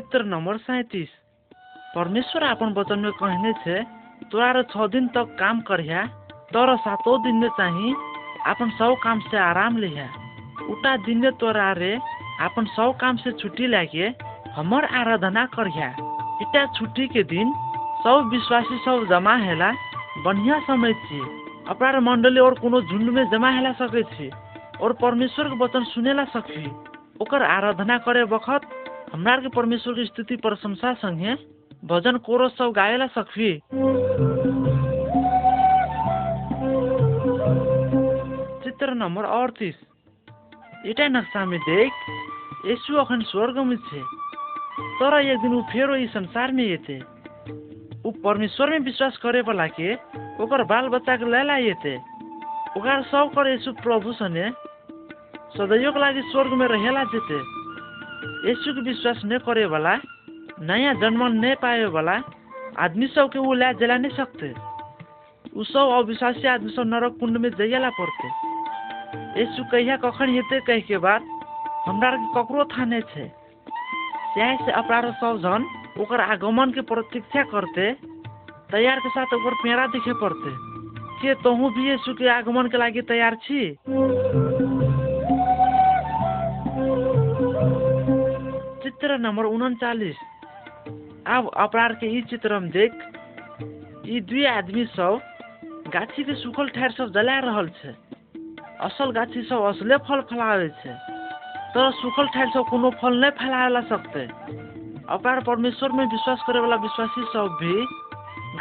चित्र 0.05 0.23
नंबर 0.23 0.57
सैतीस। 0.59 1.09
परमेश्वर 1.95 2.43
अपन 2.45 2.73
वचन 2.73 2.99
में 2.99 3.11
कहने 3.13 3.53
छे 3.61 3.77
तोरा 4.29 4.61
छ 4.69 4.85
दिन 4.93 5.07
तक 5.09 5.33
काम 5.39 5.61
करिया 5.65 6.05
तर 6.53 6.75
सातों 6.77 7.15
दिन 7.23 7.47
चाही 7.57 7.93
अपन 8.45 8.69
सब 8.77 8.95
काम 9.03 9.19
से 9.25 9.37
आराम 9.39 9.77
लिया 9.77 10.05
उटा 10.69 10.95
दिन 11.07 11.29
तोरा 11.41 11.71
रे 11.81 11.93
अपन 12.45 12.65
सब 12.75 12.93
काम 13.01 13.17
से 13.17 13.31
छुट्टी 13.41 13.67
लागे 13.67 14.13
हमर 14.53 14.85
आराधना 14.93 15.45
करिया 15.57 15.89
इटा 16.41 16.65
छुट्टी 16.77 17.07
के 17.09 17.23
दिन 17.25 17.53
सब 18.05 18.29
विश्वासी 18.33 18.77
सब 18.85 19.07
जमा 19.09 19.35
हेला 19.41 19.71
बढ़िया 20.21 20.59
समय 20.69 20.93
छिए 21.01 21.25
अपना 21.69 21.99
मंडली 22.05 22.39
और 22.39 22.59
कोनो 22.61 22.81
झुंड 22.83 23.09
में 23.09 23.25
जमा 23.31 23.49
हेला 23.57 23.71
सके 23.81 24.03
छी 24.15 24.29
और 24.81 24.93
परमेश्वर 25.01 25.49
के 25.49 25.63
वचन 25.63 25.83
सुनेला 25.89 26.25
सकी 26.37 26.65
ओकर 27.21 27.43
आराधना 27.51 27.97
करे 28.05 28.23
वक्त 28.31 28.73
हाम्रा 29.15 29.47
परमेश्वरको 29.47 30.03
स्तुति 30.05 30.35
प्रशंसा 30.43 30.89
सङ्गे 30.99 31.33
भजन 31.87 32.17
कोरस 32.19 32.51
सब 32.57 32.71
गाए 32.75 33.07
सक्फी। 33.15 33.51
चित्र 38.59 38.93
नम्बर 38.93 39.25
अडतिस। 39.25 39.77
एटा 40.91 41.07
नक्सामी 41.07 41.57
देख 41.63 41.91
यीशु 42.67 42.99
अखन 42.99 43.21
स्वर्गमै 43.31 43.79
छ। 43.87 44.03
तर 44.99 45.19
एक 45.21 45.39
दिन 45.39 45.53
ऊ 45.53 45.61
फेरो 45.71 45.95
यी 45.95 46.07
संसारमै 46.11 46.67
एते 46.75 46.99
ऊ 46.99 48.11
परमेश्वरमै 48.19 48.83
विश्वास 48.83 49.23
करेवला 49.23 49.67
के 49.79 49.95
ओकर 50.43 50.67
बाल 50.67 50.91
बच्चाको 50.91 51.25
लै 51.31 51.43
ला 51.47 51.57
ओकर 52.75 53.01
सबकर 53.07 53.47
यीशु 53.47 53.79
प्रभु 53.79 54.19
सने 54.19 54.51
सदैवके 55.55 55.99
लागि 55.99 56.31
स्वर्गमै 56.31 56.67
रहेला 56.67 57.11
जेते। 57.15 57.39
यीशु 58.47 58.71
विश्वास 58.81 59.21
नहीं 59.25 59.39
करे 59.39 59.65
वाला 59.65 59.95
नया 60.61 60.93
जन्म 61.01 61.23
नहीं 61.33 61.55
पाए 61.61 61.85
वाला 61.95 62.15
आदमी 62.79 63.07
सब 63.07 63.29
के 63.33 63.39
वो 63.39 63.55
जला 63.55 63.97
नहीं 63.97 64.15
सकते 64.15 64.53
उ 65.55 65.63
सब 65.63 65.91
अविश्वासी 65.97 66.47
आदमी 66.47 66.71
सब 66.71 66.87
नरक 66.87 67.17
कुंड 67.19 67.37
में 67.37 67.49
जइला 67.49 67.89
पड़ते 67.99 68.27
कहिया 69.71 69.95
कखन 69.97 70.29
हेते 70.29 70.59
कह 70.67 70.79
के 70.87 70.97
बाद 70.97 71.21
हमरा 71.87 72.11
के 72.11 72.27
ककरो 72.35 72.63
था 72.65 72.85
नहीं 72.85 73.01
छे। 73.01 73.27
चाहे 74.35 74.55
से 74.65 74.71
अपराध 74.71 75.05
सब 75.21 75.37
जन 75.43 75.65
ओकर 76.01 76.21
आगमन 76.21 76.71
के 76.71 76.81
प्रतीक्षा 76.81 77.43
करते 77.51 77.91
तैयार 78.71 78.99
के 78.99 79.09
साथ 79.09 79.33
ओकर 79.33 79.53
पेड़ा 79.63 79.85
दिखे 79.87 80.13
पड़ते। 80.21 80.51
के 81.21 81.33
तोहू 81.43 81.69
भी 81.69 81.89
यीशु 81.89 82.13
के 82.13 82.27
आगमन 82.29 82.67
के 82.67 82.77
लागी 82.77 83.01
तैयार 83.01 83.35
छी? 83.43 83.59
नंबर 89.17 89.45
उनचालीस 89.45 90.17
अब 91.27 91.49
अपराध 91.57 91.95
के 91.99 92.07
ई 92.17 92.21
चित्र 92.29 92.59
में 92.59 92.69
देख 92.71 92.93
ई 94.07 94.19
दुई 94.21 94.45
आदमी 94.47 94.85
सब 94.95 95.19
गाछी 95.93 96.23
के 96.23 96.33
सूखल 96.35 96.69
ठार 96.69 96.91
सब 96.91 97.11
जला 97.13 97.37
रहल 97.39 97.69
छे। 97.77 97.93
असल 98.85 99.11
गाछी 99.11 99.41
सब 99.49 99.63
असले 99.65 99.97
फल 100.07 100.21
फलावे 100.29 100.69
छे। 100.81 100.93
तर 101.73 101.91
सूखल 101.91 102.27
ठार 102.33 102.49
सब 102.53 102.69
कोनो 102.69 102.89
फल 103.01 103.19
नहीं 103.21 103.31
फैलावेला 103.39 103.81
सकते। 103.89 104.25
अपराध 105.09 105.43
परमेश्वर 105.45 105.91
में 105.91 106.05
विश्वास 106.05 106.43
करे 106.47 106.59
वाला 106.59 106.75
विश्वासी 106.83 107.23
सब 107.33 107.57
भी 107.61 107.75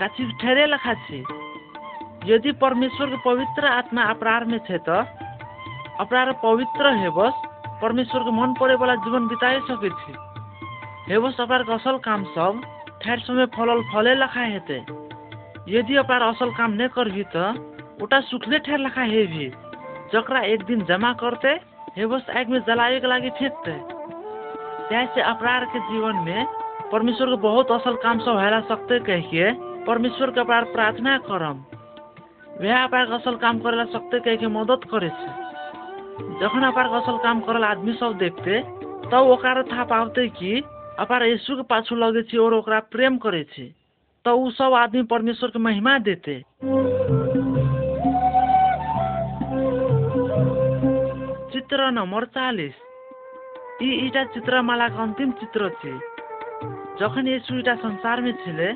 गाछी 0.00 0.30
ठहरे 0.40 0.66
लखा 0.66 0.94
छी 1.06 1.24
यदि 2.32 2.52
परमेश्वर 2.60 3.10
के 3.10 3.16
पवित्र 3.24 3.66
आत्मा 3.68 4.02
अपराध 4.10 4.46
में 4.48 4.58
छे 4.58 4.78
तो 4.88 4.98
अपराध 6.00 6.34
पवित्र 6.42 6.92
है 6.96 7.10
बस 7.16 7.42
परमेश्वर 7.82 8.22
के 8.22 8.30
मन 8.32 8.54
पड़े 8.60 8.74
वाला 8.74 8.94
जीवन 9.04 9.26
बिताए 9.28 9.60
सके 9.70 9.88
छी। 9.90 10.12
हे 11.08 11.16
अपराध 11.16 11.62
के 11.62 11.72
असल 11.72 11.96
काम 12.04 12.22
सब 12.34 12.60
ठहर 13.02 13.18
समय 13.20 13.46
फलल 13.54 13.80
फले 13.92 14.14
लखा 14.14 14.42
हेते। 14.42 14.76
यदि 15.68 15.96
अपराध 15.96 16.22
असल 16.24 16.50
काम 16.56 16.72
नहीं 16.72 16.88
करबी 16.94 17.22
तो 17.34 17.44
उटा 18.04 18.20
सुखले 18.22 18.58
ठहर 18.58 18.78
लखा 18.80 19.02
है 19.02 19.26
भी 19.28 19.48
जकरा 20.12 20.40
एक 20.52 20.64
दिन 20.64 20.84
जमा 20.86 21.12
करते 21.20 21.48
हे 21.96 22.06
बस 22.06 22.30
आग 22.32 22.48
में 22.50 22.58
जलावे 22.66 23.00
के 23.00 23.08
लागी 23.08 23.30
फेंकते। 23.36 23.76
जैसे 24.90 25.20
अपराध 25.24 25.68
के 25.72 25.78
जीवन 25.92 26.24
में 26.24 26.44
परमेश्वर 26.92 27.28
के 27.28 27.36
बहुत 27.42 27.70
असल 27.72 27.96
काम 28.02 28.18
सब 28.24 28.38
हेला 28.38 28.60
सकते 28.68 28.98
कह 29.04 29.20
के 29.28 29.52
परमेश्वर 29.84 30.30
के 30.30 30.40
अपराध 30.40 30.72
प्रार्थना 30.72 31.16
करम। 31.28 31.64
वह 32.60 32.82
अपराध 32.82 33.08
के 33.08 33.14
असल 33.14 33.36
काम 33.44 33.58
करेला 33.60 33.84
सकते 33.92 34.20
कह 34.20 34.36
के 34.36 34.46
मदद 34.56 34.90
करे 34.90 35.10
जखन 36.40 36.62
अपराध 36.64 36.90
के 36.90 36.96
असल 36.96 37.16
काम 37.22 37.40
करल 37.40 37.64
आदमी 37.66 37.92
सब 37.94 38.16
देखते, 38.18 38.60
तब 39.04 39.30
ओकरा 39.32 39.62
था 39.64 39.84
पावते 39.86 40.28
कि 40.30 40.62
अपार 41.00 41.22
यीशु 41.24 41.56
के 41.56 41.62
पाछू 41.70 41.96
लगे 41.96 42.36
और 42.38 42.54
ओकरा 42.54 42.78
प्रेम 42.92 43.16
करे 43.18 43.42
छी 43.52 43.64
तो 44.24 44.34
उ 44.36 44.50
सब 44.50 44.74
आदमी 44.74 45.02
परमेश्वर 45.10 45.50
के 45.50 45.58
महिमा 45.58 45.96
देते। 46.06 46.34
चित्र 51.52 51.90
नंबर 51.90 52.24
चालीस 52.36 52.74
ई 53.82 53.90
इटा 54.06 54.24
चित्रमाला 54.34 54.88
के 54.88 55.02
अंतिम 55.02 55.30
चित्र 55.40 55.68
छी 55.82 55.94
जखन 57.00 57.28
यीशु 57.28 57.58
इटा 57.58 57.74
संसार 57.76 58.20
में 58.22 58.32
छिले 58.44 58.72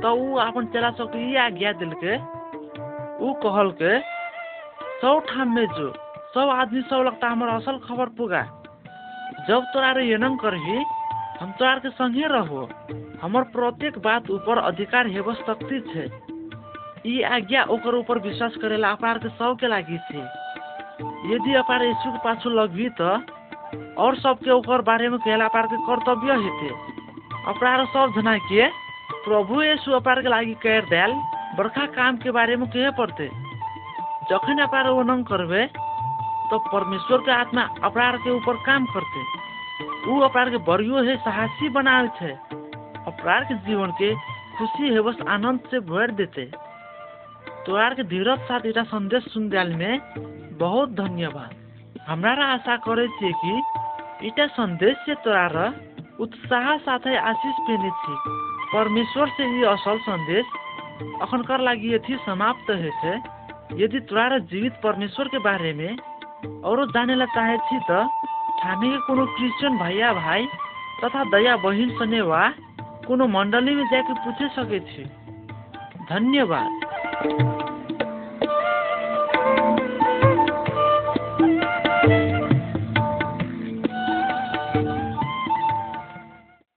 तो 0.00 0.14
उ 0.14 0.36
अपन 0.40 0.66
चेला 0.72 0.90
सबके 0.90 1.30
ई 1.30 1.34
आज्ञा 1.46 1.72
दिलके 1.82 2.16
उ 2.16 3.32
कहल 3.42 3.70
के 3.82 3.98
सब 5.00 5.24
ठाम 5.28 5.54
में 5.54 5.66
जो 5.66 5.92
सब 6.34 6.48
आदमी 6.52 6.80
सब 6.82 7.02
लगता 7.06 7.28
हमार 7.28 7.48
असल 7.50 7.78
खबर 7.88 8.08
पुगा। 8.18 8.42
जब 9.48 9.64
तोरा 9.74 9.90
रे 9.92 10.12
यनम 10.12 10.36
करही 10.36 10.78
हम 11.40 11.50
तोरा 11.52 11.76
के 11.78 11.90
संगे 11.90 12.26
रहो। 12.28 12.68
हमर 13.22 13.42
प्रत्येक 13.52 13.98
बात 13.98 14.30
ऊपर 14.30 14.58
अधिकार 14.58 15.06
हेबस 15.06 15.36
शक्ति 15.46 15.80
छे। 15.88 16.04
ई 17.06 17.20
आज्ञा 17.22 17.62
ओकर 17.70 17.94
ऊपर 17.94 18.18
विश्वास 18.18 18.54
करेला 18.62 18.90
अपार 18.90 19.18
के 19.18 19.28
सब 19.28 19.56
के 19.60 19.68
लागी 19.68 19.98
छे। 20.08 20.22
यदि 21.34 21.54
अपार 21.54 21.84
यीशु 21.84 22.10
के 22.10 22.18
पाछू 22.18 22.50
लगभी 22.50 22.88
तो 23.00 23.10
और 24.02 24.16
सबके 24.16 24.50
ओकर 24.50 24.82
बारे 24.82 25.08
में 25.08 25.18
कहला 25.18 25.44
अपार 25.44 25.66
के 25.66 25.76
कर्तव्य 25.86 26.32
हेते। 26.42 26.68
अपराध 27.50 27.86
सब 27.86 28.12
जना 28.16 28.36
के 28.38 28.68
प्रभु 29.24 29.62
यीशु 29.62 29.92
अपार 29.92 30.22
के 30.22 30.28
लागी 30.28 30.54
कर 30.62 30.84
देल 30.86 31.14
बड़का 31.58 31.86
काम 31.92 32.16
के 32.16 32.30
बारे 32.30 32.56
में 32.56 32.68
कहे 32.70 32.90
पड़ते। 32.90 33.28
जखन 34.30 34.58
अपार 34.62 34.90
वर्णन 34.90 35.22
करबे 35.22 35.66
तो 36.50 36.58
परमेश्वर 36.72 37.18
के 37.18 37.32
आत्मा 37.32 37.62
अपराध 37.84 38.18
के 38.24 38.30
ऊपर 38.30 38.64
काम 38.66 38.84
करते। 38.86 39.24
अपराध 40.06 40.50
के 40.50 40.56
बड़ियो 40.56 41.02
है, 41.02 41.16
साहसी 41.16 41.68
बनावे 41.68 42.08
छे। 42.08 42.32
अपराध 43.06 43.44
के 43.44 43.54
जीवन 43.54 43.90
के 43.90 44.14
खुशी 44.58 44.94
है, 44.94 45.00
बस 45.00 45.16
आनंद 45.28 45.60
से 45.70 45.80
भर 45.80 46.10
देते। 46.10 46.44
तोरार 47.66 47.94
के 47.94 48.02
धीरज 48.02 48.38
साथ 48.38 48.66
इटा 48.66 48.82
संदेश 48.82 49.24
सुन 49.24 49.48
दियाल 49.48 49.74
में 49.74 50.00
बहुत 50.58 50.90
धन्यवाद। 50.90 51.54
हमरा 52.08 52.44
आशा 52.44 52.76
करे 52.76 53.08
छे 53.08 53.32
कि 53.32 53.62
इटा 54.26 54.46
संदेश 54.46 54.96
से 54.96 55.14
तोरा 55.14 55.46
र 55.52 55.74
उत्साह 56.20 56.76
साथै 56.76 57.16
आशीष 57.16 57.56
पेने 57.60 57.90
छी। 57.90 58.14
परमेश्वर 58.72 59.28
से 59.28 59.44
ये 59.58 59.66
असल 59.66 59.98
संदेश 59.98 60.44
अखनकर 61.22 61.60
लागि 61.60 61.94
यथी 61.94 62.16
समाप्त 62.16 62.70
है 62.70 62.90
छे। 62.90 63.14
यदि 63.84 64.00
तोरा 64.00 64.38
जीवित 64.38 64.72
परमेश्वर 64.84 65.28
के 65.28 65.38
बारे 65.38 65.72
में 65.72 65.96
और 66.62 66.86
जाने 66.90 67.14
ला 67.14 67.24
चाहे 67.24 67.58
छी 67.58 67.80
त 67.90 68.06
ठाने 68.66 68.88
के 68.90 68.98
कोनो 68.98 69.24
क्रिश्चियन 69.34 69.76
भैया 69.78 70.12
भाई 70.12 70.46
तथा 71.02 71.22
दया 71.30 71.56
बहिन 71.64 71.90
सने 71.98 72.20
वा 72.20 72.42
कोनो 73.06 73.26
मण्डली 73.34 73.74
में 73.74 73.84
जाके 73.92 74.14
पूछे 74.24 74.48
सके 74.56 74.80
छी 74.88 75.04
धन्यवाद। 76.10 77.55